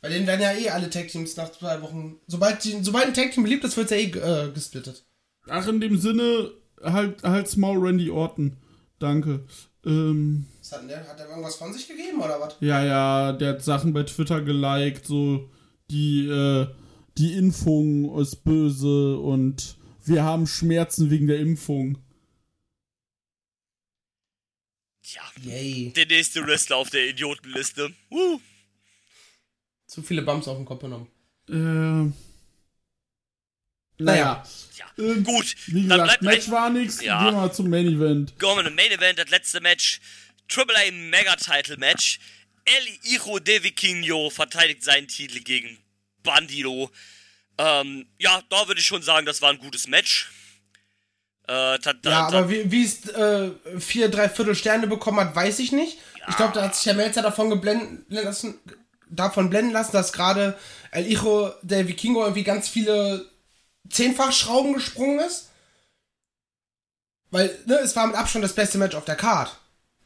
Bei 0.00 0.10
denen 0.10 0.28
werden 0.28 0.42
ja 0.42 0.52
eh 0.52 0.70
alle 0.70 0.90
Tag-Teams 0.90 1.36
nach 1.36 1.50
zwei 1.50 1.82
Wochen. 1.82 2.20
Sobald, 2.28 2.62
die, 2.62 2.78
sobald 2.82 3.06
ein 3.06 3.14
Tag-Team 3.14 3.42
beliebt 3.42 3.64
ist, 3.64 3.76
wird 3.76 3.90
ja 3.90 3.96
eh 3.96 4.10
äh, 4.10 4.52
gesplittet. 4.52 5.04
Ach, 5.48 5.66
in 5.66 5.80
dem 5.80 5.98
Sinne, 5.98 6.52
halt, 6.80 7.24
halt's 7.24 7.56
Maul 7.56 7.84
Randy 7.84 8.10
Orton. 8.10 8.58
Danke. 9.00 9.44
Ähm, 9.84 10.46
Was 10.66 10.72
hat 10.72 10.80
denn 10.80 10.88
der? 10.88 11.06
Hat 11.06 11.16
der 11.18 11.28
irgendwas 11.28 11.54
von 11.56 11.72
sich 11.72 11.86
gegeben 11.86 12.20
oder 12.20 12.40
was? 12.40 12.56
ja, 12.60 12.84
ja, 12.84 13.32
der 13.32 13.50
hat 13.50 13.62
Sachen 13.62 13.92
bei 13.92 14.02
Twitter 14.02 14.40
geliked, 14.42 15.06
so, 15.06 15.48
die, 15.92 16.26
äh, 16.26 16.66
die 17.18 17.34
Impfung 17.34 18.18
ist 18.18 18.42
böse 18.42 19.16
und 19.18 19.76
wir 20.04 20.24
haben 20.24 20.48
Schmerzen 20.48 21.08
wegen 21.10 21.28
der 21.28 21.38
Impfung. 21.38 21.98
tja. 25.02 25.22
Yay. 25.42 25.92
Der 25.94 26.06
nächste 26.06 26.44
Wrestler 26.44 26.76
auf 26.78 26.90
der 26.90 27.06
Idiotenliste. 27.08 27.92
Uh. 28.10 28.40
Zu 29.86 30.02
viele 30.02 30.22
Bumps 30.22 30.48
auf 30.48 30.56
den 30.56 30.66
Kopf 30.66 30.80
genommen. 30.80 31.06
Äh, 31.48 32.12
Naja. 34.02 34.44
Ja, 34.76 34.84
Ähm, 34.98 35.22
gut. 35.24 35.54
wie 35.68 35.86
dann 35.86 36.00
gesagt, 36.00 36.20
bleibt 36.20 36.22
Match 36.22 36.46
ein- 36.48 36.52
war 36.52 36.70
nix, 36.70 37.00
Ja. 37.02 37.24
gehen 37.24 37.34
wir 37.40 37.52
zum 37.52 37.70
Main 37.70 37.86
Event. 37.86 38.38
Kommen 38.38 38.64
wir 38.64 38.66
im 38.66 38.74
Main 38.74 38.90
Event, 38.90 39.18
das 39.18 39.30
letzte 39.30 39.60
Match. 39.60 40.00
Triple 40.48 40.76
A 40.76 40.92
Mega 40.92 41.36
Title 41.36 41.76
Match. 41.76 42.18
El 42.64 42.86
Hijo 43.02 43.38
de 43.38 43.62
Vikingo 43.62 44.28
verteidigt 44.30 44.82
seinen 44.82 45.06
Titel 45.06 45.40
gegen 45.40 45.78
Bandido. 46.22 46.90
Ähm, 47.58 48.06
ja, 48.18 48.42
da 48.48 48.66
würde 48.66 48.80
ich 48.80 48.86
schon 48.86 49.02
sagen, 49.02 49.24
das 49.24 49.40
war 49.40 49.50
ein 49.50 49.58
gutes 49.58 49.86
Match. 49.86 50.30
Äh, 51.44 51.78
ta, 51.78 51.92
ta, 51.92 52.10
Ja, 52.10 52.26
aber 52.26 52.50
wie 52.50 52.70
wie 52.70 52.84
es 52.84 53.08
äh, 53.08 53.52
vier, 53.78 54.08
drei 54.08 54.28
Viertel 54.28 54.56
Sterne 54.56 54.88
bekommen 54.88 55.20
hat, 55.20 55.34
weiß 55.34 55.60
ich 55.60 55.70
nicht. 55.72 55.98
Ich 56.28 56.36
glaube, 56.36 56.52
da 56.54 56.62
hat 56.62 56.74
sich 56.74 56.86
Herr 56.86 56.94
Melzer 56.94 57.22
davon 57.22 57.50
geblenden 57.50 58.04
lassen, 58.08 58.58
davon 59.08 59.48
blenden 59.48 59.72
lassen, 59.72 59.92
dass 59.92 60.12
gerade 60.12 60.58
El 60.90 61.04
Hijo 61.04 61.52
der 61.62 61.86
Vikingo 61.86 62.22
irgendwie 62.22 62.42
ganz 62.42 62.68
viele 62.68 63.30
Zehnfachschrauben 63.88 64.72
gesprungen 64.74 65.20
ist. 65.20 65.50
Weil, 67.30 67.56
ne, 67.66 67.76
es 67.76 67.94
war 67.94 68.08
mit 68.08 68.16
Abstand 68.16 68.44
das 68.44 68.54
beste 68.54 68.78
Match 68.78 68.96
auf 68.96 69.04
der 69.04 69.16
Card. 69.16 69.56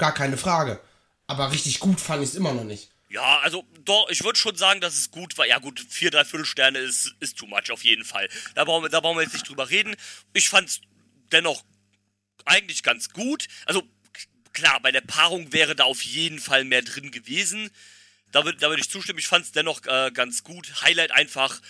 Gar 0.00 0.14
keine 0.14 0.36
Frage. 0.36 0.80
Aber 1.26 1.52
richtig 1.52 1.78
gut 1.78 2.00
fand 2.00 2.22
ich 2.22 2.30
es 2.30 2.34
immer 2.34 2.52
noch 2.52 2.64
nicht. 2.64 2.90
ja, 3.10 3.38
also 3.40 3.64
doch, 3.84 4.08
ich 4.08 4.24
würde 4.24 4.38
schon 4.38 4.56
sagen, 4.56 4.80
dass 4.80 4.96
es 4.96 5.10
gut 5.10 5.36
war. 5.36 5.46
Ja 5.46 5.58
gut, 5.58 5.84
vier, 5.88 6.10
drei 6.10 6.24
Viertelsterne 6.24 6.78
ist, 6.78 7.14
ist 7.20 7.38
too 7.38 7.46
much 7.46 7.70
auf 7.70 7.84
jeden 7.84 8.04
Fall. 8.04 8.28
Da 8.54 8.64
brauchen, 8.64 8.84
wir, 8.84 8.88
da 8.88 9.00
brauchen 9.00 9.18
wir 9.18 9.22
jetzt 9.22 9.32
nicht 9.32 9.48
drüber 9.48 9.68
reden. 9.70 9.96
Ich 10.32 10.48
fand's 10.48 10.80
dennoch 11.32 11.62
eigentlich 12.44 12.82
ganz 12.82 13.10
gut. 13.10 13.46
Also 13.66 13.82
klar, 14.52 14.80
bei 14.80 14.92
der 14.92 15.00
Paarung 15.02 15.52
wäre 15.52 15.76
da 15.76 15.84
auf 15.84 16.02
jeden 16.02 16.38
Fall 16.38 16.64
mehr 16.64 16.82
drin 16.82 17.10
gewesen. 17.10 17.70
Da 18.32 18.44
würde 18.44 18.58
da 18.58 18.68
würd 18.68 18.80
ich 18.80 18.90
zustimmen. 18.90 19.18
Ich 19.18 19.26
fand's 19.26 19.52
dennoch 19.52 19.84
äh, 19.86 20.10
ganz 20.12 20.44
gut. 20.44 20.82
Highlight 20.82 21.10
einfach, 21.10 21.60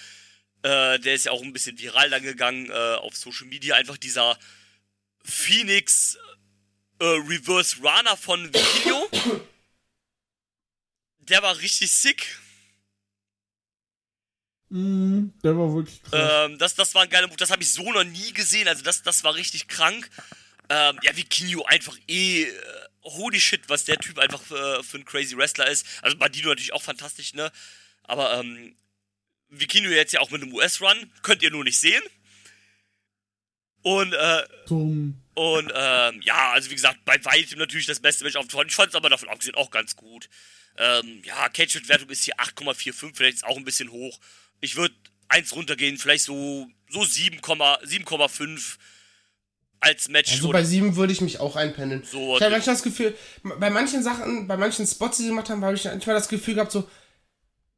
äh, 0.62 0.98
der 0.98 1.14
ist 1.14 1.24
ja 1.24 1.32
auch 1.32 1.42
ein 1.42 1.52
bisschen 1.52 1.78
viral 1.78 2.10
dann 2.10 2.22
gegangen 2.22 2.68
äh, 2.70 2.94
auf 2.96 3.16
Social 3.16 3.46
Media. 3.46 3.76
Einfach 3.76 3.96
dieser 3.96 4.38
Phoenix 5.24 6.18
äh, 7.00 7.04
Reverse 7.04 7.76
Runner 7.78 8.16
von 8.16 8.46
Video. 8.52 9.08
Der 11.18 11.42
war 11.42 11.58
richtig 11.58 11.90
sick. 11.90 12.38
Mhm, 14.68 15.32
der 15.42 15.56
war 15.56 15.74
wirklich 15.74 16.02
krass. 16.02 16.48
Ähm, 16.48 16.58
das, 16.58 16.74
das 16.74 16.94
war 16.94 17.02
ein 17.02 17.10
geiler 17.10 17.26
Move. 17.26 17.36
Das 17.36 17.50
habe 17.50 17.62
ich 17.62 17.72
so 17.72 17.90
noch 17.90 18.04
nie 18.04 18.32
gesehen. 18.32 18.68
Also 18.68 18.82
das, 18.82 19.02
das 19.02 19.24
war 19.24 19.34
richtig 19.34 19.66
krank. 19.66 20.08
Ähm, 20.68 20.98
ja, 21.02 21.16
wie 21.16 21.24
Kinyo 21.24 21.64
einfach 21.64 21.96
eh. 22.06 22.44
Äh, 22.44 22.52
holy 23.02 23.40
shit, 23.40 23.68
was 23.68 23.84
der 23.84 23.96
Typ 23.96 24.18
einfach 24.18 24.42
für, 24.42 24.84
für 24.84 24.98
ein 24.98 25.04
crazy 25.04 25.36
Wrestler 25.36 25.68
ist. 25.68 25.86
Also 26.02 26.18
Bandito 26.18 26.48
natürlich 26.48 26.74
auch 26.74 26.82
fantastisch, 26.82 27.32
ne? 27.34 27.50
Aber 28.04 28.38
ähm, 28.38 28.76
Vikinho 29.48 29.90
jetzt 29.90 30.12
ja 30.12 30.20
auch 30.20 30.30
mit 30.30 30.42
einem 30.42 30.52
US-Run. 30.54 31.10
Könnt 31.22 31.42
ihr 31.42 31.50
nur 31.50 31.64
nicht 31.64 31.78
sehen. 31.78 32.02
Und, 33.82 34.12
äh, 34.12 34.42
Dumm. 34.68 35.14
und 35.34 35.72
ähm, 35.74 36.20
ja, 36.22 36.52
also 36.52 36.70
wie 36.70 36.74
gesagt, 36.74 37.04
bei 37.04 37.22
weitem 37.24 37.58
natürlich 37.58 37.86
das 37.86 38.00
beste 38.00 38.24
Match 38.24 38.36
auf 38.36 38.46
der 38.46 38.66
Ich 38.66 38.74
fand 38.74 38.90
es 38.90 38.94
aber 38.94 39.08
davon 39.08 39.28
abgesehen 39.28 39.54
auch 39.54 39.70
ganz 39.70 39.96
gut. 39.96 40.28
Ähm, 40.76 41.22
ja, 41.24 41.48
Cage-Wertung 41.48 42.08
ist 42.10 42.24
hier 42.24 42.34
8,45, 42.36 43.12
vielleicht 43.14 43.36
ist 43.36 43.44
auch 43.44 43.56
ein 43.56 43.64
bisschen 43.64 43.90
hoch. 43.90 44.18
Ich 44.60 44.76
würde 44.76 44.94
eins 45.28 45.54
runtergehen, 45.54 45.96
vielleicht 45.98 46.24
so, 46.24 46.68
so 46.88 47.00
7,5 47.00 47.82
7,5 47.84 48.76
als 49.80 50.08
Match. 50.08 50.32
Also 50.32 50.50
bei 50.50 50.62
sieben 50.64 50.96
würde 50.96 51.12
ich 51.12 51.20
mich 51.22 51.40
auch 51.40 51.56
einpendeln. 51.56 52.02
So, 52.04 52.36
ich 52.36 52.42
habe 52.42 52.52
manchmal 52.52 52.74
das 52.76 52.82
Gefühl, 52.82 53.16
bei 53.42 53.70
manchen 53.70 54.02
Sachen, 54.02 54.46
bei 54.46 54.56
manchen 54.56 54.86
Spots, 54.86 55.16
die 55.16 55.22
sie 55.24 55.28
gemacht 55.30 55.48
haben, 55.48 55.64
habe 55.64 55.74
ich 55.74 55.84
manchmal 55.84 56.16
das 56.16 56.28
Gefühl 56.28 56.54
gehabt, 56.54 56.72
so, 56.72 56.88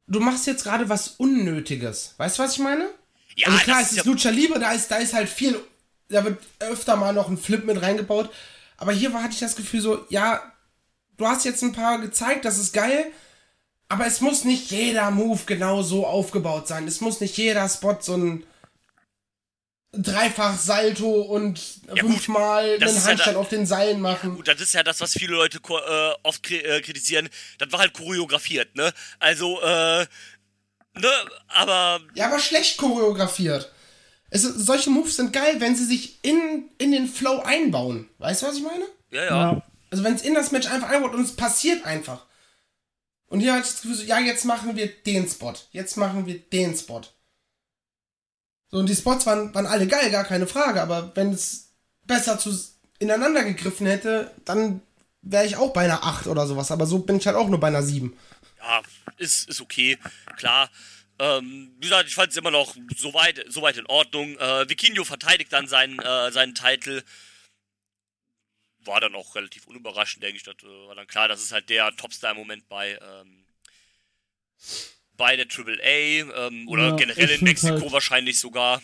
du 0.07 0.19
machst 0.19 0.45
jetzt 0.47 0.63
gerade 0.63 0.89
was 0.89 1.09
Unnötiges. 1.09 2.15
Weißt 2.17 2.37
du, 2.37 2.43
was 2.43 2.53
ich 2.53 2.59
meine? 2.59 2.89
Ja, 3.35 3.47
also 3.47 3.59
klar, 3.59 3.81
es 3.81 3.85
ist 3.87 3.97
ist 3.99 4.05
ja- 4.05 4.11
Lucha 4.11 4.29
Libre, 4.29 4.59
da 4.59 4.73
ist, 4.73 4.91
da 4.91 4.97
ist 4.97 5.13
halt 5.13 5.29
viel, 5.29 5.59
da 6.09 6.23
wird 6.25 6.37
öfter 6.59 6.95
mal 6.95 7.13
noch 7.13 7.29
ein 7.29 7.37
Flip 7.37 7.63
mit 7.65 7.81
reingebaut. 7.81 8.29
Aber 8.77 8.91
hier 8.91 9.13
war, 9.13 9.23
hatte 9.23 9.33
ich 9.33 9.39
das 9.39 9.55
Gefühl 9.55 9.81
so, 9.81 10.05
ja, 10.09 10.41
du 11.17 11.27
hast 11.27 11.45
jetzt 11.45 11.61
ein 11.63 11.73
paar 11.73 11.99
gezeigt, 11.99 12.45
das 12.45 12.57
ist 12.57 12.73
geil, 12.73 13.05
aber 13.89 14.05
es 14.07 14.19
muss 14.21 14.43
nicht 14.43 14.71
jeder 14.71 15.11
Move 15.11 15.41
genau 15.45 15.83
so 15.83 16.05
aufgebaut 16.07 16.67
sein. 16.67 16.87
Es 16.87 16.99
muss 17.01 17.19
nicht 17.21 17.37
jeder 17.37 17.67
Spot 17.69 17.97
so 17.99 18.15
ein 18.17 18.43
Dreifach 19.95 20.57
Salto 20.57 21.21
und 21.21 21.59
Ja, 21.85 22.01
gut, 22.01 22.13
fünfmal 22.13 22.79
das 22.79 22.89
einen 22.89 22.97
ja 22.99 23.05
Handstand 23.09 23.35
da- 23.37 23.39
auf 23.39 23.49
den 23.49 23.67
Seilen 23.67 24.01
machen. 24.01 24.35
Gut, 24.35 24.47
das 24.47 24.59
ist 24.59 24.73
ja 24.73 24.81
das, 24.81 24.99
was 25.01 25.13
viele 25.13 25.33
Leute 25.35 25.59
äh, 25.59 26.13
oft 26.23 26.41
kri 26.41 26.57
äh, 26.57 26.81
kritisieren. 26.81 27.29
Das 27.59 27.71
war 27.71 27.79
halt 27.79 27.93
choreografiert, 27.93 28.75
ne? 28.75 28.91
Also, 29.19 29.61
äh, 29.61 30.07
ne? 30.95 31.11
Aber 31.47 31.99
Ja, 32.15 32.25
aber 32.25 32.39
schlecht 32.39 32.77
choreografiert. 32.77 33.71
Es, 34.33 34.41
solche 34.41 34.89
Moves 34.89 35.17
sind 35.17 35.31
geil, 35.31 35.59
wenn 35.59 35.75
sie 35.75 35.85
sich 35.85 36.17
in, 36.23 36.69
in 36.79 36.91
den 36.91 37.07
Flow 37.07 37.41
einbauen. 37.41 38.09
Weißt 38.17 38.41
du, 38.41 38.47
was 38.47 38.57
ich 38.57 38.63
meine? 38.63 38.85
ja, 39.11 39.25
ja. 39.25 39.51
Ja. 39.53 39.61
Also 39.91 40.03
wenn 40.03 40.15
es 40.15 40.23
in 40.23 40.33
das 40.33 40.51
Match 40.51 40.67
einfach 40.67 40.89
einbaut 40.89 41.13
und 41.13 41.21
es 41.21 41.35
passiert 41.35 41.85
einfach. 41.85 42.25
Und 43.27 43.41
hier 43.41 43.53
hatte 43.53 43.67
ich 43.67 43.73
das 43.73 43.81
Gefühl, 43.83 43.95
so, 43.95 44.03
ja, 44.03 44.19
jetzt 44.19 44.43
machen 44.43 44.75
wir 44.75 44.87
den 44.87 45.27
Spot. 45.27 45.53
Jetzt 45.69 45.97
machen 45.97 46.25
wir 46.25 46.39
den 46.39 46.75
Spot. 46.75 47.01
So, 48.71 48.79
und 48.79 48.89
die 48.89 48.95
Spots 48.95 49.27
waren, 49.27 49.53
waren 49.53 49.67
alle 49.67 49.85
geil, 49.85 50.09
gar 50.09 50.23
keine 50.23 50.47
Frage. 50.47 50.81
Aber 50.81 51.15
wenn 51.15 51.31
es 51.31 51.73
besser 52.07 52.39
zu, 52.39 52.57
ineinander 52.97 53.43
gegriffen 53.43 53.85
hätte, 53.85 54.31
dann 54.45 54.81
wäre 55.21 55.45
ich 55.45 55.57
auch 55.57 55.73
bei 55.73 55.83
einer 55.83 56.03
8 56.03 56.25
oder 56.25 56.47
sowas. 56.47 56.71
Aber 56.71 56.87
so 56.87 56.97
bin 56.97 57.17
ich 57.17 57.27
halt 57.27 57.37
auch 57.37 57.49
nur 57.49 57.59
bei 57.59 57.67
einer 57.67 57.83
7. 57.83 58.17
ja, 58.59 58.81
ist, 59.17 59.47
ist 59.47 59.61
okay, 59.61 59.99
klar. 60.37 60.71
Ähm, 61.23 61.71
wie 61.77 61.81
gesagt, 61.87 62.09
ich 62.09 62.15
fand 62.15 62.31
es 62.31 62.37
immer 62.37 62.51
noch 62.51 62.75
soweit 62.97 63.45
so 63.47 63.61
weit 63.61 63.77
in 63.77 63.85
Ordnung. 63.85 64.37
Äh, 64.39 64.67
Vikinho 64.67 65.05
verteidigt 65.05 65.53
dann 65.53 65.67
seinen, 65.67 65.99
äh, 65.99 66.31
seinen 66.31 66.53
Titel. 66.53 67.01
War 68.83 68.99
dann 68.99 69.15
auch 69.15 69.33
relativ 69.35 69.65
unüberraschend, 69.67 70.21
denke 70.21 70.35
ich. 70.37 70.43
Das 70.43 70.55
äh, 70.63 70.87
war 70.87 70.95
dann 70.95 71.07
klar, 71.07 71.29
das 71.29 71.41
ist 71.41 71.53
halt 71.53 71.69
der 71.69 71.95
Topstar 71.95 72.31
im 72.31 72.37
Moment 72.37 72.67
bei, 72.67 72.99
ähm, 73.01 73.45
bei 75.15 75.37
der 75.37 75.45
AAA 75.47 76.47
ähm, 76.47 76.67
oder 76.67 76.89
Ja, 76.89 76.95
generell 76.97 77.29
in 77.29 77.43
Mexiko 77.45 77.79
halt- 77.79 77.91
wahrscheinlich 77.93 78.39
sogar. 78.39 78.81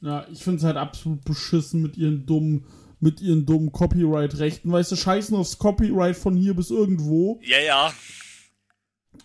Ja, 0.00 0.26
ich 0.32 0.42
find's 0.42 0.64
halt 0.64 0.76
absolut 0.76 1.24
beschissen 1.24 1.82
mit 1.82 1.96
ihren 1.96 2.26
dummen, 2.26 2.66
mit 2.98 3.20
ihren 3.20 3.46
dummen 3.46 3.70
Copyright-Rechten. 3.70 4.72
Weißt 4.72 4.90
du, 4.90 4.96
scheißen 4.96 5.36
aufs 5.36 5.58
Copyright 5.58 6.16
von 6.16 6.36
hier 6.36 6.54
bis 6.54 6.70
irgendwo. 6.70 7.38
Ja, 7.44 7.60
ja. 7.60 7.94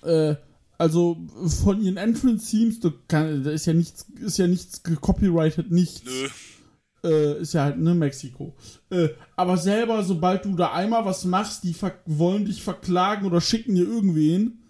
Äh, 0.03 0.35
also 0.77 1.17
von 1.63 1.81
ihren 1.81 1.97
Entrance-Themes, 1.97 2.79
da, 2.79 2.91
kann- 3.07 3.43
da 3.43 3.51
ist 3.51 3.65
ja 3.65 3.73
nichts, 3.73 4.05
ist 4.19 4.37
ja 4.37 4.47
nichts 4.47 4.83
gecopyrighted, 4.83 5.71
nichts. 5.71 6.03
Nö. 6.03 7.09
Äh, 7.09 7.41
ist 7.41 7.53
ja 7.53 7.65
halt, 7.65 7.77
ne, 7.77 7.93
Mexiko. 7.93 8.55
Äh, 8.89 9.09
aber 9.35 9.57
selber, 9.57 10.03
sobald 10.03 10.43
du 10.45 10.55
da 10.55 10.71
einmal 10.73 11.05
was 11.05 11.23
machst, 11.23 11.63
die 11.63 11.75
wollen 12.05 12.45
dich 12.45 12.63
verklagen 12.63 13.25
oder 13.27 13.41
schicken 13.41 13.75
dir 13.75 13.83
irgendwen. 13.87 14.63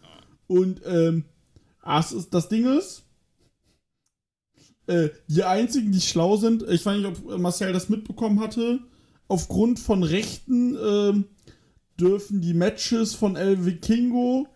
Und, 0.47 0.81
ähm, 0.85 1.23
es 1.97 2.11
ist, 2.11 2.33
das 2.33 2.49
Ding 2.49 2.65
ist, 2.77 3.03
äh, 4.87 5.09
die 5.27 5.43
einzigen, 5.43 5.91
die 5.91 6.01
schlau 6.01 6.37
sind, 6.37 6.63
ich 6.69 6.85
weiß 6.85 6.97
nicht, 6.97 7.07
ob 7.07 7.39
Marcel 7.39 7.73
das 7.73 7.89
mitbekommen 7.89 8.39
hatte, 8.39 8.79
aufgrund 9.27 9.79
von 9.79 10.03
Rechten, 10.03 10.75
ähm, 10.75 11.25
dürfen 11.99 12.41
die 12.41 12.53
Matches 12.53 13.15
von 13.15 13.35
El 13.35 13.65
Vikingo, 13.65 14.47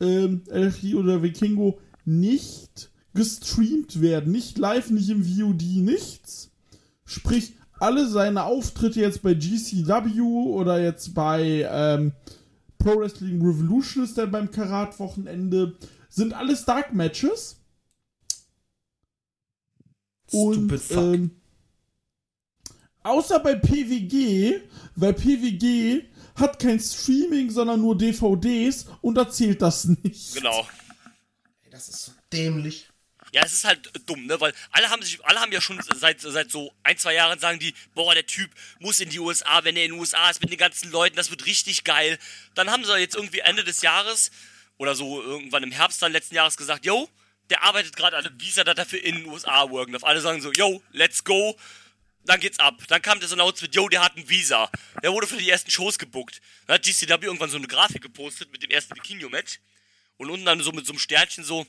ähm, 0.00 0.42
Rio 0.48 1.00
oder 1.00 1.22
Vikingo 1.22 1.78
nicht 2.04 2.90
gestreamt 3.14 4.00
werden. 4.00 4.32
Nicht 4.32 4.58
live, 4.58 4.90
nicht 4.90 5.10
im 5.10 5.24
VOD, 5.24 5.62
nichts. 5.82 6.50
Sprich, 7.04 7.54
alle 7.78 8.08
seine 8.08 8.44
Auftritte 8.44 9.00
jetzt 9.00 9.22
bei 9.22 9.34
GCW 9.34 10.20
oder 10.20 10.82
jetzt 10.82 11.14
bei 11.14 11.66
ähm, 11.70 12.12
Pro 12.78 12.98
Wrestling 12.98 13.40
Revolution 13.42 14.04
ist 14.04 14.16
dann 14.16 14.30
beim 14.30 14.50
Karat-Wochenende, 14.50 15.76
sind 16.08 16.32
alles 16.32 16.64
Dark 16.64 16.94
Matches. 16.94 17.56
Und 20.32 20.72
ähm, 20.90 21.30
außer 23.02 23.40
bei 23.40 23.56
PWG, 23.56 24.60
weil 24.94 25.14
PWG 25.14 26.04
hat 26.40 26.58
kein 26.58 26.80
Streaming, 26.80 27.50
sondern 27.50 27.80
nur 27.80 27.96
DVDs 27.96 28.86
und 29.00 29.14
da 29.14 29.30
zählt 29.30 29.62
das 29.62 29.84
nicht. 29.84 30.34
Genau. 30.34 30.66
Ey, 31.62 31.70
das 31.70 31.88
ist 31.88 32.04
so 32.06 32.12
dämlich. 32.32 32.88
Ja, 33.32 33.42
es 33.44 33.52
ist 33.52 33.64
halt 33.64 33.86
äh, 33.94 34.00
dumm, 34.06 34.26
ne? 34.26 34.40
Weil 34.40 34.52
alle 34.72 34.90
haben 34.90 35.02
sich, 35.02 35.24
alle 35.24 35.40
haben 35.40 35.52
ja 35.52 35.60
schon 35.60 35.80
seit, 35.94 36.20
seit 36.20 36.50
so 36.50 36.72
ein, 36.82 36.98
zwei 36.98 37.14
Jahren 37.14 37.38
sagen 37.38 37.58
die, 37.58 37.74
boah, 37.94 38.12
der 38.14 38.26
Typ 38.26 38.50
muss 38.80 39.00
in 39.00 39.10
die 39.10 39.20
USA, 39.20 39.62
wenn 39.62 39.76
er 39.76 39.84
in 39.84 39.92
den 39.92 40.00
USA 40.00 40.30
ist 40.30 40.40
mit 40.40 40.50
den 40.50 40.58
ganzen 40.58 40.90
Leuten, 40.90 41.16
das 41.16 41.30
wird 41.30 41.46
richtig 41.46 41.84
geil. 41.84 42.18
Dann 42.54 42.70
haben 42.70 42.84
sie 42.84 42.96
jetzt 42.96 43.14
irgendwie 43.14 43.40
Ende 43.40 43.62
des 43.62 43.82
Jahres 43.82 44.30
oder 44.78 44.94
so 44.94 45.22
irgendwann 45.22 45.62
im 45.62 45.72
Herbst 45.72 46.02
dann 46.02 46.12
letzten 46.12 46.34
Jahres 46.34 46.56
gesagt, 46.56 46.84
yo, 46.84 47.08
der 47.50 47.62
arbeitet 47.62 47.96
gerade 47.96 48.16
an 48.16 48.26
einem 48.26 48.40
Visa, 48.40 48.64
dass 48.64 48.78
er 48.78 48.86
für 48.86 48.96
in 48.96 49.16
den 49.16 49.26
USA 49.26 49.70
worken 49.70 49.92
darf. 49.92 50.04
Alle 50.04 50.20
sagen 50.20 50.40
so, 50.40 50.50
yo, 50.52 50.82
let's 50.92 51.22
go. 51.22 51.56
Dann 52.24 52.40
geht's 52.40 52.58
ab. 52.58 52.82
Dann 52.88 53.00
kam 53.02 53.18
das 53.20 53.32
Announcement, 53.32 53.74
yo, 53.74 53.88
der 53.88 54.02
hat 54.02 54.16
ein 54.16 54.28
Visa. 54.28 54.70
Der 55.02 55.12
wurde 55.12 55.26
für 55.26 55.38
die 55.38 55.48
ersten 55.48 55.70
Shows 55.70 55.98
gebuckt. 55.98 56.40
Dann 56.66 56.74
hat 56.74 56.84
GCW 56.84 57.24
irgendwann 57.24 57.50
so 57.50 57.56
eine 57.56 57.66
Grafik 57.66 58.02
gepostet 58.02 58.52
mit 58.52 58.62
dem 58.62 58.70
ersten 58.70 58.94
Vikinho-Match. 58.94 59.60
Und 60.18 60.30
unten 60.30 60.44
dann 60.44 60.60
so 60.60 60.72
mit 60.72 60.86
so 60.86 60.92
einem 60.92 60.98
Sternchen 60.98 61.44
so, 61.44 61.66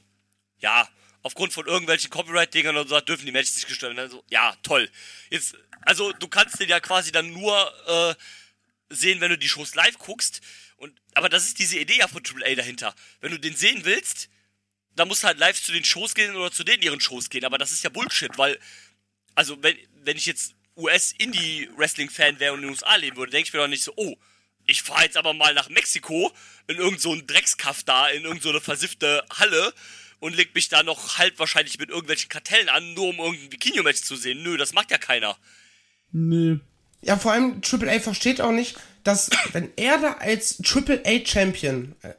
ja, 0.60 0.90
aufgrund 1.24 1.54
von 1.54 1.66
irgendwelchen 1.68 2.10
Copyright-Dingern 2.10 2.76
oder 2.76 2.88
so 2.88 3.00
dürfen 3.00 3.26
die 3.26 3.32
Matches 3.32 3.56
nicht 3.56 3.68
gestellt 3.68 3.96
werden. 3.96 4.10
Also, 4.10 4.24
ja, 4.30 4.56
toll. 4.64 4.90
Jetzt, 5.30 5.56
also 5.84 6.12
du 6.14 6.28
kannst 6.28 6.60
den 6.60 6.70
ja 6.70 6.80
quasi 6.80 7.12
dann 7.12 7.32
nur 7.32 7.74
äh, 7.88 8.16
sehen, 8.94 9.22
wenn 9.22 9.30
du 9.30 9.38
die 9.38 9.50
Shows 9.50 9.76
live 9.76 9.98
guckst. 10.00 10.42
Und, 10.78 11.00
aber 11.14 11.30
das 11.30 11.46
ist 11.46 11.60
diese 11.60 11.80
Idee 11.80 12.00
ja 12.00 12.08
von 12.08 12.24
AAA 12.26 12.56
dahinter. 12.56 12.94
Wenn 13.20 13.32
du 13.32 13.40
den 13.40 13.56
sehen 13.56 13.86
willst, 13.86 14.30
dann 14.96 15.08
musst 15.08 15.24
du 15.24 15.28
halt 15.28 15.38
live 15.38 15.62
zu 15.62 15.72
den 15.72 15.86
Shows 15.86 16.14
gehen 16.14 16.36
oder 16.36 16.52
zu 16.52 16.64
denen 16.64 16.84
ihren 16.84 17.00
Shows 17.00 17.30
gehen. 17.30 17.46
Aber 17.46 17.58
das 17.58 17.72
ist 17.72 17.84
ja 17.84 17.90
Bullshit, 17.90 18.38
weil, 18.38 18.60
also 19.36 19.62
wenn, 19.64 19.78
wenn 20.04 20.18
ich 20.18 20.26
jetzt 20.26 20.56
US-Indie-Wrestling-Fan 20.78 22.40
wäre 22.40 22.54
und 22.54 22.60
in 22.60 22.68
den 22.68 22.72
USA 22.72 22.96
leben 22.96 23.18
würde, 23.18 23.32
denke 23.32 23.48
ich 23.48 23.54
mir 23.54 23.60
doch 23.60 23.68
nicht 23.68 23.84
so, 23.84 23.94
oh, 23.96 24.16
ich 24.66 24.84
fahre 24.84 25.04
jetzt 25.04 25.18
aber 25.18 25.34
mal 25.34 25.54
nach 25.54 25.70
Mexiko 25.70 26.32
in 26.68 26.78
irgend 26.78 27.02
so 27.02 27.16
Dreckskaff 27.16 27.84
da, 27.84 28.08
in 28.08 28.24
irgend 28.24 28.42
so 28.42 28.58
versiffte 28.60 29.24
Halle 29.32 29.74
und 30.20 30.36
leg 30.36 30.54
mich 30.56 30.70
da 30.70 30.84
noch 30.84 31.18
halb 31.18 31.38
wahrscheinlich 31.40 31.80
mit 31.80 31.90
irgendwelchen 31.90 32.30
Kartellen 32.30 32.70
an, 32.70 32.94
nur 32.94 33.10
um 33.10 33.18
irgendein 33.18 33.52
Vikinho-Match 33.52 34.02
zu 34.04 34.16
sehen. 34.16 34.44
Nö, 34.44 34.58
das 34.58 34.74
macht 34.74 34.92
ja 34.92 34.98
keiner. 34.98 35.36
Nee. 36.12 36.60
Ja, 37.02 37.18
vor 37.18 37.32
allem 37.32 37.62
Triple 37.62 37.92
A 37.92 38.00
versteht 38.00 38.40
auch 38.40 38.52
nicht, 38.52 38.78
dass 39.04 39.30
wenn 39.54 39.72
er 39.76 39.98
da 39.98 40.14
als 40.14 40.58
Triple 40.58 41.02
A 41.06 41.26
Champion, 41.26 41.96
äh, 42.04 42.14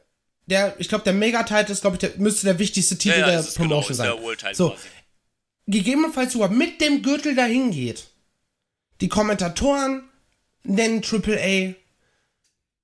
der, 0.45 0.75
ich 0.79 0.89
glaube, 0.89 1.05
der 1.05 1.13
Mega-Title 1.13 1.71
ist, 1.71 1.81
glaube 1.81 1.95
ich, 1.95 1.99
der, 2.01 2.11
müsste 2.17 2.45
der 2.45 2.59
wichtigste 2.59 2.97
Titel 2.97 3.23
der 3.23 3.39
es 3.39 3.49
ist 3.49 3.57
genau, 3.57 3.69
Promotion 3.69 3.91
ist 3.91 3.97
sein. 3.97 4.43
der 4.43 4.55
so, 4.55 4.71
quasi. 4.71 4.87
Gegebenenfalls 5.67 6.33
sogar 6.33 6.49
mit 6.49 6.81
dem 6.81 7.01
Gürtel 7.01 7.35
dahin 7.35 7.71
geht. 7.71 8.07
Die 9.01 9.09
Kommentatoren 9.09 10.03
nennen 10.63 11.01
Triple 11.01 11.39
A, 11.39 11.73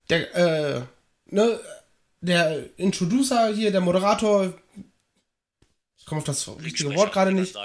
der, 0.10 0.36
äh, 0.36 0.82
ne, 1.28 1.60
der 2.22 2.66
Introducer 2.78 3.54
hier, 3.54 3.72
der 3.72 3.82
Moderator, 3.82 4.54
ich 5.98 6.06
komme 6.06 6.20
auf 6.20 6.26
das 6.26 6.48
richtige 6.62 6.94
Wort 6.96 7.14
gerade 7.14 7.32
nicht, 7.32 7.56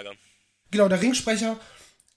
genau, 0.71 0.89
der 0.89 1.01
Ringsprecher 1.01 1.59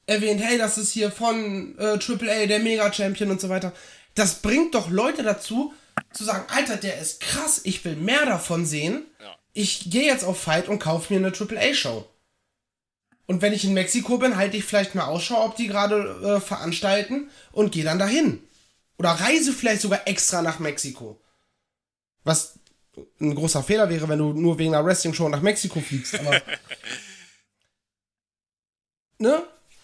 erwähnt, 0.05 0.41
hey, 0.41 0.57
das 0.57 0.77
ist 0.77 0.91
hier 0.91 1.11
von 1.11 1.77
äh, 1.77 1.99
AAA, 1.99 2.47
der 2.47 2.59
Mega-Champion 2.59 3.29
und 3.29 3.41
so 3.41 3.49
weiter. 3.49 3.73
Das 4.15 4.41
bringt 4.41 4.73
doch 4.73 4.89
Leute 4.89 5.21
dazu, 5.21 5.73
zu 6.13 6.23
sagen, 6.23 6.45
Alter, 6.49 6.77
der 6.77 6.99
ist 6.99 7.19
krass, 7.19 7.61
ich 7.63 7.83
will 7.85 7.95
mehr 7.95 8.25
davon 8.25 8.65
sehen. 8.65 9.05
Ja. 9.19 9.35
Ich 9.53 9.89
gehe 9.89 10.05
jetzt 10.05 10.23
auf 10.23 10.39
Fight 10.39 10.67
und 10.67 10.79
kaufe 10.79 11.13
mir 11.13 11.19
eine 11.19 11.35
AAA-Show. 11.35 12.07
Und 13.27 13.41
wenn 13.41 13.53
ich 13.53 13.65
in 13.65 13.73
Mexiko 13.73 14.17
bin, 14.17 14.37
halte 14.37 14.57
ich 14.57 14.63
vielleicht 14.63 14.95
mal 14.95 15.05
Ausschau, 15.05 15.45
ob 15.45 15.55
die 15.57 15.67
gerade 15.67 16.37
äh, 16.37 16.39
veranstalten 16.39 17.29
und 17.51 17.73
gehe 17.73 17.83
dann 17.83 17.99
dahin. 17.99 18.41
Oder 18.97 19.11
reise 19.11 19.53
vielleicht 19.53 19.81
sogar 19.81 20.07
extra 20.07 20.41
nach 20.41 20.59
Mexiko. 20.59 21.21
Was 22.23 22.57
ein 23.19 23.35
großer 23.35 23.63
Fehler 23.63 23.89
wäre, 23.89 24.07
wenn 24.09 24.19
du 24.19 24.33
nur 24.33 24.57
wegen 24.57 24.73
einer 24.73 24.85
Wrestling-Show 24.85 25.29
nach 25.29 25.41
Mexiko 25.41 25.81
fliegst. 25.81 26.17
Aber 26.19 26.41
ne? 29.19 29.43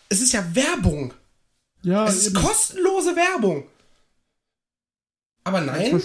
Es 0.09 0.21
ist 0.21 0.33
ja 0.33 0.43
Werbung. 0.55 1.13
Ja, 1.83 2.07
Es 2.07 2.27
ist 2.27 2.33
kostenlose 2.33 3.15
Werbung. 3.15 3.67
Aber 5.45 5.59
Ich 5.59 5.65
nein, 5.65 6.01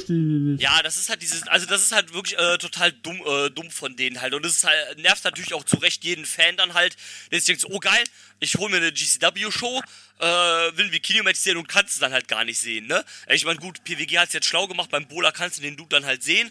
nicht. 0.51 0.63
Ja, 0.63 0.83
das 0.83 0.97
ist 0.97 1.11
halt 1.11 1.23
dieses, 1.23 1.47
also 1.47 1.67
das 1.67 1.83
ist 1.83 1.93
halt 1.93 2.13
wirklich 2.13 2.37
äh, 2.39 2.59
total 2.59 2.91
dumm, 2.91 3.23
äh, 3.25 3.51
dumm 3.51 3.71
von 3.71 3.95
denen 3.95 4.21
halt. 4.21 4.35
Und 4.35 4.45
das 4.45 4.53
ist 4.57 4.65
halt, 4.65 4.99
nervt 4.99 5.25
natürlich 5.25 5.55
auch 5.55 5.63
zu 5.63 5.77
Recht 5.77 6.03
jeden 6.05 6.25
Fan 6.27 6.57
dann 6.57 6.75
halt, 6.75 6.97
der 7.31 7.39
sich 7.39 7.47
denkt, 7.47 7.61
so, 7.63 7.69
oh 7.69 7.79
geil, 7.79 8.03
ich 8.41 8.57
hole 8.57 8.71
mir 8.71 8.79
eine 8.79 8.93
GCW-Show, 8.93 9.81
äh, 10.19 10.25
will 10.25 10.87
ein 10.87 10.91
Bikini-Match 10.91 11.39
sehen 11.39 11.57
und 11.57 11.69
kannst 11.69 11.95
es 11.95 12.01
dann 12.01 12.13
halt 12.13 12.27
gar 12.27 12.45
nicht 12.45 12.59
sehen, 12.59 12.89
ne? 12.89 13.05
Ich 13.29 13.45
meine, 13.45 13.61
gut, 13.61 13.85
PWG 13.85 14.19
hat's 14.19 14.33
jetzt 14.33 14.47
schlau 14.47 14.67
gemacht, 14.67 14.91
beim 14.91 15.07
Bowler 15.07 15.31
kannst 15.31 15.59
du 15.59 15.63
den 15.63 15.77
Dude 15.77 15.91
dann 15.91 16.05
halt 16.05 16.25
sehen, 16.25 16.51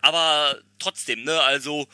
aber 0.00 0.58
trotzdem, 0.78 1.24
ne, 1.24 1.40
also 1.40 1.88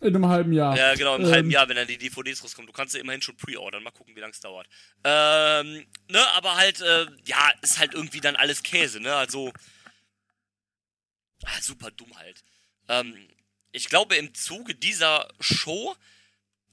In 0.00 0.14
einem 0.16 0.28
halben 0.28 0.52
Jahr. 0.54 0.76
Ja, 0.78 0.94
genau, 0.94 1.16
im 1.16 1.26
Ähm, 1.26 1.30
halben 1.30 1.50
Jahr, 1.50 1.68
wenn 1.68 1.76
dann 1.76 1.86
die 1.86 1.98
DVDs 1.98 2.42
rauskommen. 2.42 2.66
Du 2.66 2.72
kannst 2.72 2.94
ja 2.94 3.00
immerhin 3.00 3.20
schon 3.22 3.36
pre-ordern. 3.36 3.82
Mal 3.82 3.90
gucken, 3.90 4.16
wie 4.16 4.20
lange 4.20 4.32
es 4.32 4.40
dauert. 4.40 4.66
Ähm, 5.04 5.84
ne, 6.08 6.20
aber 6.34 6.56
halt, 6.56 6.80
äh, 6.80 7.06
ja, 7.26 7.50
ist 7.62 7.78
halt 7.78 7.94
irgendwie 7.94 8.20
dann 8.20 8.36
alles 8.36 8.62
Käse, 8.62 9.00
ne? 9.00 9.14
Also, 9.14 9.52
ah, 11.44 11.60
super 11.60 11.90
dumm 11.90 12.16
halt. 12.16 12.42
Ähm, 12.88 13.14
ich 13.72 13.88
glaube, 13.88 14.16
im 14.16 14.32
Zuge 14.34 14.74
dieser 14.74 15.28
Show 15.40 15.94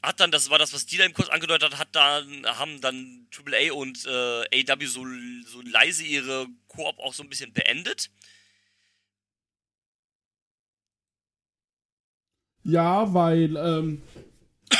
hat 0.03 0.19
dann, 0.19 0.31
das 0.31 0.49
war 0.49 0.57
das, 0.57 0.73
was 0.73 0.85
die 0.85 0.97
da 0.97 1.05
im 1.05 1.13
Kurs 1.13 1.29
angedeutet 1.29 1.71
hat, 1.73 1.79
hat 1.79 1.95
dann, 1.95 2.45
haben 2.45 2.81
dann 2.81 3.27
AAA 3.35 3.73
und 3.73 4.05
äh, 4.05 4.71
AW 4.71 4.85
so, 4.85 5.05
so 5.45 5.61
leise 5.61 6.03
ihre 6.03 6.47
Koop 6.67 6.99
auch 6.99 7.13
so 7.13 7.23
ein 7.23 7.29
bisschen 7.29 7.53
beendet. 7.53 8.09
Ja, 12.63 13.13
weil, 13.13 13.55
ähm, 13.57 14.01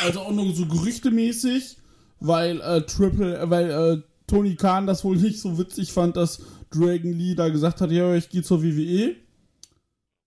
also 0.02 0.20
auch 0.20 0.32
nur 0.32 0.54
so 0.54 0.66
gerüchtemäßig, 0.66 1.76
weil 2.20 2.60
äh, 2.60 2.82
Triple, 2.86 3.38
äh, 3.38 3.50
weil 3.50 3.70
äh, 3.70 4.02
Tony 4.26 4.56
Khan 4.56 4.86
das 4.86 5.04
wohl 5.04 5.16
nicht 5.16 5.40
so 5.40 5.58
witzig 5.58 5.92
fand, 5.92 6.16
dass 6.16 6.42
Dragon 6.70 7.12
Lee 7.12 7.34
da 7.34 7.48
gesagt 7.48 7.80
hat, 7.80 7.90
ja, 7.90 8.14
ich 8.14 8.28
gehe 8.28 8.42
zur 8.42 8.62
WWE. 8.62 9.16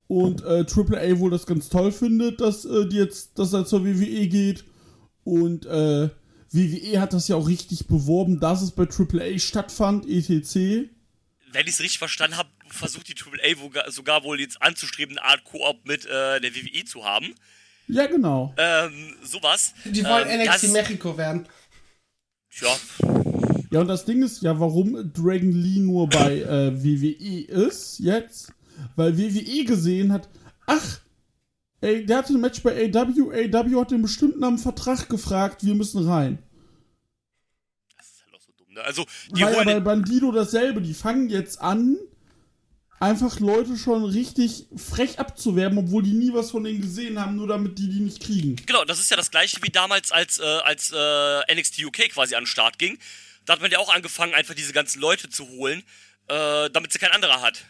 Und 0.08 0.44
äh, 0.44 0.66
Triple 0.66 1.00
A 1.02 1.20
wohl 1.20 1.32
das 1.32 1.46
ganz 1.48 1.70
toll 1.70 1.92
findet, 1.92 2.40
dass 2.42 2.64
äh, 2.66 2.88
die 2.88 2.98
jetzt, 2.98 3.40
dass 3.40 3.54
er 3.54 3.66
zur 3.66 3.84
WWE 3.86 4.28
geht. 4.28 4.64
Und 5.24 5.66
äh, 5.66 6.10
WWE 6.52 7.02
hat 7.02 7.14
das 7.14 7.28
ja 7.28 7.36
auch 7.36 7.48
richtig 7.48 7.88
beworben, 7.88 8.40
dass 8.40 8.62
es 8.62 8.72
bei 8.72 8.86
Triple 8.86 9.24
A 9.24 9.40
stattfand, 9.40 10.08
etc. 10.08 10.56
wenn 11.52 11.66
ich 11.66 11.74
es 11.74 11.80
richtig 11.80 11.98
verstanden 11.98 12.38
habe, 12.38 12.50
versucht 12.68 13.08
die 13.08 13.16
AAA 13.20 13.60
woga- 13.62 13.90
sogar 13.92 14.24
wohl 14.24 14.40
jetzt 14.40 14.62
anzustreben, 14.62 15.18
eine 15.18 15.28
Art 15.28 15.44
Koop 15.46 15.86
mit 15.86 16.06
äh, 16.06 16.40
der 16.40 16.54
WWE 16.56 16.86
zu 16.86 17.04
haben. 17.04 17.34
Ja, 17.88 18.06
genau. 18.08 18.54
Ähm, 18.58 19.16
sowas. 19.24 19.74
Die 19.86 20.04
wollen 20.04 20.28
ähm, 20.30 20.48
NXT 20.48 20.72
Mexico 20.72 21.18
werden. 21.18 21.48
Ja, 22.62 22.76
Ja, 23.72 23.82
und 23.82 23.88
das 23.88 24.06
Ding 24.06 24.24
ist 24.24 24.42
ja, 24.42 24.60
warum 24.60 25.12
Dragon 25.14 25.52
Lee 25.52 25.80
nur 25.80 26.08
bei 26.10 26.40
äh, 26.42 26.84
WWE 26.84 27.42
ist 27.68 28.00
jetzt, 28.00 28.52
weil 28.96 29.18
WWE 29.18 29.66
gesehen 29.66 30.12
hat, 30.12 30.30
ach, 30.66 31.00
ey, 31.82 32.06
der 32.06 32.18
hatte 32.18 32.34
ein 32.34 32.42
Match 32.42 32.62
bei 32.64 32.72
AW, 32.72 33.56
AW 33.56 33.80
hat 33.80 33.92
den 33.92 34.02
bestimmten 34.02 34.44
am 34.44 34.58
Vertrag 34.58 35.10
gefragt, 35.10 35.64
wir 35.66 35.76
müssen 35.76 36.08
rein. 36.08 36.40
das 37.98 38.08
ist 38.08 38.24
halt 38.26 38.36
auch 38.36 38.42
so 38.42 38.52
dumm. 38.58 38.74
Ne? 38.74 38.82
Also, 38.82 39.06
die 39.32 39.42
Weil 39.42 39.54
ja 39.56 39.64
bei 39.64 39.80
Bandido 39.80 40.32
dasselbe, 40.32 40.82
die 40.82 40.94
fangen 40.94 41.30
jetzt 41.30 41.62
an, 41.62 41.98
einfach 43.00 43.40
Leute 43.40 43.78
schon 43.78 44.06
richtig 44.06 44.66
frech 44.76 45.20
abzuwerben, 45.20 45.78
obwohl 45.78 46.04
die 46.04 46.14
nie 46.14 46.34
was 46.34 46.52
von 46.52 46.64
denen 46.64 46.82
gesehen 46.82 47.20
haben, 47.20 47.36
nur 47.36 47.48
damit 47.48 47.78
die 47.78 47.90
die 47.90 48.00
nicht 48.00 48.22
kriegen. 48.22 48.56
Genau, 48.66 48.86
das 48.86 49.00
ist 49.00 49.12
ja 49.12 49.18
das 49.18 49.32
gleiche 49.32 49.62
wie 49.62 49.70
damals, 49.70 50.12
als, 50.12 50.40
äh, 50.40 50.44
als 50.44 50.92
äh, 50.96 51.56
NXT 51.56 51.84
UK 51.86 52.10
quasi 52.10 52.36
an 52.36 52.44
den 52.44 52.48
Start 52.48 52.80
ging. 52.80 52.98
Da 53.46 53.54
hat 53.54 53.62
man 53.62 53.70
ja 53.70 53.80
auch 53.80 53.94
angefangen, 53.94 54.34
einfach 54.34 54.56
diese 54.56 54.74
ganzen 54.74 55.00
Leute 55.02 55.30
zu 55.30 55.48
holen, 55.50 55.84
äh, 56.28 56.70
damit 56.72 56.92
sie 56.92 57.00
kein 57.00 57.12
anderer 57.12 57.42
hat. 57.42 57.66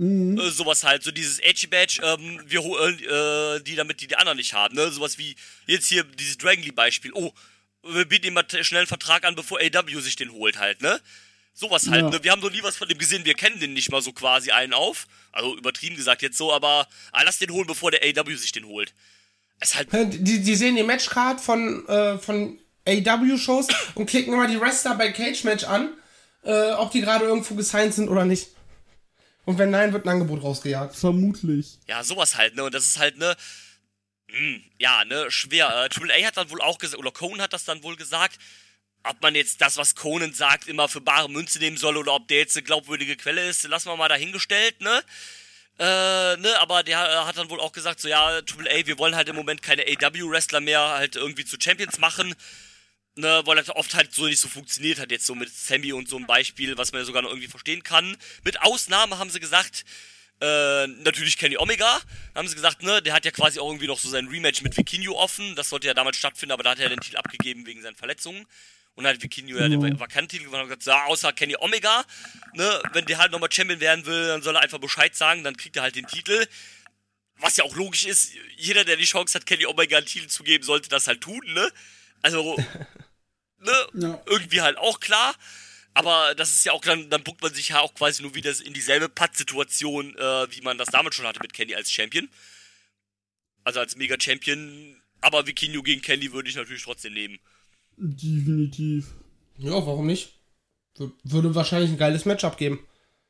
Mhm. 0.00 0.38
Äh, 0.38 0.50
sowas 0.50 0.82
halt, 0.82 1.02
so 1.02 1.10
dieses 1.10 1.40
Edgy 1.40 1.66
Badge, 1.66 2.00
ähm, 2.02 2.40
wir 2.46 2.62
holen 2.62 2.98
äh, 3.00 3.60
die, 3.62 3.74
damit 3.76 4.00
die 4.00 4.06
die 4.06 4.16
anderen 4.16 4.38
nicht 4.38 4.54
haben, 4.54 4.74
ne? 4.74 4.90
Sowas 4.90 5.18
wie 5.18 5.36
jetzt 5.66 5.88
hier 5.88 6.04
dieses 6.04 6.38
Dragon 6.38 6.64
Lee 6.64 6.70
Beispiel. 6.70 7.12
Oh, 7.12 7.32
wir 7.82 8.06
bieten 8.06 8.28
ihm 8.28 8.32
mal 8.34 8.46
schnell 8.62 8.80
einen 8.80 8.86
Vertrag 8.86 9.24
an, 9.24 9.34
bevor 9.34 9.60
AW 9.60 10.00
sich 10.00 10.16
den 10.16 10.32
holt 10.32 10.58
halt, 10.58 10.80
ne? 10.80 10.98
Sowas 11.52 11.86
halt, 11.90 12.02
Ja. 12.04 12.08
ne? 12.10 12.24
Wir 12.24 12.30
haben 12.32 12.40
noch 12.40 12.50
nie 12.50 12.62
was 12.62 12.78
von 12.78 12.88
dem 12.88 12.96
gesehen, 12.96 13.26
wir 13.26 13.34
kennen 13.34 13.60
den 13.60 13.74
nicht 13.74 13.90
mal 13.92 14.00
so 14.00 14.12
quasi 14.14 14.50
einen 14.52 14.72
auf. 14.72 15.06
Also 15.32 15.54
übertrieben 15.58 15.96
gesagt 15.96 16.22
jetzt 16.22 16.38
so, 16.38 16.50
aber 16.50 16.88
ah, 17.12 17.22
lass 17.22 17.38
den 17.38 17.50
holen, 17.50 17.66
bevor 17.66 17.90
der 17.90 18.00
AW 18.02 18.34
sich 18.36 18.52
den 18.52 18.64
holt. 18.64 18.94
Es 19.58 19.70
ist 19.70 19.76
halt 19.76 19.88
Die, 19.92 20.40
die 20.40 20.56
sehen 20.56 20.76
die 20.76 20.82
Matchcard 20.82 21.42
von, 21.42 21.86
äh, 21.88 22.16
von 22.16 22.58
AW-Shows 22.88 23.68
und 23.96 24.06
klicken 24.06 24.32
immer 24.32 24.46
die 24.48 24.58
Wrestler 24.58 24.94
bei 24.94 25.12
Cage 25.12 25.44
Match 25.44 25.64
an, 25.64 25.90
äh, 26.42 26.70
ob 26.72 26.90
die 26.90 27.02
gerade 27.02 27.26
irgendwo 27.26 27.54
gesigned 27.54 27.92
sind 27.92 28.08
oder 28.08 28.24
nicht. 28.24 28.48
Und 29.50 29.58
wenn 29.58 29.70
nein, 29.70 29.92
wird 29.92 30.06
ein 30.06 30.10
Angebot 30.10 30.44
rausgejagt. 30.44 30.94
Vermutlich. 30.94 31.80
Ja, 31.88 32.04
sowas 32.04 32.36
halt, 32.36 32.54
ne? 32.54 32.62
Und 32.62 32.72
das 32.72 32.84
ist 32.84 33.00
halt, 33.00 33.18
ne? 33.18 33.34
Hm, 34.28 34.62
ja, 34.78 35.04
ne, 35.04 35.28
schwer. 35.28 35.86
Äh, 35.86 35.88
Triple 35.88 36.14
A 36.14 36.24
hat 36.24 36.36
dann 36.36 36.50
wohl 36.50 36.60
auch 36.60 36.78
gesagt, 36.78 37.00
oder 37.00 37.10
Conan 37.10 37.42
hat 37.42 37.52
das 37.52 37.64
dann 37.64 37.82
wohl 37.82 37.96
gesagt, 37.96 38.38
ob 39.02 39.20
man 39.20 39.34
jetzt 39.34 39.60
das, 39.60 39.76
was 39.76 39.96
Conan 39.96 40.32
sagt, 40.32 40.68
immer 40.68 40.86
für 40.86 41.00
bare 41.00 41.28
Münze 41.28 41.58
nehmen 41.58 41.78
soll 41.78 41.96
oder 41.96 42.14
ob 42.14 42.28
der 42.28 42.38
jetzt 42.38 42.56
eine 42.56 42.62
glaubwürdige 42.62 43.16
Quelle 43.16 43.48
ist, 43.48 43.64
lassen 43.64 43.88
wir 43.88 43.96
mal 43.96 44.08
dahingestellt, 44.08 44.80
ne? 44.82 45.02
Äh, 45.80 46.36
ne, 46.36 46.54
aber 46.60 46.84
der 46.84 47.00
äh, 47.00 47.26
hat 47.26 47.36
dann 47.36 47.50
wohl 47.50 47.58
auch 47.58 47.72
gesagt, 47.72 47.98
so 47.98 48.06
ja, 48.06 48.42
Triple 48.42 48.70
A, 48.70 48.86
wir 48.86 48.98
wollen 48.98 49.16
halt 49.16 49.28
im 49.28 49.34
Moment 49.34 49.62
keine 49.62 49.82
AW-Wrestler 49.82 50.60
mehr 50.60 50.80
halt 50.90 51.16
irgendwie 51.16 51.44
zu 51.44 51.56
Champions 51.60 51.98
machen. 51.98 52.36
Ne, 53.16 53.42
weil 53.44 53.56
das 53.56 53.68
oft 53.70 53.94
halt 53.94 54.14
so 54.14 54.26
nicht 54.26 54.38
so 54.38 54.48
funktioniert 54.48 54.98
hat, 55.00 55.10
jetzt 55.10 55.26
so 55.26 55.34
mit 55.34 55.52
Sammy 55.52 55.92
und 55.92 56.08
so 56.08 56.16
ein 56.16 56.26
Beispiel, 56.26 56.78
was 56.78 56.92
man 56.92 57.00
ja 57.00 57.04
sogar 57.04 57.22
noch 57.22 57.30
irgendwie 57.30 57.48
verstehen 57.48 57.82
kann. 57.82 58.16
Mit 58.44 58.62
Ausnahme 58.62 59.18
haben 59.18 59.30
sie 59.30 59.40
gesagt, 59.40 59.84
äh, 60.40 60.86
natürlich 60.86 61.36
Kenny 61.36 61.58
Omega, 61.58 62.00
haben 62.34 62.48
sie 62.48 62.54
gesagt, 62.54 62.82
ne, 62.82 63.02
der 63.02 63.12
hat 63.12 63.24
ja 63.24 63.30
quasi 63.30 63.58
auch 63.58 63.68
irgendwie 63.68 63.88
noch 63.88 63.98
so 63.98 64.08
sein 64.08 64.28
Rematch 64.28 64.62
mit 64.62 64.76
Vikinho 64.76 65.12
offen, 65.18 65.54
das 65.56 65.68
sollte 65.68 65.88
ja 65.88 65.92
damals 65.92 66.16
stattfinden, 66.16 66.52
aber 66.52 66.62
da 66.62 66.70
hat 66.70 66.78
er 66.78 66.88
den 66.88 67.00
Titel 67.00 67.16
abgegeben 67.16 67.66
wegen 67.66 67.82
seinen 67.82 67.96
Verletzungen. 67.96 68.46
Und 68.94 69.04
dann 69.04 69.14
hat 69.14 69.22
Vikinho 69.22 69.58
ja 69.58 69.68
den 69.68 69.80
Ja. 69.80 70.00
Vakantitel 70.00 70.44
gewonnen 70.44 70.64
und 70.64 70.70
hat 70.70 70.78
gesagt, 70.78 70.98
ja, 70.98 71.06
außer 71.06 71.32
Kenny 71.32 71.56
Omega, 71.58 72.04
ne, 72.54 72.82
wenn 72.92 73.04
der 73.06 73.18
halt 73.18 73.32
nochmal 73.32 73.50
Champion 73.52 73.80
werden 73.80 74.06
will, 74.06 74.28
dann 74.28 74.42
soll 74.42 74.54
er 74.56 74.62
einfach 74.62 74.78
Bescheid 74.78 75.14
sagen, 75.14 75.44
dann 75.44 75.56
kriegt 75.56 75.76
er 75.76 75.82
halt 75.82 75.96
den 75.96 76.06
Titel. 76.06 76.46
Was 77.36 77.56
ja 77.56 77.64
auch 77.64 77.74
logisch 77.74 78.04
ist, 78.04 78.32
jeder, 78.56 78.84
der 78.84 78.96
die 78.96 79.04
Chance 79.04 79.34
hat, 79.38 79.46
Kenny 79.46 79.66
Omega 79.66 79.96
einen 79.96 80.06
Titel 80.06 80.28
zu 80.28 80.42
geben, 80.42 80.64
sollte 80.64 80.88
das 80.88 81.06
halt 81.06 81.20
tun, 81.20 81.40
ne? 81.46 81.70
Also, 82.22 82.56
ne, 83.58 83.72
Ja. 83.94 84.22
irgendwie 84.26 84.60
halt 84.60 84.78
auch 84.78 85.00
klar. 85.00 85.34
Aber 85.92 86.34
das 86.36 86.50
ist 86.50 86.64
ja 86.64 86.72
auch 86.72 86.82
dann, 86.82 87.10
dann 87.10 87.24
buckt 87.24 87.42
man 87.42 87.52
sich 87.52 87.70
ja 87.70 87.80
auch 87.80 87.94
quasi 87.94 88.22
nur 88.22 88.34
wieder 88.34 88.52
in 88.64 88.72
dieselbe 88.72 89.08
Pattsituation, 89.08 90.16
äh, 90.16 90.46
wie 90.54 90.60
man 90.60 90.78
das 90.78 90.88
damals 90.88 91.16
schon 91.16 91.26
hatte 91.26 91.40
mit 91.42 91.52
Kenny 91.52 91.74
als 91.74 91.90
Champion. 91.90 92.28
Also 93.64 93.80
als 93.80 93.96
Mega-Champion. 93.96 94.96
Aber 95.20 95.46
Vikinho 95.46 95.82
gegen 95.82 96.00
Kenny 96.00 96.32
würde 96.32 96.48
ich 96.48 96.56
natürlich 96.56 96.84
trotzdem 96.84 97.12
nehmen. 97.14 97.38
Definitiv. 97.96 99.08
Ja, 99.58 99.72
warum 99.72 100.06
nicht? 100.06 100.32
Wür- 100.96 101.12
Würde 101.24 101.54
wahrscheinlich 101.54 101.90
ein 101.90 101.98
geiles 101.98 102.24
Matchup 102.24 102.56
geben. 102.56 102.86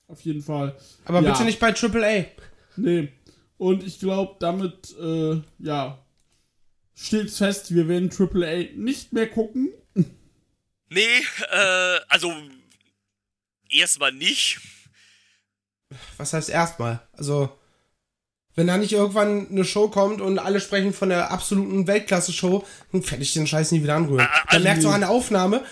Auf 0.06 0.20
jeden 0.22 0.42
Fall. 0.42 0.78
Aber 1.04 1.20
Ja. 1.22 1.32
bitte 1.32 1.44
nicht 1.44 1.58
bei 1.60 1.72
AAA. 1.74 2.26
Nee. 2.76 3.12
Und 3.58 3.82
ich 3.82 3.98
glaube, 3.98 4.36
damit, 4.40 4.94
äh, 5.00 5.40
ja, 5.58 6.04
steht's 7.00 7.38
fest, 7.38 7.74
wir 7.74 7.88
werden 7.88 8.10
AAA 8.10 8.70
nicht 8.76 9.12
mehr 9.12 9.28
gucken. 9.28 9.70
Nee, 10.92 11.00
äh, 11.52 12.00
also 12.08 12.32
erstmal 13.70 14.12
nicht. 14.12 14.58
Was 16.16 16.32
heißt 16.32 16.50
erstmal? 16.50 17.00
Also, 17.12 17.56
wenn 18.56 18.66
da 18.66 18.76
nicht 18.76 18.92
irgendwann 18.92 19.48
eine 19.48 19.64
Show 19.64 19.88
kommt 19.88 20.20
und 20.20 20.38
alle 20.38 20.60
sprechen 20.60 20.92
von 20.92 21.08
der 21.08 21.30
absoluten 21.30 21.86
Weltklasse-Show, 21.86 22.64
dann 22.92 23.08
werde 23.08 23.22
ich 23.22 23.32
den 23.32 23.46
Scheiß 23.46 23.72
nie 23.72 23.82
wieder 23.82 23.94
anrühren. 23.94 24.26
Ah, 24.30 24.52
Man 24.52 24.62
merkt 24.64 24.82
nee. 24.82 24.88
auch 24.88 24.92
an 24.92 25.00
der 25.00 25.10
Aufnahme, 25.10 25.64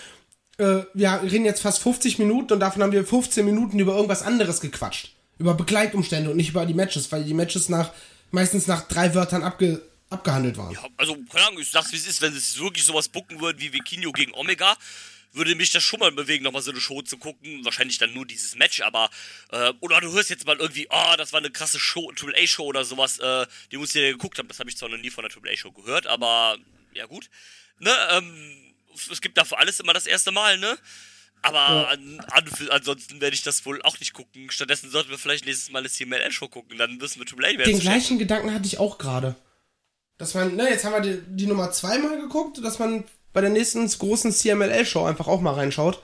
äh, 0.58 0.82
wir 0.94 1.20
reden 1.22 1.44
jetzt 1.44 1.62
fast 1.62 1.80
50 1.82 2.18
Minuten 2.18 2.52
und 2.52 2.60
davon 2.60 2.82
haben 2.82 2.92
wir 2.92 3.04
15 3.04 3.44
Minuten 3.44 3.78
über 3.78 3.94
irgendwas 3.94 4.22
anderes 4.22 4.60
gequatscht. 4.60 5.14
Über 5.38 5.54
Begleitumstände 5.54 6.30
und 6.30 6.36
nicht 6.36 6.50
über 6.50 6.66
die 6.66 6.74
Matches, 6.74 7.10
weil 7.12 7.24
die 7.24 7.34
Matches 7.34 7.68
nach 7.68 7.92
meistens 8.30 8.66
nach 8.66 8.86
drei 8.88 9.14
Wörtern 9.14 9.42
abge, 9.42 9.82
abgehandelt 10.11 10.56
waren. 10.56 10.72
Ja, 10.72 10.86
also, 10.96 11.16
keine 11.30 11.46
Ahnung, 11.48 11.61
ich 11.61 11.70
sag's 11.70 11.92
wie 11.92 11.96
es 11.96 12.06
ist, 12.06 12.20
wenn 12.22 12.34
es 12.34 12.59
wirklich 12.59 12.84
sowas 12.84 13.09
bucken 13.09 13.40
würden 13.40 13.61
wie 13.61 13.72
Vikinho 13.72 14.12
gegen 14.12 14.32
Omega, 14.34 14.76
würde 15.32 15.54
mich 15.54 15.70
das 15.70 15.82
schon 15.82 16.00
mal 16.00 16.11
bewegen, 16.12 16.44
nochmal 16.44 16.62
so 16.62 16.70
eine 16.70 16.80
Show 16.80 17.02
zu 17.02 17.18
gucken. 17.18 17.64
Wahrscheinlich 17.64 17.98
dann 17.98 18.14
nur 18.14 18.26
dieses 18.26 18.54
Match, 18.56 18.80
aber, 18.80 19.11
äh, 19.50 19.72
oder 19.80 20.00
du 20.00 20.12
hörst 20.12 20.30
jetzt 20.30 20.46
mal 20.46 20.56
irgendwie, 20.56 20.90
ah, 20.90 21.16
das 21.16 21.32
war 21.32 21.38
eine 21.38 21.50
krasse 21.50 21.78
Show, 21.78 22.11
Triple 22.12 22.36
A-Show 22.42 22.64
oder 22.64 22.84
sowas, 22.84 23.18
äh, 23.18 23.46
die 23.70 23.76
musst 23.76 23.94
du 23.94 23.98
dir 24.00 24.12
geguckt 24.12 24.38
haben. 24.38 24.48
Das 24.48 24.59
habe 24.59 24.70
ich 24.70 24.76
zwar 24.76 24.88
noch 24.88 24.98
nie 24.98 25.11
von 25.11 25.22
der 25.22 25.30
Triple 25.30 25.52
A-Show 25.52 25.72
gehört, 25.72 26.06
aber, 26.06 26.56
ja 26.94 27.06
gut. 27.06 27.28
Ne, 27.78 27.92
ähm, 28.11 28.74
es 29.11 29.20
gibt 29.20 29.38
dafür 29.38 29.59
alles 29.59 29.78
immer 29.80 29.92
das 29.92 30.06
erste 30.06 30.32
Mal, 30.32 30.59
ne? 30.59 30.76
Aber 31.42 31.88
an, 31.90 32.20
an, 32.32 32.50
ansonsten 32.70 33.20
werde 33.20 33.34
ich 33.34 33.42
das 33.42 33.64
wohl 33.64 33.80
auch 33.82 34.00
nicht 34.00 34.12
gucken. 34.12 34.50
Stattdessen 34.50 34.90
sollten 34.90 35.11
wir 35.11 35.18
vielleicht 35.18 35.46
nächstes 35.46 35.70
Mal 35.70 35.80
eine 35.80 35.88
CMLL-Show 35.88 36.48
gucken, 36.48 36.78
dann 36.78 37.00
wissen 37.00 37.20
wir 37.20 37.26
Triple 37.26 37.46
A. 37.46 37.50
wer 37.56 37.64
Den 37.64 37.78
gleichen 37.78 38.18
Gedanken 38.18 38.52
hatte 38.52 38.66
ich 38.66 38.78
auch 38.78 38.98
gerade. 38.98 39.36
Dass 40.18 40.34
man, 40.34 40.56
ne, 40.56 40.68
jetzt 40.68 40.84
haben 40.84 40.92
wir 40.92 41.00
die, 41.00 41.22
die 41.28 41.46
Nummer 41.46 41.70
zweimal 41.70 42.20
geguckt, 42.20 42.62
dass 42.62 42.78
man 42.78 43.04
bei 43.32 43.40
der 43.40 43.50
nächsten 43.50 43.86
großen 43.86 44.32
CMLL-Show 44.32 45.04
einfach 45.04 45.28
auch 45.28 45.40
mal 45.40 45.54
reinschaut. 45.54 46.02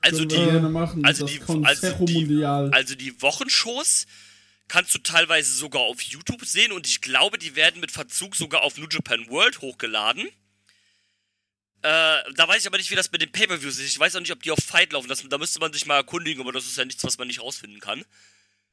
Also 0.00 0.24
die, 0.24 0.36
machen, 0.36 1.04
also 1.04 1.26
die, 1.26 1.40
also 1.64 2.04
die, 2.04 2.44
also 2.44 2.94
die 2.94 3.22
Wochenshows 3.22 4.06
kannst 4.68 4.94
du 4.94 4.98
teilweise 4.98 5.52
sogar 5.52 5.82
auf 5.82 6.00
YouTube 6.00 6.44
sehen 6.44 6.72
und 6.72 6.86
ich 6.86 7.00
glaube, 7.00 7.38
die 7.38 7.56
werden 7.56 7.80
mit 7.80 7.90
Verzug 7.90 8.36
sogar 8.36 8.62
auf 8.62 8.78
New 8.78 8.86
Japan 8.90 9.28
World 9.28 9.60
hochgeladen. 9.60 10.26
Äh, 11.82 12.32
da 12.34 12.48
weiß 12.48 12.62
ich 12.62 12.66
aber 12.66 12.78
nicht, 12.78 12.90
wie 12.90 12.96
das 12.96 13.12
mit 13.12 13.22
den 13.22 13.30
Pay-Per-Views 13.30 13.78
ist. 13.78 13.86
Ich 13.86 13.98
weiß 13.98 14.16
auch 14.16 14.20
nicht, 14.20 14.32
ob 14.32 14.42
die 14.42 14.50
auf 14.50 14.58
Fight 14.58 14.92
laufen. 14.92 15.08
Das, 15.08 15.22
da 15.28 15.38
müsste 15.38 15.60
man 15.60 15.72
sich 15.72 15.86
mal 15.86 15.96
erkundigen, 15.96 16.42
aber 16.42 16.52
das 16.52 16.66
ist 16.66 16.76
ja 16.76 16.84
nichts, 16.84 17.04
was 17.04 17.18
man 17.18 17.28
nicht 17.28 17.40
rausfinden 17.40 17.80
kann. 17.80 18.04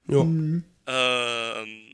Jo. 0.08 0.24
Mhm. 0.24 0.64
Ähm, 0.88 1.93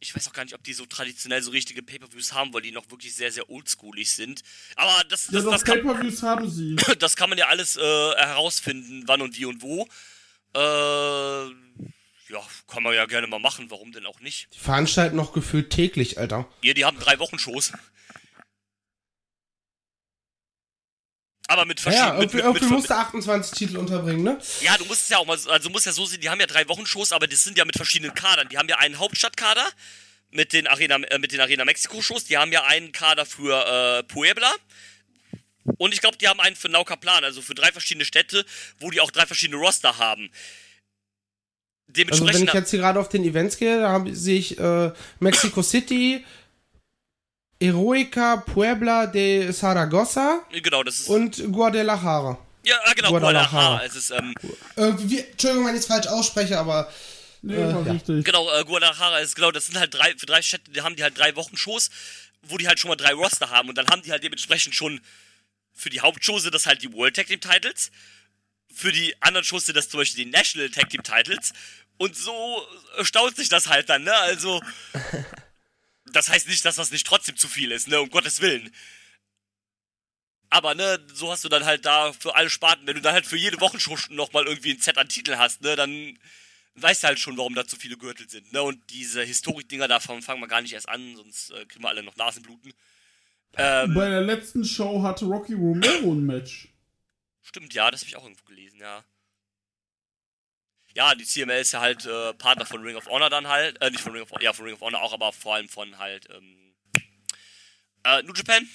ich 0.00 0.14
weiß 0.14 0.28
auch 0.28 0.32
gar 0.32 0.44
nicht, 0.44 0.54
ob 0.54 0.62
die 0.62 0.72
so 0.72 0.86
traditionell 0.86 1.42
so 1.42 1.50
richtige 1.50 1.82
Pay-Per-Views 1.82 2.32
haben, 2.32 2.52
weil 2.52 2.62
die 2.62 2.72
noch 2.72 2.90
wirklich 2.90 3.14
sehr, 3.14 3.32
sehr 3.32 3.48
oldschoolig 3.48 4.10
sind. 4.10 4.42
Aber 4.76 4.92
das, 5.08 5.26
Ja, 5.28 5.32
das, 5.34 5.44
doch, 5.44 5.52
das, 5.52 5.64
Pay-Per-Views 5.64 6.22
haben 6.22 6.50
sie. 6.50 6.76
das 6.98 7.16
kann 7.16 7.30
man 7.30 7.38
ja 7.38 7.46
alles 7.46 7.76
äh, 7.76 7.80
herausfinden, 7.80 9.04
wann 9.06 9.22
und 9.22 9.36
wie 9.38 9.46
und 9.46 9.62
wo. 9.62 9.88
Äh, 10.54 11.46
ja, 12.28 12.40
kann 12.66 12.82
man 12.82 12.94
ja 12.94 13.06
gerne 13.06 13.26
mal 13.26 13.38
machen, 13.38 13.70
warum 13.70 13.92
denn 13.92 14.06
auch 14.06 14.20
nicht? 14.20 14.48
Die 14.54 14.58
veranstalten 14.58 15.16
noch 15.16 15.32
gefühlt 15.32 15.70
täglich, 15.70 16.18
Alter. 16.18 16.48
Ja, 16.62 16.74
die 16.74 16.84
haben 16.84 16.98
drei 16.98 17.18
Wochen 17.18 17.38
Shows. 17.38 17.72
Aber 21.48 21.64
mit 21.64 21.78
Ja, 21.78 21.82
verschiedenen. 21.84 22.16
irgendwie, 22.22 22.36
mit, 22.36 22.44
irgendwie 22.44 22.64
mit, 22.64 22.72
musst 22.72 22.90
du 22.90 22.94
28 22.96 23.52
Titel 23.58 23.76
unterbringen, 23.76 24.22
ne? 24.24 24.38
Ja, 24.62 24.76
du 24.78 24.84
musst 24.86 25.02
es 25.04 25.08
ja 25.08 25.18
auch 25.18 25.26
mal, 25.26 25.38
so- 25.38 25.50
also 25.50 25.70
musst 25.70 25.86
ja 25.86 25.92
so 25.92 26.04
sehen, 26.06 26.20
die 26.20 26.28
haben 26.28 26.40
ja 26.40 26.46
drei 26.46 26.68
Wochen 26.68 26.86
Shows, 26.86 27.12
aber 27.12 27.26
das 27.28 27.44
sind 27.44 27.56
ja 27.56 27.64
mit 27.64 27.76
verschiedenen 27.76 28.14
Kadern. 28.14 28.48
Die 28.48 28.58
haben 28.58 28.68
ja 28.68 28.78
einen 28.78 28.98
Hauptstadtkader 28.98 29.66
mit 30.30 30.52
den 30.52 30.66
Arena, 30.66 30.96
äh, 30.96 31.18
mit 31.18 31.30
den 31.32 31.40
Arena 31.40 31.64
Mexiko 31.64 32.02
Shows, 32.02 32.24
die 32.24 32.36
haben 32.36 32.50
ja 32.52 32.64
einen 32.64 32.90
Kader 32.92 33.24
für 33.26 33.98
äh, 33.98 34.02
Puebla. 34.02 34.52
Und 35.78 35.94
ich 35.94 36.00
glaube, 36.00 36.16
die 36.16 36.26
haben 36.28 36.40
einen 36.40 36.56
für 36.56 36.68
Naucaplan, 36.68 37.24
also 37.24 37.42
für 37.42 37.54
drei 37.54 37.70
verschiedene 37.72 38.04
Städte, 38.04 38.44
wo 38.80 38.90
die 38.90 39.00
auch 39.00 39.10
drei 39.10 39.26
verschiedene 39.26 39.58
Roster 39.60 39.98
haben. 39.98 40.30
Also 41.88 41.88
wenn 41.88 41.94
Dementsprechend 42.08 42.48
ich 42.48 42.54
jetzt 42.54 42.70
hier 42.70 42.80
gerade 42.80 42.98
auf 43.00 43.08
den 43.08 43.24
Events 43.24 43.56
gehe, 43.56 43.80
da 43.80 44.04
sehe 44.10 44.38
ich 44.38 44.58
äh, 44.58 44.92
Mexico 45.20 45.62
City, 45.62 46.24
Heroica, 47.60 48.36
Puebla 48.38 49.06
de 49.06 49.50
Zaragoza 49.52 50.40
genau, 50.52 50.82
das 50.82 51.00
ist 51.00 51.08
und 51.08 51.42
Guadalajara. 51.52 52.38
ja 52.64 52.76
ah, 52.84 52.92
genau 52.94 53.08
Guadalajara. 53.10 53.48
Guadalajara. 53.50 53.84
Es 53.84 53.96
ist 53.96 54.10
ähm, 54.10 54.34
Äh, 54.76 54.92
wie, 54.98 55.20
Entschuldigung, 55.20 55.66
wenn 55.66 55.74
ich 55.74 55.80
es 55.80 55.86
falsch 55.86 56.06
ausspreche, 56.06 56.58
aber 56.58 56.90
Nee, 57.42 57.56
war 57.56 57.86
ja. 57.86 57.92
richtig. 57.92 58.24
Genau, 58.24 58.50
äh, 58.52 58.64
Guadalajara 58.64 59.18
ist 59.20 59.36
genau, 59.36 59.52
das 59.52 59.66
sind 59.66 59.78
halt 59.78 59.94
drei, 59.94 60.14
für 60.16 60.26
drei 60.26 60.42
Städte, 60.42 60.70
die 60.70 60.80
haben 60.82 60.96
die 60.96 61.02
halt 61.02 61.16
drei 61.16 61.34
Wochen 61.36 61.56
Shows, 61.56 61.90
wo 62.42 62.58
die 62.58 62.66
halt 62.66 62.78
schon 62.80 62.88
mal 62.88 62.96
drei 62.96 63.12
Roster 63.14 63.50
haben 63.50 63.68
und 63.68 63.78
dann 63.78 63.86
haben 63.88 64.02
die 64.02 64.10
halt 64.10 64.22
dementsprechend 64.24 64.74
schon 64.74 65.00
für 65.72 65.90
die 65.90 66.00
Hauptshows 66.00 66.42
sind 66.42 66.54
das 66.54 66.66
halt 66.66 66.82
die 66.82 66.92
World 66.92 67.14
Tag 67.16 67.26
Team 67.26 67.40
Titles, 67.40 67.90
für 68.74 68.92
die 68.92 69.14
anderen 69.22 69.44
Shows 69.44 69.66
sind 69.66 69.76
das 69.76 69.88
zum 69.88 70.00
Beispiel 70.00 70.24
die 70.24 70.30
National 70.30 70.70
Tag 70.70 70.90
Team 70.90 71.02
Titles 71.02 71.52
und 71.98 72.16
so 72.16 72.62
staut 73.02 73.36
sich 73.36 73.48
das 73.48 73.68
halt 73.68 73.88
dann, 73.88 74.02
ne? 74.04 74.14
Also, 74.14 74.60
das 76.16 76.28
heißt 76.28 76.48
nicht, 76.48 76.64
dass 76.64 76.76
das 76.76 76.90
nicht 76.90 77.06
trotzdem 77.06 77.36
zu 77.36 77.46
viel 77.46 77.70
ist, 77.70 77.88
ne? 77.88 78.00
Um 78.00 78.10
Gottes 78.10 78.40
Willen. 78.40 78.74
Aber, 80.48 80.74
ne, 80.74 81.04
so 81.12 81.30
hast 81.30 81.44
du 81.44 81.48
dann 81.48 81.64
halt 81.64 81.84
da 81.84 82.12
für 82.12 82.34
alle 82.34 82.48
Sparten, 82.48 82.86
wenn 82.86 82.94
du 82.94 83.02
dann 83.02 83.12
halt 83.12 83.26
für 83.26 83.36
jede 83.36 83.60
Wochenshow 83.60 83.96
nochmal 84.10 84.46
irgendwie 84.46 84.70
ein 84.70 84.80
Set 84.80 84.96
an 84.96 85.08
Titeln 85.08 85.38
hast, 85.38 85.60
ne, 85.60 85.76
dann 85.76 86.18
weißt 86.76 87.02
du 87.02 87.08
halt 87.08 87.18
schon, 87.18 87.36
warum 87.36 87.54
da 87.54 87.66
zu 87.66 87.76
viele 87.76 87.96
Gürtel 87.98 88.28
sind, 88.28 88.52
ne? 88.52 88.62
Und 88.62 88.78
diese 88.90 89.22
Historik-Dinger, 89.22 89.88
davon 89.88 90.22
fangen 90.22 90.40
wir 90.40 90.48
gar 90.48 90.62
nicht 90.62 90.72
erst 90.72 90.88
an, 90.88 91.16
sonst 91.16 91.50
äh, 91.50 91.66
kriegen 91.66 91.84
wir 91.84 91.88
alle 91.88 92.02
noch 92.02 92.16
Nasenbluten. 92.16 92.72
Ähm, 93.58 93.94
Bei 93.94 94.08
der 94.08 94.22
letzten 94.22 94.64
Show 94.64 95.02
hatte 95.02 95.24
Rocky 95.24 95.54
Romero 95.54 96.12
ein 96.12 96.24
Match. 96.24 96.68
stimmt, 97.42 97.74
ja, 97.74 97.90
das 97.90 98.00
habe 98.00 98.08
ich 98.08 98.16
auch 98.16 98.24
irgendwo 98.24 98.44
gelesen, 98.44 98.80
ja. 98.80 99.04
Ja, 100.96 101.14
die 101.14 101.24
CML 101.24 101.60
ist 101.60 101.72
ja 101.72 101.80
halt 101.82 102.06
äh, 102.06 102.32
Partner 102.34 102.64
von 102.64 102.82
Ring 102.82 102.96
of 102.96 103.06
Honor 103.06 103.28
dann 103.28 103.46
halt, 103.48 103.78
äh, 103.82 103.90
nicht 103.90 104.00
von 104.00 104.12
Ring 104.12 104.22
of 104.22 104.30
Honor, 104.30 104.42
ja, 104.42 104.52
von 104.54 104.64
Ring 104.64 104.74
of 104.74 104.80
Honor 104.80 105.02
auch, 105.02 105.12
aber 105.12 105.30
vor 105.30 105.54
allem 105.54 105.68
von 105.68 105.98
halt, 105.98 106.26
ähm, 106.34 106.72
äh, 108.04 108.22
New 108.22 108.32
Japan. 108.32 108.66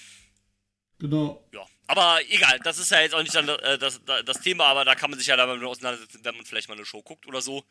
Genau. 0.99 1.43
Ja, 1.51 1.65
aber 1.87 2.19
egal, 2.29 2.59
das 2.63 2.77
ist 2.77 2.91
ja 2.91 3.01
jetzt 3.01 3.15
auch 3.15 3.23
nicht 3.23 3.33
dann, 3.33 3.49
äh, 3.49 3.79
das, 3.79 3.99
das, 4.05 4.39
Thema, 4.41 4.65
aber 4.65 4.85
da 4.85 4.93
kann 4.93 5.09
man 5.09 5.17
sich 5.17 5.27
ja 5.29 5.35
damit 5.35 5.63
auseinandersetzen, 5.63 6.19
wenn 6.23 6.35
man 6.35 6.45
vielleicht 6.45 6.67
mal 6.69 6.75
eine 6.75 6.85
Show 6.85 7.01
guckt 7.01 7.25
oder 7.25 7.41
so. 7.41 7.63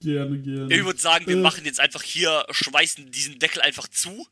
Gerne, 0.00 0.36
gerne. 0.40 0.74
Ich 0.74 0.84
würde 0.84 0.98
sagen, 0.98 1.24
wir 1.28 1.36
Äh. 1.36 1.40
machen 1.40 1.64
jetzt 1.64 1.78
einfach 1.78 2.02
hier, 2.02 2.44
schweißen 2.50 3.12
diesen 3.12 3.38
Deckel 3.38 3.62
einfach 3.62 3.86
zu. 3.86 4.26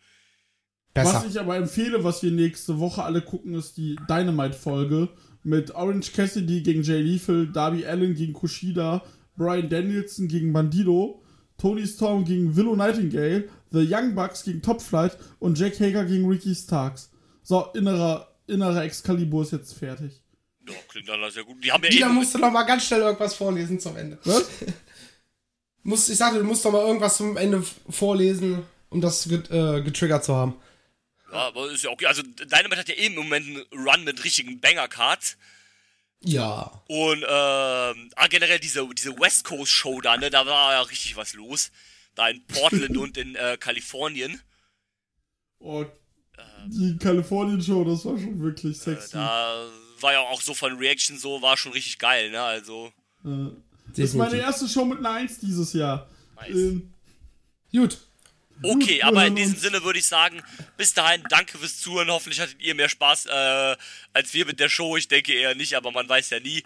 besser. 0.94 1.14
Was 1.14 1.24
ich 1.26 1.38
aber 1.38 1.54
empfehle, 1.56 2.02
was 2.02 2.24
wir 2.24 2.32
nächste 2.32 2.80
Woche 2.80 3.04
alle 3.04 3.22
gucken, 3.22 3.54
ist 3.54 3.76
die 3.76 3.96
Dynamite-Folge 4.08 5.08
mit 5.42 5.74
Orange 5.74 6.12
Cassidy 6.12 6.62
gegen 6.62 6.82
Jay 6.82 7.00
Lethal, 7.00 7.46
Darby 7.46 7.84
Allen 7.84 8.14
gegen 8.14 8.32
Kushida, 8.32 9.02
Brian 9.36 9.68
Danielson 9.68 10.28
gegen 10.28 10.52
Bandido, 10.52 11.22
Tony 11.58 11.86
Storm 11.86 12.24
gegen 12.24 12.56
Willow 12.56 12.76
Nightingale, 12.76 13.48
The 13.70 13.86
Young 13.88 14.14
Bucks 14.14 14.44
gegen 14.44 14.62
Top 14.62 14.82
Flight 14.82 15.16
und 15.38 15.58
Jack 15.58 15.78
Hager 15.80 16.04
gegen 16.04 16.28
Ricky 16.28 16.54
Starks. 16.54 17.10
So, 17.42 17.66
innerer, 17.74 18.28
innerer 18.46 18.84
Excalibur 18.84 19.42
ist 19.42 19.52
jetzt 19.52 19.74
fertig. 19.74 20.22
Ja, 20.68 20.74
klingt 20.88 21.08
dann 21.08 21.30
sehr 21.30 21.44
gut. 21.44 21.62
Die 21.62 21.72
haben 21.72 21.82
ja 21.84 21.90
Wieder 21.90 22.06
eben, 22.06 22.14
musst 22.14 22.34
du 22.34 22.38
noch 22.38 22.52
mal 22.52 22.62
ganz 22.64 22.84
schnell 22.84 23.00
irgendwas 23.00 23.34
vorlesen 23.34 23.80
zum 23.80 23.96
Ende. 23.96 24.18
Was? 24.24 24.48
Muss, 25.84 26.08
ich 26.08 26.16
sagte, 26.16 26.38
du 26.38 26.44
musst 26.44 26.64
doch 26.64 26.70
mal 26.70 26.86
irgendwas 26.86 27.16
zum 27.16 27.36
Ende 27.36 27.60
vorlesen, 27.88 28.62
um 28.88 29.00
das 29.00 29.28
get, 29.28 29.50
äh, 29.50 29.82
getriggert 29.82 30.24
zu 30.24 30.34
haben. 30.34 30.54
Ja, 31.32 31.38
aber 31.48 31.70
ist 31.70 31.82
ja 31.84 31.90
okay. 31.90 32.06
Also, 32.06 32.22
Dynamite 32.22 32.76
hat 32.78 32.88
ja 32.88 32.94
eben 32.94 33.14
im 33.16 33.22
Moment 33.24 33.46
einen 33.46 33.86
Run 33.88 34.04
mit 34.04 34.22
richtigen 34.24 34.60
Banger-Cards. 34.60 35.36
Ja. 36.24 36.82
Und, 36.88 37.18
ähm, 37.22 38.10
ah, 38.14 38.26
generell 38.28 38.60
diese, 38.60 38.86
diese 38.94 39.18
West 39.18 39.44
Coast 39.44 39.72
Show 39.72 40.00
da, 40.00 40.16
ne, 40.16 40.30
da 40.30 40.46
war 40.46 40.72
ja 40.72 40.82
richtig 40.82 41.16
was 41.16 41.34
los. 41.34 41.70
Da 42.14 42.28
in 42.28 42.44
Portland 42.46 42.96
und 42.98 43.16
in 43.16 43.34
äh, 43.34 43.56
Kalifornien. 43.58 44.40
Oh, 45.58 45.84
die 46.66 46.96
Kalifornien-Show, 46.98 47.84
das 47.84 48.04
war 48.04 48.18
schon 48.18 48.40
wirklich 48.40 48.76
Äh, 48.78 48.80
sexy. 48.80 49.12
da 49.14 49.66
war 50.00 50.12
ja 50.12 50.20
auch 50.20 50.40
so 50.40 50.54
von 50.54 50.76
Reaction 50.76 51.18
so, 51.18 51.42
war 51.42 51.56
schon 51.56 51.72
richtig 51.72 51.98
geil, 51.98 52.30
ne, 52.30 52.40
also. 52.40 52.92
Äh, 53.24 53.50
das 53.88 53.98
ist 53.98 54.14
meine 54.14 54.36
erste 54.36 54.68
Show 54.68 54.84
mit 54.84 54.98
einer 54.98 55.10
1 55.10 55.40
dieses 55.40 55.72
Jahr. 55.72 56.08
Nice. 56.36 56.50
Ähm, 56.50 56.92
Gut. 57.72 57.98
Okay, 58.62 59.02
aber 59.02 59.26
in 59.26 59.36
diesem. 59.36 59.56
Sinne 59.56 59.82
würde 59.82 59.98
ich 59.98 60.06
sagen, 60.06 60.42
bis 60.76 60.94
dahin, 60.94 61.22
danke 61.28 61.58
fürs 61.58 61.80
Zuhören. 61.80 62.10
Hoffentlich 62.10 62.40
hattet 62.40 62.60
ihr 62.60 62.74
mehr 62.74 62.88
Spaß 62.88 63.26
äh, 63.26 63.76
als 64.12 64.34
wir 64.34 64.46
mit 64.46 64.60
der 64.60 64.68
Show. 64.68 64.96
Ich 64.96 65.08
denke 65.08 65.32
eher 65.32 65.54
nicht, 65.54 65.74
aber 65.74 65.90
man 65.92 66.08
weiß 66.08 66.30
ja 66.30 66.40
nie. 66.40 66.64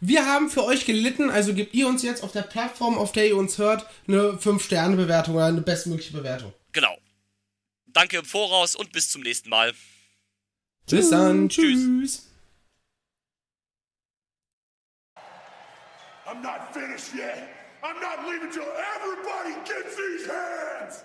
Wir 0.00 0.26
haben 0.26 0.50
für 0.50 0.64
euch 0.64 0.84
gelitten, 0.84 1.30
also 1.30 1.54
gebt 1.54 1.74
ihr 1.74 1.86
uns 1.86 2.02
jetzt 2.02 2.22
auf 2.22 2.32
der 2.32 2.42
Plattform, 2.42 2.98
auf 2.98 3.12
der 3.12 3.28
ihr 3.28 3.36
uns 3.36 3.58
hört, 3.58 3.86
eine 4.06 4.32
5-Sterne-Bewertung 4.32 5.36
oder 5.36 5.46
eine 5.46 5.60
bestmögliche 5.62 6.12
Bewertung. 6.12 6.52
Genau. 6.72 6.98
Danke 7.86 8.18
im 8.18 8.24
Voraus 8.24 8.74
und 8.74 8.92
bis 8.92 9.10
zum 9.10 9.22
nächsten 9.22 9.48
Mal. 9.48 9.72
Bis 10.90 11.10
dann. 11.10 11.48
Tschüss. 11.48 11.80
Tschüss. 11.80 12.30
I'm 16.26 16.42
not 16.42 16.74
finished 16.74 17.14
yet. 17.14 17.48
I'm 17.82 18.00
not 18.00 18.26
leaving 18.26 18.50
till 18.50 18.66
everybody 18.96 19.54
gets 19.64 19.96
these 19.96 20.26
hands. 20.26 21.04